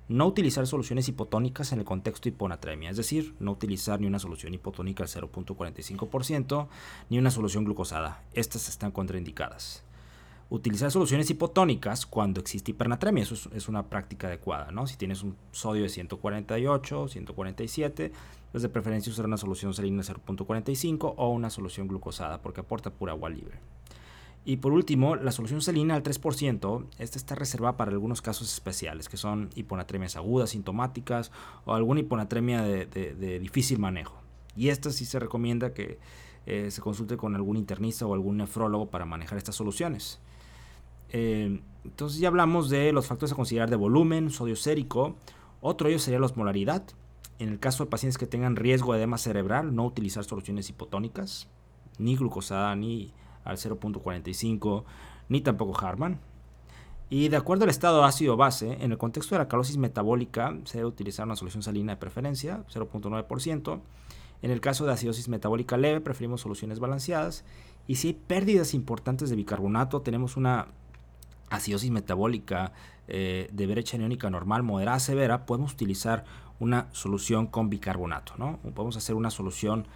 No 0.08 0.26
utilizar 0.26 0.66
soluciones 0.68 1.08
hipotónicas 1.08 1.72
en 1.72 1.80
el 1.80 1.84
contexto 1.84 2.24
de 2.24 2.34
hiponatremia, 2.34 2.90
es 2.90 2.96
decir, 2.96 3.34
no 3.40 3.50
utilizar 3.50 4.00
ni 4.00 4.06
una 4.06 4.20
solución 4.20 4.54
hipotónica 4.54 5.02
al 5.02 5.08
0.45% 5.08 6.68
ni 7.10 7.18
una 7.18 7.32
solución 7.32 7.64
glucosada. 7.64 8.22
Estas 8.32 8.68
están 8.68 8.92
contraindicadas. 8.92 9.82
Utilizar 10.48 10.92
soluciones 10.92 11.28
hipotónicas 11.28 12.06
cuando 12.06 12.40
existe 12.40 12.70
hipernatremia, 12.70 13.24
eso 13.24 13.50
es, 13.52 13.68
una 13.68 13.88
práctica 13.88 14.28
adecuada, 14.28 14.70
¿no? 14.70 14.86
Si 14.86 14.96
tienes 14.96 15.24
un 15.24 15.36
sodio 15.50 15.82
de 15.82 15.88
148, 15.88 17.08
147, 17.08 18.12
pues 18.52 18.62
de 18.62 18.68
preferencia 18.68 19.10
usar 19.10 19.26
una 19.26 19.38
solución 19.38 19.74
salina 19.74 20.04
0.45 20.04 21.14
o 21.16 21.30
una 21.30 21.50
solución 21.50 21.88
glucosada 21.88 22.40
porque 22.42 22.60
aporta 22.60 22.90
pura 22.90 23.12
agua 23.12 23.28
libre. 23.28 23.58
Y 24.48 24.58
por 24.58 24.72
último, 24.72 25.16
la 25.16 25.32
solución 25.32 25.60
salina 25.60 25.96
al 25.96 26.04
3%, 26.04 26.86
esta 26.98 27.18
está 27.18 27.34
reservada 27.34 27.76
para 27.76 27.90
algunos 27.90 28.22
casos 28.22 28.52
especiales, 28.52 29.08
que 29.08 29.16
son 29.16 29.50
hiponatremias 29.56 30.14
agudas, 30.14 30.50
sintomáticas 30.50 31.32
o 31.64 31.74
alguna 31.74 31.98
hiponatremia 31.98 32.62
de, 32.62 33.40
difícil 33.40 33.80
manejo. 33.80 34.22
Y 34.54 34.68
esta 34.68 34.92
sí 34.92 35.04
se 35.04 35.18
recomienda 35.18 35.74
que 35.74 35.98
eh, 36.46 36.70
se 36.70 36.80
consulte 36.80 37.16
con 37.16 37.34
algún 37.34 37.56
internista 37.56 38.06
o 38.06 38.14
algún 38.14 38.36
nefrólogo 38.36 38.88
para 38.88 39.04
manejar 39.04 39.36
estas 39.36 39.56
soluciones. 39.56 40.20
Eh, 41.10 41.60
entonces 41.84 42.20
ya 42.20 42.28
hablamos 42.28 42.70
de 42.70 42.92
los 42.92 43.08
factores 43.08 43.32
a 43.32 43.34
considerar 43.34 43.68
de 43.68 43.74
volumen, 43.74 44.30
sodio 44.30 44.54
sérico. 44.54 45.16
Otro 45.60 45.88
de 45.88 45.94
ellos 45.94 46.02
sería 46.02 46.20
la 46.20 46.26
osmolaridad. 46.26 46.84
En 47.40 47.48
el 47.48 47.58
caso 47.58 47.82
de 47.84 47.90
pacientes 47.90 48.16
que 48.16 48.28
tengan 48.28 48.54
riesgo 48.54 48.92
de 48.92 49.00
edema 49.00 49.18
cerebral, 49.18 49.74
no 49.74 49.84
utilizar 49.84 50.22
soluciones 50.22 50.70
hipotónicas, 50.70 51.48
ni 51.98 52.14
glucosada, 52.14 52.76
ni 52.76 53.12
al 53.46 53.56
0.45, 53.56 54.84
ni 55.28 55.40
tampoco 55.40 55.78
Harman. 55.84 56.18
Y 57.08 57.28
de 57.28 57.36
acuerdo 57.36 57.64
al 57.64 57.70
estado 57.70 58.04
ácido 58.04 58.36
base, 58.36 58.78
en 58.80 58.90
el 58.90 58.98
contexto 58.98 59.34
de 59.34 59.38
la 59.38 59.48
calosis 59.48 59.76
metabólica 59.76 60.56
se 60.64 60.78
debe 60.78 60.88
utilizar 60.88 61.24
una 61.24 61.36
solución 61.36 61.62
salina 61.62 61.92
de 61.92 61.96
preferencia, 61.98 62.64
0.9%. 62.72 63.80
En 64.42 64.50
el 64.50 64.60
caso 64.60 64.84
de 64.84 64.92
acidosis 64.92 65.28
metabólica 65.28 65.76
leve, 65.76 66.00
preferimos 66.00 66.40
soluciones 66.40 66.80
balanceadas. 66.80 67.44
Y 67.86 67.96
si 67.96 68.08
hay 68.08 68.14
pérdidas 68.14 68.74
importantes 68.74 69.30
de 69.30 69.36
bicarbonato, 69.36 70.02
tenemos 70.02 70.36
una 70.36 70.66
acidosis 71.48 71.90
metabólica 71.90 72.72
eh, 73.08 73.48
de 73.52 73.66
brecha 73.66 73.96
aniónica 73.96 74.28
normal, 74.30 74.64
moderada, 74.64 74.98
severa, 74.98 75.46
podemos 75.46 75.72
utilizar 75.72 76.24
una 76.58 76.88
solución 76.92 77.46
con 77.46 77.70
bicarbonato. 77.70 78.34
¿no? 78.36 78.58
Podemos 78.74 78.96
hacer 78.96 79.14
una 79.14 79.30
solución 79.30 79.86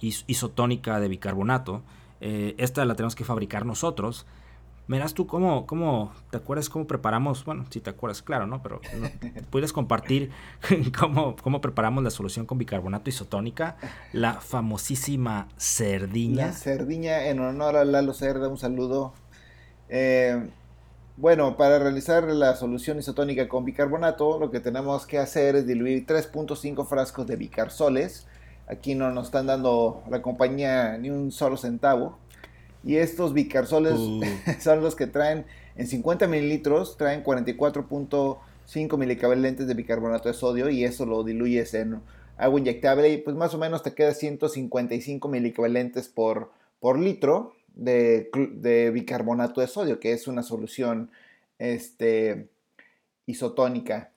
isotónica 0.00 1.00
de 1.00 1.08
bicarbonato. 1.08 1.82
Eh, 2.20 2.54
esta 2.58 2.84
la 2.84 2.94
tenemos 2.94 3.14
que 3.14 3.24
fabricar 3.24 3.66
nosotros. 3.66 4.26
Verás 4.90 5.14
tú 5.14 5.28
cómo, 5.28 5.66
cómo, 5.66 6.12
¿te 6.30 6.36
acuerdas 6.36 6.68
cómo 6.68 6.88
preparamos? 6.88 7.44
Bueno, 7.44 7.64
si 7.70 7.80
te 7.80 7.90
acuerdas, 7.90 8.22
claro, 8.22 8.48
¿no? 8.48 8.60
Pero 8.60 8.80
¿puedes 9.50 9.72
compartir 9.72 10.32
cómo, 10.98 11.36
cómo, 11.36 11.60
preparamos 11.60 12.02
la 12.02 12.10
solución 12.10 12.44
con 12.44 12.58
bicarbonato 12.58 13.08
isotónica? 13.08 13.76
La 14.12 14.40
famosísima 14.40 15.46
cerdiña. 15.56 16.46
La 16.46 16.52
cerdiña, 16.52 17.26
en 17.28 17.38
honor 17.38 17.76
a 17.76 17.84
Lalo 17.84 18.12
Cerda, 18.14 18.48
un 18.48 18.58
saludo. 18.58 19.14
Eh, 19.88 20.50
bueno, 21.16 21.56
para 21.56 21.78
realizar 21.78 22.24
la 22.24 22.56
solución 22.56 22.98
isotónica 22.98 23.46
con 23.46 23.64
bicarbonato, 23.64 24.40
lo 24.40 24.50
que 24.50 24.58
tenemos 24.58 25.06
que 25.06 25.18
hacer 25.18 25.54
es 25.54 25.66
diluir 25.66 26.04
3.5 26.04 26.84
frascos 26.84 27.26
de 27.28 27.36
bicarsoles. 27.36 28.26
Aquí 28.66 28.94
no 28.94 29.10
nos 29.10 29.26
están 29.26 29.46
dando 29.46 30.02
la 30.10 30.22
compañía 30.22 30.96
ni 30.98 31.10
un 31.10 31.32
solo 31.32 31.56
centavo. 31.56 32.18
Y 32.84 32.96
estos 32.96 33.34
bicarsoles 33.34 33.94
uh. 33.94 34.22
son 34.60 34.82
los 34.82 34.94
que 34.94 35.06
traen 35.06 35.44
en 35.76 35.86
50 35.86 36.26
mililitros, 36.28 36.96
traen 36.96 37.22
44.5 37.24 38.98
milicavalentes 38.98 39.66
de 39.66 39.74
bicarbonato 39.74 40.28
de 40.28 40.34
sodio 40.34 40.70
y 40.70 40.84
eso 40.84 41.06
lo 41.06 41.24
diluyes 41.24 41.74
en 41.74 42.00
agua 42.36 42.58
inyectable 42.58 43.10
y 43.10 43.18
pues 43.18 43.36
más 43.36 43.54
o 43.54 43.58
menos 43.58 43.82
te 43.82 43.94
queda 43.94 44.14
155 44.14 45.28
milicavalentes 45.28 46.08
por, 46.08 46.50
por 46.80 46.98
litro 46.98 47.54
de, 47.74 48.90
bicarbonato 48.92 49.60
de 49.60 49.66
sodio, 49.66 50.00
que 50.00 50.12
es 50.12 50.26
una 50.26 50.42
solución 50.42 51.10
este, 51.58 52.48
isotónica. 53.26 54.12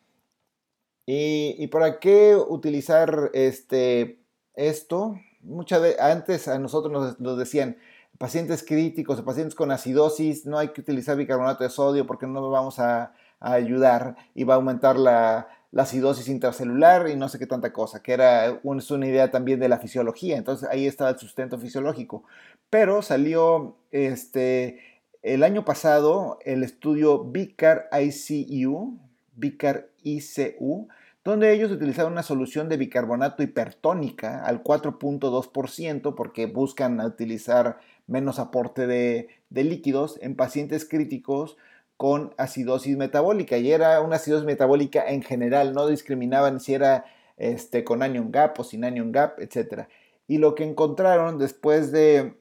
¿Y, 1.05 1.67
para 1.67 1.99
qué 1.99 2.35
utilizar 2.35 3.29
este, 3.33 4.19
esto? 4.55 5.19
Muchas 5.41 5.81
veces, 5.81 5.99
antes 5.99 6.47
a 6.47 6.59
nosotros 6.59 7.17
nos, 7.19 7.37
decían, 7.37 7.77
pacientes 8.17 8.63
críticos 8.63 9.19
o 9.19 9.25
pacientes 9.25 9.55
con 9.55 9.71
acidosis, 9.71 10.45
no 10.45 10.57
hay 10.57 10.69
que 10.69 10.81
utilizar 10.81 11.17
bicarbonato 11.17 11.63
de 11.63 11.69
sodio 11.69 12.05
porque 12.07 12.27
no 12.27 12.49
vamos 12.49 12.79
a, 12.79 13.13
ayudar 13.45 14.15
y 14.33 14.45
va 14.45 14.53
a 14.53 14.55
aumentar 14.55 14.97
la, 14.97 15.49
acidosis 15.75 16.29
intracelular 16.29 17.09
y 17.09 17.17
no 17.17 17.27
sé 17.27 17.39
qué 17.39 17.45
tanta 17.45 17.73
cosa, 17.73 18.01
que 18.01 18.13
era 18.13 18.61
una 18.63 19.07
idea 19.07 19.31
también 19.31 19.59
de 19.59 19.67
la 19.67 19.79
fisiología. 19.79 20.37
Entonces 20.37 20.69
ahí 20.69 20.87
estaba 20.87 21.09
el 21.09 21.17
sustento 21.17 21.57
fisiológico. 21.57 22.23
Pero 22.69 23.01
salió 23.01 23.75
este, 23.91 24.79
el 25.23 25.43
año 25.43 25.65
pasado 25.65 26.39
el 26.45 26.63
estudio 26.63 27.23
Vicar 27.23 27.89
ICU, 27.91 28.97
Vicar 29.35 29.89
ICU, 30.03 30.87
donde 31.23 31.53
ellos 31.53 31.71
utilizaron 31.71 32.11
una 32.11 32.23
solución 32.23 32.67
de 32.67 32.77
bicarbonato 32.77 33.43
hipertónica 33.43 34.43
al 34.43 34.63
4.2% 34.63 36.15
porque 36.15 36.47
buscan 36.47 36.99
utilizar 36.99 37.79
menos 38.07 38.39
aporte 38.39 38.87
de, 38.87 39.29
líquidos 39.49 40.19
en 40.21 40.35
pacientes 40.35 40.85
críticos 40.85 41.57
con 41.95 42.33
acidosis 42.37 42.97
metabólica. 42.97 43.57
Y 43.57 43.71
era 43.71 44.01
una 44.01 44.17
acidosis 44.17 44.45
metabólica 44.45 45.07
en 45.07 45.21
general, 45.21 45.73
no 45.73 45.87
discriminaban 45.87 46.59
si 46.59 46.73
era 46.73 47.05
este, 47.37 47.85
con 47.85 48.03
anion 48.03 48.31
gap 48.31 48.59
o 48.59 48.63
sin 48.65 48.83
anion 48.83 49.13
gap, 49.13 49.39
etc. 49.39 49.87
Y 50.27 50.39
lo 50.39 50.55
que 50.55 50.65
encontraron 50.65 51.37
después 51.37 51.93
de, 51.93 52.35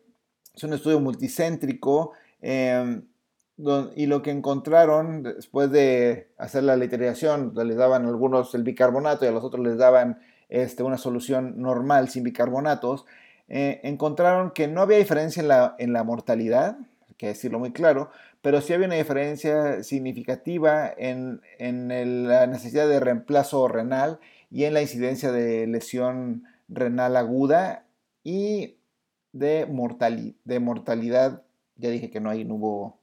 es 0.56 0.64
un 0.64 0.72
estudio 0.72 0.98
multicéntrico, 0.98 2.12
em, 2.40 3.06
y 3.94 4.06
lo 4.06 4.22
que 4.22 4.30
encontraron 4.30 5.22
después 5.22 5.70
de 5.70 6.28
hacer 6.38 6.64
la 6.64 6.76
literación, 6.76 7.52
les 7.54 7.76
daban 7.76 8.06
algunos 8.06 8.54
el 8.54 8.62
bicarbonato 8.64 9.24
y 9.24 9.28
a 9.28 9.32
los 9.32 9.44
otros 9.44 9.64
les 9.64 9.78
daban 9.78 10.20
este, 10.48 10.82
una 10.82 10.98
solución 10.98 11.60
normal 11.60 12.08
sin 12.08 12.24
bicarbonatos, 12.24 13.06
eh, 13.48 13.80
encontraron 13.84 14.50
que 14.50 14.68
no 14.68 14.82
había 14.82 14.98
diferencia 14.98 15.40
en 15.40 15.48
la, 15.48 15.76
en 15.78 15.92
la 15.92 16.04
mortalidad, 16.04 16.76
que 17.16 17.28
decirlo 17.28 17.58
muy 17.58 17.72
claro, 17.72 18.10
pero 18.40 18.60
sí 18.60 18.72
había 18.72 18.86
una 18.86 18.96
diferencia 18.96 19.84
significativa 19.84 20.92
en, 20.96 21.40
en 21.58 22.26
la 22.26 22.46
necesidad 22.46 22.88
de 22.88 22.98
reemplazo 22.98 23.68
renal 23.68 24.18
y 24.50 24.64
en 24.64 24.74
la 24.74 24.82
incidencia 24.82 25.30
de 25.30 25.66
lesión 25.66 26.44
renal 26.68 27.16
aguda 27.16 27.84
y 28.24 28.76
de, 29.32 29.66
de 30.44 30.60
mortalidad. 30.60 31.42
Ya 31.76 31.90
dije 31.90 32.10
que 32.10 32.20
no, 32.20 32.30
hay, 32.30 32.44
no 32.44 32.56
hubo 32.56 33.01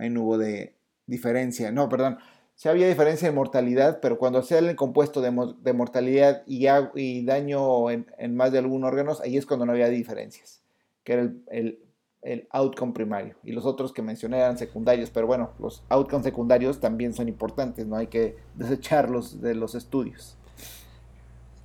ahí 0.00 0.10
no 0.10 0.22
hubo 0.22 0.38
de 0.38 0.74
diferencia. 1.06 1.70
No, 1.72 1.88
perdón. 1.88 2.18
Sí 2.54 2.68
había 2.68 2.88
diferencia 2.88 3.26
en 3.26 3.34
mortalidad, 3.34 4.00
pero 4.02 4.18
cuando 4.18 4.42
sea 4.42 4.58
el 4.58 4.76
compuesto 4.76 5.22
de, 5.22 5.30
mortalidad 5.72 6.42
y, 6.46 7.24
daño 7.24 7.90
en, 7.90 8.36
más 8.36 8.52
de 8.52 8.58
algún 8.58 8.84
órgano, 8.84 9.16
ahí 9.22 9.38
es 9.38 9.46
cuando 9.46 9.64
no 9.64 9.72
había 9.72 9.88
diferencias, 9.88 10.62
que 11.02 11.14
era 11.14 11.22
el, 11.50 11.82
el, 12.20 12.48
outcome 12.50 12.92
primario. 12.92 13.36
Y 13.42 13.52
los 13.52 13.64
otros 13.64 13.94
que 13.94 14.02
mencioné 14.02 14.40
eran 14.40 14.58
secundarios, 14.58 15.08
pero 15.08 15.26
bueno, 15.26 15.52
los 15.58 15.84
outcomes 15.88 16.24
secundarios 16.24 16.80
también 16.80 17.14
son 17.14 17.28
importantes, 17.28 17.86
no 17.86 17.96
hay 17.96 18.08
que 18.08 18.36
desecharlos 18.56 19.40
de 19.40 19.54
los 19.54 19.74
estudios. 19.74 20.36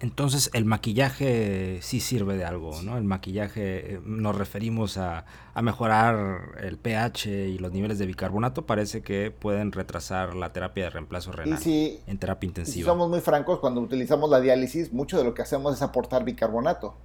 Entonces 0.01 0.49
el 0.53 0.65
maquillaje 0.65 1.79
sí 1.81 2.01
sirve 2.01 2.35
de 2.35 2.43
algo, 2.43 2.81
¿no? 2.81 2.97
El 2.97 3.05
maquillaje, 3.05 3.93
eh, 3.93 4.01
nos 4.03 4.35
referimos 4.35 4.97
a, 4.97 5.25
mejorar 5.61 6.59
el 6.61 6.77
pH 6.77 7.27
y 7.27 7.57
los 7.59 7.71
niveles 7.71 7.97
de 7.97 8.05
bicarbonato, 8.05 8.65
parece 8.65 9.01
que 9.01 9.31
pueden 9.31 9.71
retrasar 9.71 10.35
la 10.35 10.51
terapia 10.51 10.85
de 10.85 10.89
reemplazo 10.89 11.31
renal 11.31 11.59
en 11.65 12.17
terapia 12.19 12.47
intensiva. 12.47 12.73
si 12.73 12.83
somos 12.83 13.09
muy 13.09 13.21
francos, 13.21 13.59
cuando 13.59 13.79
utilizamos 13.79 14.29
la 14.29 14.41
diálisis, 14.41 14.91
mucho 14.91 15.17
de 15.17 15.23
lo 15.23 15.33
que 15.33 15.43
hacemos 15.43 15.73
es 15.73 15.81
aportar 15.81 16.25
bicarbonato. 16.25 16.95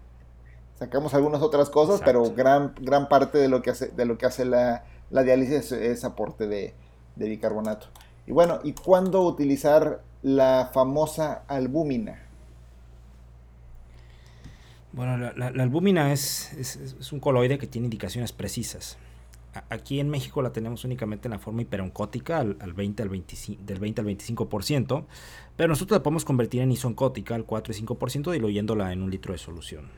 Sacamos 0.74 1.14
algunas 1.14 1.43
otras 1.43 1.70
cosas, 1.70 2.01
pero 2.05 2.24
gran, 2.32 2.74
gran 2.80 3.09
parte 3.09 3.38
de 3.38 3.49
lo 3.49 3.62
que 3.62 3.70
hace, 3.70 3.88
de 3.88 4.05
lo 4.05 4.18
que 4.18 4.26
hace 4.26 4.45
la, 4.45 4.82
diálisis 5.11 5.70
es, 5.70 6.05
aporte 6.05 6.49
de, 6.49 6.74
de 7.14 7.28
bicarbonato. 7.28 7.86
Y 8.26 8.32
bueno, 8.32 8.59
¿y 8.64 8.72
cuándo 8.72 9.22
utilizar 9.22 10.03
la 10.22 10.70
famosa 10.72 11.45
albúmina? 11.47 12.30
Bueno, 14.93 15.16
la, 15.18 15.47
albúmina 15.47 16.12
es, 16.12 16.53
es, 16.55 17.12
un 17.12 17.20
coloide 17.20 17.59
que 17.59 17.66
tiene 17.66 17.86
indicaciones 17.86 18.32
precisas. 18.32 18.99
aquí 19.68 20.01
en 20.01 20.09
México 20.09 20.43
la 20.43 20.53
tenemos 20.53 20.84
únicamente 20.84 21.28
en 21.28 21.32
la 21.32 21.38
forma 21.38 21.62
hiperoncótica, 21.62 22.38
al, 22.38 22.55
20 22.55 23.03
al 23.03 23.09
25, 23.09 23.62
del 23.64 23.78
20 23.78 24.01
al 24.01 24.07
25%, 24.09 25.05
pero 25.57 25.68
nosotros 25.68 25.99
la 25.99 26.03
podemos 26.03 26.24
convertir 26.24 26.62
en 26.62 26.72
isoncótica 26.72 27.36
al 27.36 27.45
4 27.45 27.72
y 27.72 27.76
5%, 27.82 28.32
diluyéndola 28.32 28.93
en 28.93 29.03
un 29.03 29.11
litro 29.11 29.32
de 29.32 29.38
solución. 29.38 29.88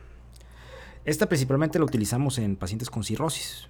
Esta 1.05 1.27
principalmente 1.27 1.79
la 1.79 1.85
utilizamos 1.85 2.37
en 2.37 2.55
pacientes 2.55 2.89
con 2.89 3.03
cirrosis. 3.03 3.67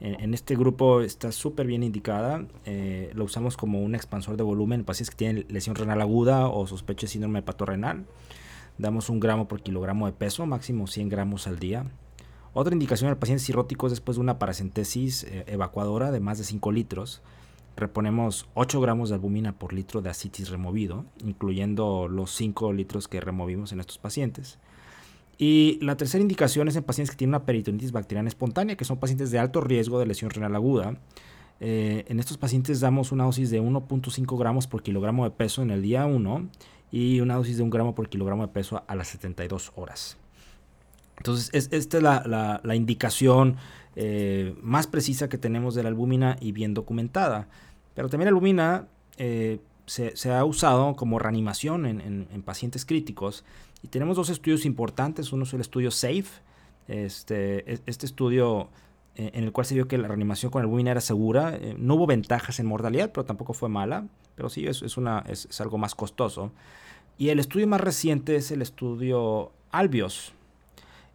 En, 0.00 0.34
este 0.34 0.56
grupo 0.56 1.00
está 1.00 1.32
súper 1.32 1.66
bien 1.66 1.82
indicada. 1.82 2.44
Eh, 2.66 3.10
lo 3.14 3.24
usamos 3.24 3.56
como 3.56 3.80
un 3.80 3.94
expansor 3.94 4.36
de 4.36 4.42
volumen 4.42 4.80
en 4.80 4.84
pacientes 4.84 5.10
que 5.10 5.16
tienen 5.16 5.46
lesión 5.48 5.74
renal 5.74 6.02
aguda 6.02 6.48
o 6.48 6.66
sospecha 6.66 7.02
de 7.02 7.12
síndrome 7.12 7.38
hepatorrenal. 7.38 8.04
Damos 8.78 9.08
un 9.08 9.20
gramo 9.20 9.48
por 9.48 9.62
kilogramo 9.62 10.06
de 10.06 10.12
peso, 10.12 10.44
máximo 10.44 10.86
100 10.86 11.08
gramos 11.08 11.46
al 11.46 11.58
día. 11.58 11.86
Otra 12.52 12.74
indicación 12.74 13.08
al 13.08 13.18
paciente 13.18 13.44
cirrótico 13.44 13.86
es 13.86 13.92
después 13.92 14.16
de 14.16 14.22
una 14.22 14.38
paracentesis 14.38 15.24
eh, 15.24 15.44
evacuadora 15.46 16.10
de 16.10 16.20
más 16.20 16.38
de 16.38 16.44
5 16.44 16.72
litros. 16.72 17.22
Reponemos 17.76 18.48
8 18.54 18.80
gramos 18.80 19.08
de 19.08 19.14
albúmina 19.14 19.58
por 19.58 19.72
litro 19.72 20.02
de 20.02 20.10
asitis 20.10 20.50
removido, 20.50 21.04
incluyendo 21.24 22.08
los 22.08 22.30
5 22.32 22.72
litros 22.72 23.08
que 23.08 23.20
removimos 23.20 23.72
en 23.72 23.80
estos 23.80 23.98
pacientes. 23.98 24.58
Y 25.38 25.78
la 25.82 25.96
tercera 25.96 26.22
indicación 26.22 26.68
es 26.68 26.76
en 26.76 26.82
pacientes 26.82 27.10
que 27.10 27.18
tienen 27.18 27.34
una 27.34 27.44
peritonitis 27.44 27.92
bacteriana 27.92 28.28
espontánea, 28.28 28.76
que 28.76 28.84
son 28.84 28.98
pacientes 28.98 29.30
de 29.30 29.38
alto 29.38 29.60
riesgo 29.60 29.98
de 29.98 30.06
lesión 30.06 30.30
renal 30.30 30.54
aguda. 30.54 30.98
Eh, 31.60 32.04
en 32.08 32.20
estos 32.20 32.36
pacientes 32.36 32.80
damos 32.80 33.12
una 33.12 33.24
dosis 33.24 33.50
de 33.50 33.62
1.5 33.62 34.38
gramos 34.38 34.66
por 34.66 34.82
kilogramo 34.82 35.24
de 35.24 35.30
peso 35.30 35.62
en 35.62 35.70
el 35.70 35.80
día 35.80 36.04
1 36.04 36.50
y 36.90 37.20
una 37.20 37.34
dosis 37.34 37.56
de 37.56 37.62
un 37.62 37.70
gramo 37.70 37.94
por 37.94 38.08
kilogramo 38.08 38.46
de 38.46 38.52
peso 38.52 38.84
a 38.86 38.94
las 38.94 39.08
72 39.08 39.72
horas. 39.76 40.16
Entonces, 41.16 41.50
esta 41.72 41.96
es 41.96 42.02
la, 42.02 42.74
indicación 42.74 43.56
eh, 43.94 44.54
más 44.62 44.86
precisa 44.86 45.28
que 45.28 45.38
tenemos 45.38 45.74
de 45.74 45.82
la 45.82 45.88
albúmina 45.88 46.36
y 46.40 46.52
bien 46.52 46.74
documentada. 46.74 47.48
Pero 47.94 48.08
también 48.08 48.26
la 48.26 48.30
albúmina 48.30 48.86
eh, 49.16 49.60
se, 49.86 50.30
ha 50.30 50.44
usado 50.44 50.94
como 50.96 51.18
reanimación 51.18 51.86
en, 51.86 52.42
pacientes 52.42 52.84
críticos. 52.84 53.44
Y 53.82 53.88
tenemos 53.88 54.16
dos 54.16 54.28
estudios 54.28 54.66
importantes. 54.66 55.32
Uno 55.32 55.44
es 55.44 55.54
el 55.54 55.60
estudio 55.60 55.90
SAFE. 55.90 56.42
Este, 56.88 57.72
e, 57.72 57.80
este 57.86 58.06
estudio 58.06 58.68
en 59.16 59.44
el 59.44 59.52
cual 59.52 59.66
se 59.66 59.74
vio 59.74 59.88
que 59.88 59.98
la 59.98 60.08
reanimación 60.08 60.50
con 60.50 60.62
albúmina 60.62 60.90
era 60.90 61.00
segura. 61.00 61.58
no 61.78 61.94
hubo 61.94 62.06
ventajas 62.06 62.60
en 62.60 62.66
mortalidad, 62.66 63.10
pero 63.12 63.24
tampoco 63.24 63.52
fue 63.54 63.68
mala 63.68 64.06
pero 64.36 64.50
sí 64.50 64.66
es, 64.66 64.82
es, 64.82 65.60
algo 65.60 65.78
más 65.78 65.96
costoso. 65.96 66.52
Y 67.18 67.30
el 67.30 67.40
estudio 67.40 67.66
más 67.66 67.80
reciente 67.80 68.36
es 68.36 68.52
el 68.52 68.62
estudio 68.62 69.50
Albios. 69.72 70.32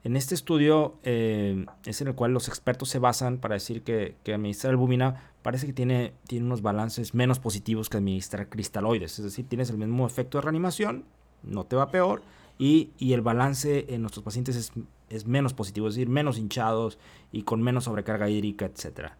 En 0.03 0.17
este 0.17 0.33
estudio 0.33 0.95
eh, 1.03 1.65
es 1.85 2.01
en 2.01 2.07
el 2.07 2.15
cual 2.15 2.33
los 2.33 2.47
expertos 2.47 2.89
se 2.89 2.97
basan 2.97 3.37
para 3.37 3.53
decir 3.53 3.83
que, 3.83 4.15
que 4.23 4.33
administrar 4.33 4.71
albúmina 4.71 5.31
parece 5.43 5.67
que 5.67 5.73
tiene, 5.73 6.13
tiene 6.27 6.47
unos 6.47 6.63
balances 6.63 7.13
menos 7.13 7.39
positivos 7.39 7.87
que 7.87 7.97
administrar 7.97 8.49
cristaloides. 8.49 9.19
Es 9.19 9.25
decir, 9.25 9.45
tienes 9.47 9.69
el 9.69 9.77
mismo 9.77 10.07
efecto 10.07 10.39
de 10.39 10.41
reanimación, 10.41 11.05
no 11.43 11.65
te 11.65 11.75
va 11.75 11.91
peor, 11.91 12.23
y, 12.61 13.13
el 13.13 13.21
balance 13.21 13.87
en 13.89 14.01
nuestros 14.01 14.23
pacientes 14.23 14.55
es, 14.55 14.71
es, 15.09 15.25
menos 15.25 15.55
positivo, 15.55 15.87
es 15.87 15.95
decir, 15.95 16.09
menos 16.09 16.37
hinchados 16.37 16.99
y 17.31 17.41
con 17.41 17.59
menos 17.63 17.85
sobrecarga 17.85 18.29
hídrica, 18.29 18.65
etc. 18.65 19.13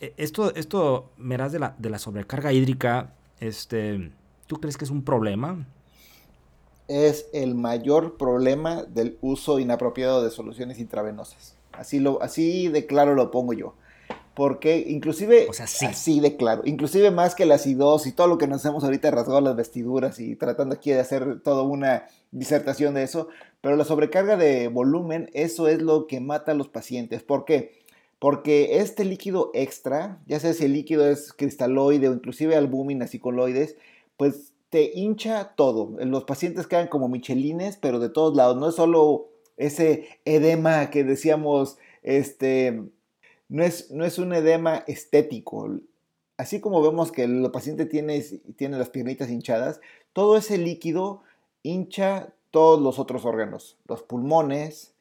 E, 0.00 0.12
esto, 0.16 0.52
esto 0.56 1.12
verás 1.16 1.52
de 1.52 1.60
la, 1.60 1.76
de 1.78 1.88
la 1.88 2.00
sobrecarga 2.00 2.52
hídrica, 2.52 3.14
este, 3.38 4.10
¿tú 4.48 4.56
crees 4.56 4.76
que 4.76 4.84
es 4.84 4.90
un 4.90 5.04
problema? 5.04 5.64
Es 6.88 7.28
el 7.32 7.54
mayor 7.54 8.16
problema 8.16 8.82
del 8.82 9.18
uso 9.20 9.60
inapropiado 9.60 10.24
de 10.24 10.32
soluciones 10.32 10.80
intravenosas. 10.80 11.54
Así, 11.70 12.00
lo, 12.00 12.20
así 12.22 12.66
de 12.66 12.86
claro 12.86 13.14
lo 13.14 13.30
pongo 13.30 13.52
yo 13.52 13.76
porque 14.34 14.84
inclusive, 14.88 15.46
así 15.48 16.20
de 16.20 16.36
claro, 16.36 16.62
inclusive 16.64 17.12
más 17.12 17.36
que 17.36 17.46
la 17.46 17.54
acidosis 17.54 18.12
y 18.12 18.16
todo 18.16 18.26
lo 18.26 18.36
que 18.36 18.48
nos 18.48 18.60
hacemos 18.64 18.82
ahorita 18.82 19.10
rasgado 19.12 19.40
las 19.40 19.54
vestiduras 19.54 20.18
y 20.18 20.34
tratando 20.34 20.74
aquí 20.74 20.90
de 20.90 21.00
hacer 21.00 21.40
toda 21.40 21.62
una 21.62 22.06
disertación 22.34 22.94
de 22.94 23.04
eso, 23.04 23.28
pero 23.60 23.76
la 23.76 23.84
sobrecarga 23.84 24.36
de 24.36 24.68
volumen, 24.68 25.30
eso 25.32 25.68
es 25.68 25.80
lo 25.80 26.06
que 26.06 26.20
mata 26.20 26.52
a 26.52 26.54
los 26.54 26.68
pacientes. 26.68 27.22
¿Por 27.22 27.44
qué? 27.44 27.84
Porque 28.18 28.78
este 28.78 29.04
líquido 29.04 29.50
extra, 29.54 30.20
ya 30.26 30.40
sea 30.40 30.52
si 30.52 30.64
el 30.64 30.72
líquido 30.72 31.08
es 31.08 31.32
cristaloide 31.32 32.08
o 32.08 32.12
inclusive 32.12 32.56
albúminas 32.56 33.14
y 33.14 33.20
coloides, 33.20 33.76
pues 34.16 34.52
te 34.68 34.90
hincha 34.94 35.54
todo. 35.56 35.96
Los 36.00 36.24
pacientes 36.24 36.66
quedan 36.66 36.88
como 36.88 37.08
michelines, 37.08 37.76
pero 37.76 38.00
de 38.00 38.08
todos 38.08 38.36
lados. 38.36 38.56
No 38.56 38.68
es 38.68 38.74
solo 38.74 39.28
ese 39.56 40.08
edema 40.24 40.90
que 40.90 41.04
decíamos, 41.04 41.78
este, 42.02 42.82
no 43.48 43.62
es, 43.62 43.90
no 43.92 44.04
es 44.04 44.18
un 44.18 44.32
edema 44.32 44.82
estético. 44.88 45.78
Así 46.36 46.60
como 46.60 46.82
vemos 46.82 47.12
que 47.12 47.22
el 47.22 47.48
paciente 47.52 47.86
tiene, 47.86 48.20
tiene 48.56 48.76
las 48.76 48.90
piernitas 48.90 49.30
hinchadas, 49.30 49.80
todo 50.12 50.36
ese 50.36 50.58
líquido 50.58 51.22
hincha 51.64 52.32
todos 52.52 52.80
los 52.80 53.00
otros 53.00 53.24
órganos. 53.24 53.76
Los 53.88 54.04
pulmones 54.04 54.94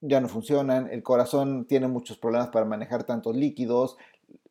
ya 0.00 0.20
no 0.20 0.28
funcionan, 0.28 0.88
el 0.92 1.02
corazón 1.02 1.64
tiene 1.64 1.88
muchos 1.88 2.16
problemas 2.16 2.50
para 2.50 2.64
manejar 2.64 3.02
tantos 3.02 3.34
líquidos, 3.34 3.96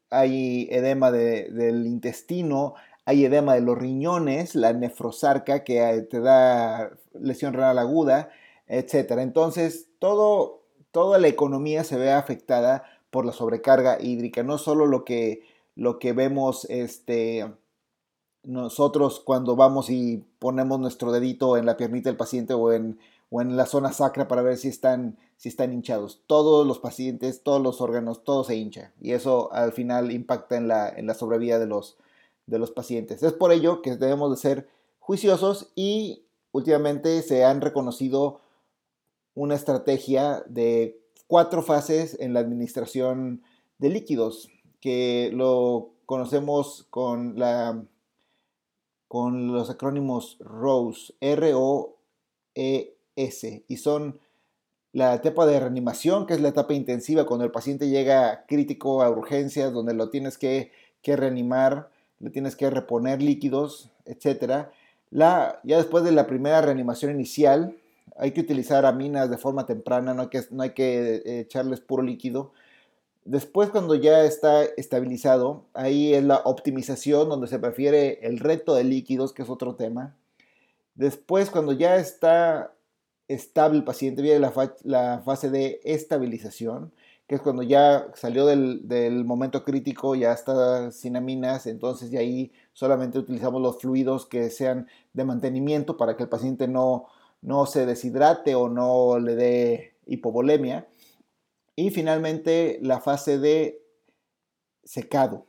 hay 0.10 0.68
edema 0.70 1.12
del 1.12 1.88
intestino, 1.88 2.76
hay 3.06 3.24
edema 3.24 3.56
de 3.56 3.62
los 3.62 3.78
riñones, 3.78 4.54
la 4.56 4.74
nefrosarca 4.74 5.64
que 5.64 5.82
eh, 5.90 6.02
te 6.02 6.20
da 6.20 6.92
lesión 7.14 7.54
renal 7.54 7.80
aguda, 7.80 8.30
etc. 8.68 9.12
Entonces, 9.20 9.88
todo 10.00 10.60
toda 10.92 11.20
la 11.20 11.28
economía 11.28 11.84
se 11.84 11.98
ve 11.98 12.12
afectada 12.12 12.84
por 13.10 13.26
la 13.26 13.32
sobrecarga 13.32 14.02
hídrica, 14.02 14.44
no 14.44 14.58
solo 14.58 14.86
lo 14.86 15.04
que, 15.06 15.44
lo 15.76 16.00
que 16.00 16.14
vemos 16.14 16.66
este, 16.70 17.52
nosotros 18.44 19.20
cuando 19.20 19.56
vamos 19.56 19.90
y 19.90 20.26
ponemos 20.40 20.80
nuestro 20.80 21.12
dedito 21.12 21.58
en 21.58 21.66
la 21.66 21.78
piernita 21.78 22.10
del 22.10 22.18
paciente 22.18 22.54
o 22.54 22.72
en, 22.72 23.00
o 23.30 23.42
en 23.42 23.58
la 23.58 23.66
zona 23.66 23.92
sacra 23.92 24.28
para 24.28 24.42
ver 24.42 24.58
si 24.58 24.68
están, 24.68 25.18
si 25.38 25.50
están 25.50 25.74
hinchados. 25.74 26.22
Todos 26.28 26.66
los 26.66 26.80
pacientes, 26.80 27.44
todos 27.44 27.62
los 27.62 27.82
órganos, 27.82 28.24
todo 28.24 28.44
se 28.44 28.56
hincha 28.56 28.94
y 29.02 29.12
eso 29.12 29.52
al 29.54 29.72
final 29.74 30.12
impacta 30.12 30.58
en 30.58 30.68
la, 30.68 30.90
en 30.90 31.08
la 31.08 31.14
sobrevida 31.14 31.60
de 31.60 31.68
los, 31.68 31.98
de 32.48 32.60
los 32.60 32.72
pacientes. 32.72 33.24
Es 33.24 33.34
por 33.34 33.52
ello 33.52 33.82
que 33.82 33.96
debemos 33.96 34.32
de 34.32 34.38
ser 34.38 34.70
juiciosos 35.00 35.72
y 35.76 36.24
últimamente 36.52 37.22
se 37.22 37.44
han 37.44 37.62
reconocido 37.62 38.42
una 39.36 39.56
estrategia 39.56 40.44
de 40.48 41.00
cuatro 41.28 41.62
fases 41.62 42.18
en 42.20 42.34
la 42.34 42.40
administración 42.40 43.44
de 43.78 43.90
líquidos, 43.90 44.50
que 44.82 45.32
lo 45.34 45.92
conocemos 46.06 46.88
con, 46.90 47.38
la, 47.38 47.84
con 49.10 49.52
los 49.52 49.70
acrónimos 49.72 50.38
ROSE, 50.40 51.14
R-O-E-S, 51.20 52.06
y 53.68 53.78
son 53.78 54.20
la 54.94 55.16
etapa 55.16 55.46
de 55.48 55.60
reanimación, 55.60 56.26
que 56.28 56.36
es 56.36 56.42
la 56.42 56.50
etapa 56.50 56.76
intensiva, 56.76 57.26
cuando 57.26 57.44
el 57.44 57.52
paciente 57.52 57.90
llega 57.90 58.46
crítico 58.48 59.02
a 59.02 59.10
urgencias, 59.10 59.74
donde 59.74 59.96
lo 59.96 60.10
tienes 60.10 60.38
que, 60.38 60.72
que 61.02 61.16
reanimar, 61.16 61.90
le 62.20 62.30
tienes 62.30 62.56
que 62.56 62.70
reponer 62.70 63.22
líquidos, 63.22 63.92
etc. 64.06 64.68
La, 65.10 65.60
ya 65.64 65.78
después 65.78 66.04
de 66.04 66.12
la 66.12 66.28
primera 66.28 66.62
reanimación 66.62 67.12
inicial, 67.12 67.76
hay 68.16 68.32
que 68.32 68.42
utilizar 68.42 68.86
aminas 68.86 69.32
de 69.32 69.38
forma 69.38 69.66
temprana, 69.66 70.14
no 70.14 70.22
hay 70.22 70.28
que, 70.30 70.42
no 70.52 70.62
hay 70.62 70.72
que 70.72 71.16
eh, 71.16 71.40
echarles 71.40 71.80
puro 71.80 72.04
líquido. 72.04 72.52
Después, 73.26 73.70
cuando 73.70 73.96
ya 73.96 74.24
está 74.24 74.64
estabilizado, 74.64 75.66
ahí 75.74 76.14
es 76.14 76.24
la 76.24 76.42
optimización, 76.46 77.30
donde 77.30 77.48
se 77.48 77.60
prefiere 77.60 78.20
el 78.24 78.40
reto 78.40 78.76
de 78.76 78.84
líquidos, 78.84 79.34
que 79.34 79.44
es 79.44 79.50
otro 79.50 79.76
tema. 79.76 80.16
Después, 80.96 81.50
cuando 81.50 81.74
ya 81.74 81.98
está 81.98 82.74
estable 83.30 83.78
el 83.78 83.84
paciente, 83.84 84.22
viene 84.22 84.40
la, 84.84 85.22
fase 85.24 85.50
de 85.50 85.80
estabilización, 85.84 86.92
que 87.28 87.36
es 87.36 87.42
cuando 87.42 87.62
ya 87.62 88.08
salió 88.16 88.46
del, 88.48 89.24
momento 89.24 89.64
crítico, 89.64 90.16
ya 90.16 90.34
está 90.34 90.92
sin 90.92 91.16
aminas, 91.16 91.68
entonces 91.68 92.10
ya 92.10 92.20
ahí 92.20 92.52
solamente 92.74 93.20
utilizamos 93.20 93.62
los 93.62 93.80
fluidos 93.80 94.26
que 94.26 94.50
sean 94.50 94.88
de 95.14 95.26
mantenimiento 95.26 95.96
para 95.96 96.18
que 96.18 96.24
el 96.24 96.30
paciente 96.30 96.68
no, 96.68 97.06
no 97.42 97.68
se 97.68 97.86
deshidrate 97.86 98.56
o 98.56 98.68
no 98.68 99.20
le 99.20 99.36
dé 99.36 99.94
hipovolemia. 100.08 100.88
Y 101.80 101.92
finalmente 101.92 102.78
la 102.82 103.00
fase 103.00 103.40
de 103.40 103.82
secado 104.84 105.46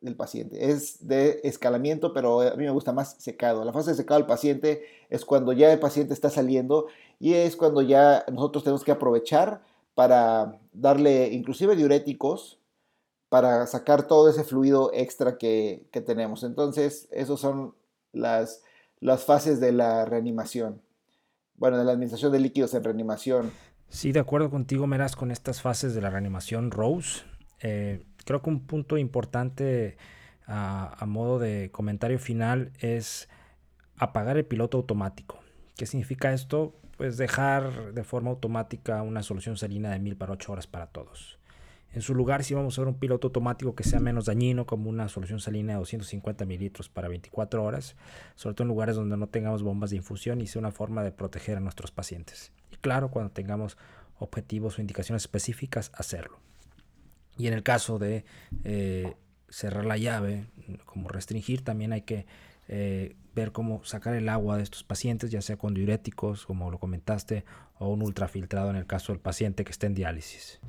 del 0.00 0.16
paciente. 0.16 0.68
Es 0.72 1.06
de 1.06 1.40
escalamiento, 1.44 2.12
pero 2.12 2.40
a 2.40 2.56
mí 2.56 2.64
me 2.64 2.72
gusta 2.72 2.92
más 2.92 3.14
secado. 3.20 3.64
La 3.64 3.72
fase 3.72 3.90
de 3.90 3.96
secado 3.96 4.18
del 4.18 4.26
paciente 4.26 4.84
es 5.10 5.24
cuando 5.24 5.52
ya 5.52 5.72
el 5.72 5.78
paciente 5.78 6.12
está 6.12 6.28
saliendo 6.28 6.88
y 7.20 7.34
es 7.34 7.54
cuando 7.54 7.82
ya 7.82 8.24
nosotros 8.32 8.64
tenemos 8.64 8.82
que 8.82 8.90
aprovechar 8.90 9.62
para 9.94 10.58
darle 10.72 11.28
inclusive 11.28 11.76
diuréticos 11.76 12.58
para 13.28 13.68
sacar 13.68 14.08
todo 14.08 14.28
ese 14.28 14.42
fluido 14.42 14.90
extra 14.92 15.38
que, 15.38 15.86
tenemos. 16.04 16.42
Entonces, 16.42 17.06
esos 17.12 17.40
son 17.40 17.76
las 18.10 18.64
las 18.98 19.24
fases 19.24 19.60
de 19.60 19.70
la 19.70 20.04
reanimación. 20.04 20.82
Bueno, 21.54 21.78
de 21.78 21.84
la 21.84 21.92
administración 21.92 22.32
de 22.32 22.40
líquidos 22.40 22.74
en 22.74 22.82
reanimación. 22.82 23.52
Sí, 23.92 24.10
de 24.10 24.20
acuerdo 24.20 24.48
contigo, 24.48 24.86
Meras, 24.86 25.16
con 25.16 25.30
estas 25.30 25.60
fases 25.60 25.94
de 25.94 26.00
la 26.00 26.08
reanimación 26.08 26.70
Rose. 26.70 27.24
Eh, 27.60 28.02
creo 28.24 28.40
que 28.40 28.48
un 28.48 28.60
punto 28.60 28.96
importante 28.96 29.98
a, 30.46 31.04
modo 31.06 31.38
de 31.38 31.70
comentario 31.70 32.18
final 32.18 32.72
es 32.80 33.28
apagar 33.98 34.38
el 34.38 34.46
piloto 34.46 34.78
automático. 34.78 35.40
¿Qué 35.76 35.84
significa 35.84 36.32
esto? 36.32 36.74
Pues 36.96 37.18
dejar 37.18 37.92
de 37.92 38.02
forma 38.02 38.30
automática 38.30 39.02
una 39.02 39.22
solución 39.22 39.58
salina 39.58 39.90
de 39.90 39.98
1000 39.98 40.16
para 40.16 40.32
8 40.32 40.52
horas 40.52 40.66
para 40.66 40.86
todos. 40.86 41.38
En 41.94 42.00
su 42.00 42.14
lugar, 42.14 42.42
si 42.42 42.54
vamos 42.54 42.78
a 42.78 42.82
ver 42.82 42.88
un 42.88 42.98
piloto 42.98 43.28
automático 43.28 43.74
que 43.74 43.84
sea 43.84 44.00
menos 44.00 44.24
dañino, 44.24 44.64
como 44.64 44.88
una 44.88 45.08
solución 45.08 45.40
salina 45.40 45.74
de 45.74 45.78
250 45.78 46.46
mililitros 46.46 46.88
para 46.88 47.08
24 47.08 47.62
horas, 47.62 47.96
sobre 48.34 48.54
todo 48.54 48.64
en 48.64 48.68
lugares 48.68 48.96
donde 48.96 49.16
no 49.16 49.26
tengamos 49.26 49.62
bombas 49.62 49.90
de 49.90 49.96
infusión 49.96 50.40
y 50.40 50.46
sea 50.46 50.60
una 50.60 50.70
forma 50.70 51.02
de 51.02 51.12
proteger 51.12 51.58
a 51.58 51.60
nuestros 51.60 51.90
pacientes. 51.90 52.52
Y 52.70 52.76
claro, 52.76 53.10
cuando 53.10 53.30
tengamos 53.30 53.76
objetivos 54.18 54.78
o 54.78 54.80
indicaciones 54.80 55.22
específicas, 55.22 55.92
hacerlo. 55.94 56.38
Y 57.36 57.46
en 57.46 57.54
el 57.54 57.62
caso 57.62 57.98
de 57.98 58.24
eh, 58.64 59.14
cerrar 59.48 59.84
la 59.84 59.98
llave, 59.98 60.46
como 60.86 61.08
restringir, 61.08 61.62
también 61.62 61.92
hay 61.92 62.02
que 62.02 62.26
eh, 62.68 63.16
ver 63.34 63.52
cómo 63.52 63.84
sacar 63.84 64.14
el 64.14 64.28
agua 64.28 64.56
de 64.56 64.62
estos 64.62 64.84
pacientes, 64.84 65.30
ya 65.30 65.42
sea 65.42 65.56
con 65.56 65.74
diuréticos, 65.74 66.46
como 66.46 66.70
lo 66.70 66.78
comentaste, 66.78 67.44
o 67.78 67.88
un 67.88 68.02
ultrafiltrado 68.02 68.70
en 68.70 68.76
el 68.76 68.86
caso 68.86 69.12
del 69.12 69.20
paciente 69.20 69.64
que 69.64 69.72
esté 69.72 69.86
en 69.86 69.94
diálisis. 69.94 70.60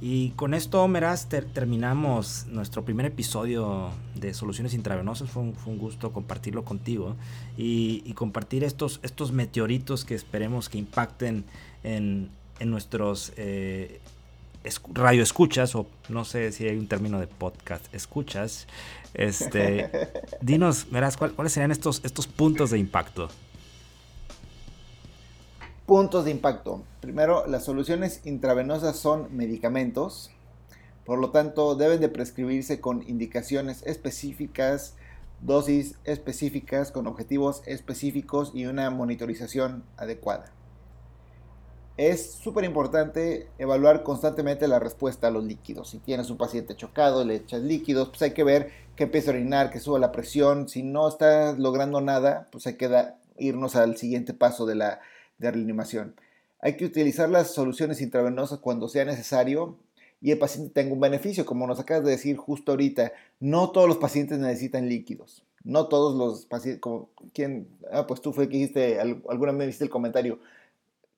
Y 0.00 0.30
con 0.30 0.52
esto, 0.52 0.86
Meraz, 0.88 1.28
terminamos 1.28 2.46
nuestro 2.48 2.84
primer 2.84 3.06
episodio 3.06 3.90
de 4.14 4.34
Soluciones 4.34 4.74
Intravenosas. 4.74 5.30
Fue 5.30 5.42
un, 5.42 5.78
gusto 5.78 6.12
compartirlo 6.12 6.64
contigo 6.64 7.16
y, 7.56 8.12
compartir 8.12 8.62
estos, 8.62 9.00
estos 9.02 9.32
meteoritos 9.32 10.04
que 10.04 10.14
esperemos 10.14 10.68
que 10.68 10.78
impacten 10.78 11.44
en, 11.82 12.30
nuestros 12.60 13.32
eh, 13.36 14.00
radioescuchas, 14.92 15.74
o 15.74 15.86
no 16.08 16.24
sé 16.24 16.52
si 16.52 16.66
hay 16.66 16.76
un 16.76 16.88
término 16.88 17.18
de 17.18 17.26
podcast, 17.26 17.92
escuchas. 17.94 18.66
Este, 19.14 19.90
dinos, 20.42 20.88
Meraz, 20.90 21.16
¿cuáles 21.16 21.52
serían 21.52 21.70
estos, 21.70 22.02
estos 22.04 22.26
puntos 22.26 22.70
de 22.70 22.78
impacto? 22.78 23.30
Puntos 25.86 26.24
de 26.24 26.32
impacto. 26.32 26.82
Primero, 27.00 27.46
las 27.46 27.64
soluciones 27.64 28.20
intravenosas 28.24 28.96
son 28.96 29.28
medicamentos, 29.36 30.32
por 31.04 31.20
lo 31.20 31.30
tanto 31.30 31.76
deben 31.76 32.00
de 32.00 32.08
prescribirse 32.08 32.80
con 32.80 33.08
indicaciones 33.08 33.84
específicas, 33.86 34.96
dosis 35.42 35.94
específicas, 36.02 36.90
con 36.90 37.06
objetivos 37.06 37.62
específicos 37.66 38.50
y 38.52 38.66
una 38.66 38.90
monitorización 38.90 39.84
adecuada. 39.96 40.52
es 41.96 42.32
súper 42.32 42.64
importante 42.64 43.48
evaluar 43.56 44.02
constantemente 44.02 44.66
la 44.66 44.80
respuesta 44.80 45.28
a 45.28 45.30
los 45.30 45.44
líquidos. 45.44 45.90
Si 45.90 45.98
tienes 45.98 46.30
un 46.30 46.36
paciente 46.36 46.74
chocado, 46.74 47.24
le 47.24 47.36
echas 47.36 47.62
líquidos, 47.62 48.08
pues 48.08 48.22
hay 48.22 48.32
que 48.32 48.44
ver 48.44 48.72
que 48.96 49.04
empieza 49.04 49.30
a 49.30 49.34
orinar, 49.34 49.70
que 49.70 49.78
suba 49.78 50.00
la 50.00 50.10
presión. 50.10 50.68
Si 50.68 50.82
no 50.82 51.06
estás 51.08 51.60
logrando 51.60 52.00
nada, 52.00 52.48
pues 52.50 52.66
hay 52.66 52.74
que 52.74 53.14
irnos 53.38 53.76
al 53.76 53.96
siguiente 53.96 54.34
paso 54.34 54.66
de 54.66 54.74
la 54.74 55.00
de 55.38 55.50
reanimación. 55.50 56.14
Hay 56.60 56.76
que 56.76 56.84
utilizar 56.84 57.28
las 57.28 57.52
soluciones 57.52 58.00
intravenosas 58.00 58.58
cuando 58.58 58.88
sea 58.88 59.04
necesario 59.04 59.78
y 60.20 60.30
el 60.30 60.38
paciente 60.38 60.72
tenga 60.72 60.94
un 60.94 61.00
beneficio. 61.00 61.44
Como 61.44 61.66
nos 61.66 61.78
acabas 61.78 62.04
de 62.04 62.10
decir 62.10 62.36
justo 62.36 62.72
ahorita, 62.72 63.12
no 63.40 63.70
todos 63.70 63.88
los 63.88 63.98
pacientes 63.98 64.38
necesitan 64.38 64.88
líquidos. 64.88 65.44
No 65.62 65.88
todos 65.88 66.16
los 66.16 66.46
pacientes, 66.46 66.80
como 66.80 67.10
quien, 67.34 67.68
ah, 67.92 68.06
pues 68.06 68.20
tú 68.20 68.32
fue 68.32 68.48
que 68.48 68.56
dijiste, 68.56 69.00
alguna 69.00 69.52
vez 69.52 69.66
viste 69.66 69.84
el 69.84 69.90
comentario, 69.90 70.38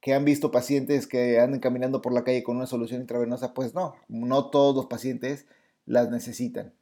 que 0.01 0.15
han 0.15 0.25
visto 0.25 0.51
pacientes 0.51 1.07
que 1.07 1.39
andan 1.39 1.61
caminando 1.61 2.01
por 2.01 2.13
la 2.13 2.25
calle 2.25 2.43
con 2.43 2.57
una 2.57 2.67
solución 2.67 3.01
intravenosa, 3.01 3.53
pues 3.53 3.75
no, 3.75 3.95
no 4.09 4.49
todos 4.51 4.75
los 4.75 4.87
pacientes 4.87 5.47
las 5.87 6.11
necesitan. 6.11 6.73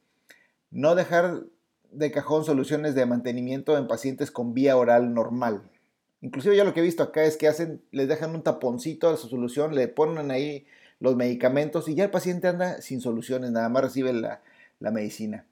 No 0.71 0.95
dejar 0.95 1.43
de 1.91 2.11
cajón 2.11 2.45
soluciones 2.45 2.95
de 2.95 3.05
mantenimiento 3.05 3.77
en 3.77 3.87
pacientes 3.87 4.31
con 4.31 4.53
vía 4.53 4.77
oral 4.77 5.13
normal. 5.13 5.63
Inclusive 6.21 6.57
yo 6.57 6.63
lo 6.63 6.73
que 6.73 6.79
he 6.79 6.83
visto 6.83 7.03
acá 7.03 7.23
es 7.23 7.37
que 7.37 7.47
hacen, 7.47 7.81
les 7.91 8.07
dejan 8.07 8.33
un 8.33 8.41
taponcito 8.41 9.09
a 9.09 9.17
su 9.17 9.27
solución, 9.27 9.75
le 9.75 9.87
ponen 9.87 10.31
ahí 10.31 10.65
los 10.99 11.15
medicamentos 11.15 11.87
y 11.87 11.95
ya 11.95 12.05
el 12.05 12.09
paciente 12.09 12.47
anda 12.47 12.81
sin 12.81 13.01
soluciones, 13.01 13.51
nada 13.51 13.69
más 13.69 13.83
recibe 13.83 14.13
la, 14.13 14.41
medicina. 14.79 15.45